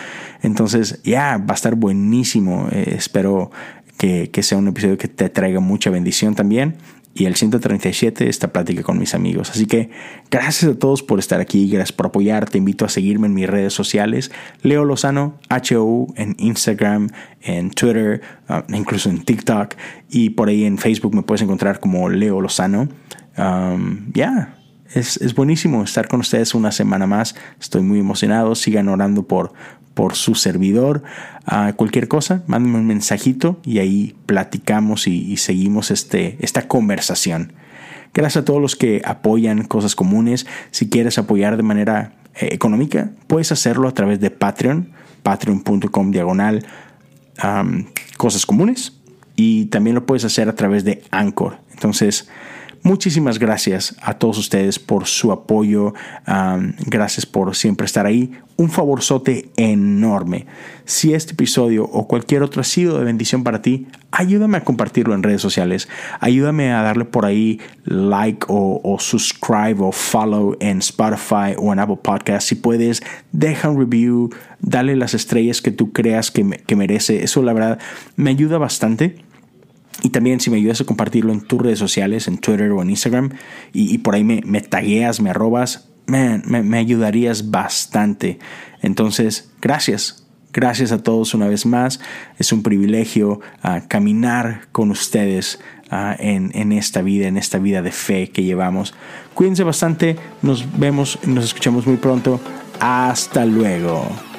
Entonces, 0.42 1.00
ya, 1.04 1.36
va 1.36 1.52
a 1.52 1.54
estar 1.54 1.74
buenísimo. 1.74 2.68
Eh, 2.72 2.94
espero 2.96 3.50
que, 3.98 4.30
que 4.30 4.42
sea 4.42 4.58
un 4.58 4.68
episodio 4.68 4.96
que 4.98 5.08
te 5.08 5.28
traiga 5.28 5.60
mucha 5.60 5.90
bendición 5.90 6.34
también 6.34 6.76
y 7.14 7.26
el 7.26 7.36
137 7.36 8.28
esta 8.28 8.52
plática 8.52 8.82
con 8.82 8.98
mis 8.98 9.14
amigos. 9.14 9.50
Así 9.50 9.66
que 9.66 9.90
gracias 10.30 10.72
a 10.72 10.78
todos 10.78 11.02
por 11.02 11.18
estar 11.18 11.40
aquí, 11.40 11.68
gracias 11.68 11.92
por 11.92 12.06
apoyar. 12.06 12.48
Te 12.48 12.58
invito 12.58 12.84
a 12.84 12.88
seguirme 12.88 13.26
en 13.26 13.34
mis 13.34 13.48
redes 13.48 13.74
sociales. 13.74 14.30
Leo 14.62 14.84
Lozano, 14.84 15.38
HO, 15.50 16.06
en 16.16 16.34
Instagram, 16.38 17.10
en 17.42 17.70
Twitter, 17.70 18.22
ah, 18.48 18.64
incluso 18.68 19.10
en 19.10 19.22
TikTok. 19.22 19.74
Y 20.10 20.30
por 20.30 20.48
ahí 20.48 20.64
en 20.64 20.78
Facebook 20.78 21.14
me 21.14 21.22
puedes 21.22 21.42
encontrar 21.42 21.80
como 21.80 22.08
Leo 22.08 22.40
Lozano. 22.40 22.88
Um, 23.36 24.12
ya, 24.12 24.56
es, 24.94 25.16
es, 25.18 25.34
buenísimo 25.34 25.82
estar 25.82 26.08
con 26.08 26.20
ustedes 26.20 26.54
una 26.54 26.72
semana 26.72 27.06
más. 27.06 27.34
Estoy 27.60 27.82
muy 27.82 27.98
emocionado. 27.98 28.54
Sigan 28.54 28.88
orando 28.88 29.26
por, 29.26 29.52
por 29.94 30.14
su 30.14 30.34
servidor. 30.34 31.02
cualquier 31.76 32.08
cosa, 32.08 32.42
mándenme 32.46 32.78
un 32.78 32.86
mensajito 32.86 33.60
y 33.64 33.78
ahí 33.78 34.14
platicamos 34.26 35.06
y, 35.06 35.36
seguimos 35.36 35.90
este, 35.90 36.36
esta 36.40 36.68
conversación. 36.68 37.52
Gracias 38.14 38.42
a 38.42 38.44
todos 38.44 38.60
los 38.60 38.76
que 38.76 39.00
apoyan 39.04 39.64
cosas 39.64 39.94
comunes. 39.94 40.46
Si 40.70 40.90
quieres 40.90 41.16
apoyar 41.18 41.56
de 41.56 41.62
manera 41.62 42.12
eh, 42.34 42.48
económica, 42.52 43.10
puedes 43.26 43.52
hacerlo 43.52 43.88
a 43.88 43.94
través 43.94 44.20
de 44.20 44.30
Patreon, 44.30 44.90
patreon.com 45.22 46.10
diagonal 46.10 46.66
cosas 48.18 48.44
comunes. 48.46 48.98
Y 49.34 49.66
también 49.66 49.94
lo 49.94 50.04
puedes 50.04 50.24
hacer 50.24 50.48
a 50.48 50.54
través 50.54 50.84
de 50.84 51.02
Anchor. 51.10 51.58
Entonces, 51.72 52.28
Muchísimas 52.84 53.38
gracias 53.38 53.94
a 54.02 54.14
todos 54.14 54.38
ustedes 54.38 54.80
por 54.80 55.06
su 55.06 55.30
apoyo. 55.30 55.94
gracias 56.86 57.26
por 57.26 57.54
siempre 57.54 57.84
estar 57.84 58.06
ahí. 58.06 58.32
Un 58.56 58.70
favorzote 58.70 59.50
enorme. 59.56 60.46
Si 60.84 61.14
este 61.14 61.32
episodio 61.32 61.84
o 61.84 62.08
cualquier 62.08 62.42
otro 62.42 62.60
ha 62.60 62.64
sido 62.64 62.98
de 62.98 63.04
bendición 63.04 63.44
para 63.44 63.62
ti, 63.62 63.86
ayúdame 64.10 64.58
a 64.58 64.64
compartirlo 64.64 65.14
en 65.14 65.22
redes 65.22 65.40
sociales. 65.40 65.88
Ayúdame 66.18 66.72
a 66.72 66.82
darle 66.82 67.04
por 67.04 67.24
ahí 67.24 67.60
like 67.84 68.46
o, 68.48 68.96
subscribe 68.98 69.76
o 69.78 69.92
follow 69.92 70.56
en 70.58 70.78
Spotify 70.78 71.54
o 71.56 71.72
en 71.72 71.78
Apple 71.78 72.00
Podcast. 72.02 72.48
Si 72.48 72.56
puedes, 72.56 73.00
deja 73.30 73.70
un 73.70 73.78
review, 73.78 74.30
dale 74.58 74.96
las 74.96 75.14
estrellas 75.14 75.62
que 75.62 75.70
tú 75.70 75.92
creas 75.92 76.32
que, 76.32 76.44
que 76.66 76.74
merece. 76.74 77.22
Eso 77.22 77.42
la 77.42 77.52
verdad 77.52 77.78
me 78.16 78.30
ayuda 78.30 78.58
bastante 78.58 79.22
y 80.02 80.10
también 80.10 80.40
si 80.40 80.50
me 80.50 80.56
ayudas 80.56 80.80
a 80.80 80.84
compartirlo 80.84 81.32
en 81.32 81.40
tus 81.40 81.62
redes 81.62 81.78
sociales, 81.78 82.26
en 82.26 82.38
Twitter 82.38 82.72
o 82.72 82.82
en 82.82 82.90
Instagram, 82.90 83.30
y, 83.72 83.98
por 83.98 84.14
ahí 84.14 84.24
me, 84.24 84.42
me, 84.44 84.60
tagueas, 84.60 85.20
me 85.20 85.30
arrobas, 85.30 85.88
man, 86.06 86.42
me, 86.46 86.78
ayudarías 86.78 87.50
bastante. 87.50 88.38
Entonces, 88.82 89.52
gracias. 89.60 90.18
Gracias 90.52 90.92
a 90.92 91.02
todos 91.02 91.32
una 91.32 91.48
vez 91.48 91.64
más. 91.64 92.00
Es 92.38 92.52
un 92.52 92.62
privilegio 92.62 93.40
ah, 93.62 93.82
caminar 93.88 94.68
con 94.70 94.90
ustedes 94.90 95.60
ah, 95.88 96.14
en, 96.18 96.50
en 96.54 96.72
esta 96.72 97.00
vida, 97.00 97.26
en 97.26 97.38
esta 97.38 97.58
vida 97.58 97.80
de 97.80 97.92
fe 97.92 98.28
que 98.28 98.42
llevamos. 98.42 98.92
Cuídense 99.32 99.62
bastante. 99.62 100.16
Nos 100.42 100.78
vemos, 100.78 101.18
nos 101.24 101.44
escuchamos 101.44 101.86
muy 101.86 101.96
pronto. 101.96 102.38
Hasta 102.80 103.46
luego. 103.46 104.31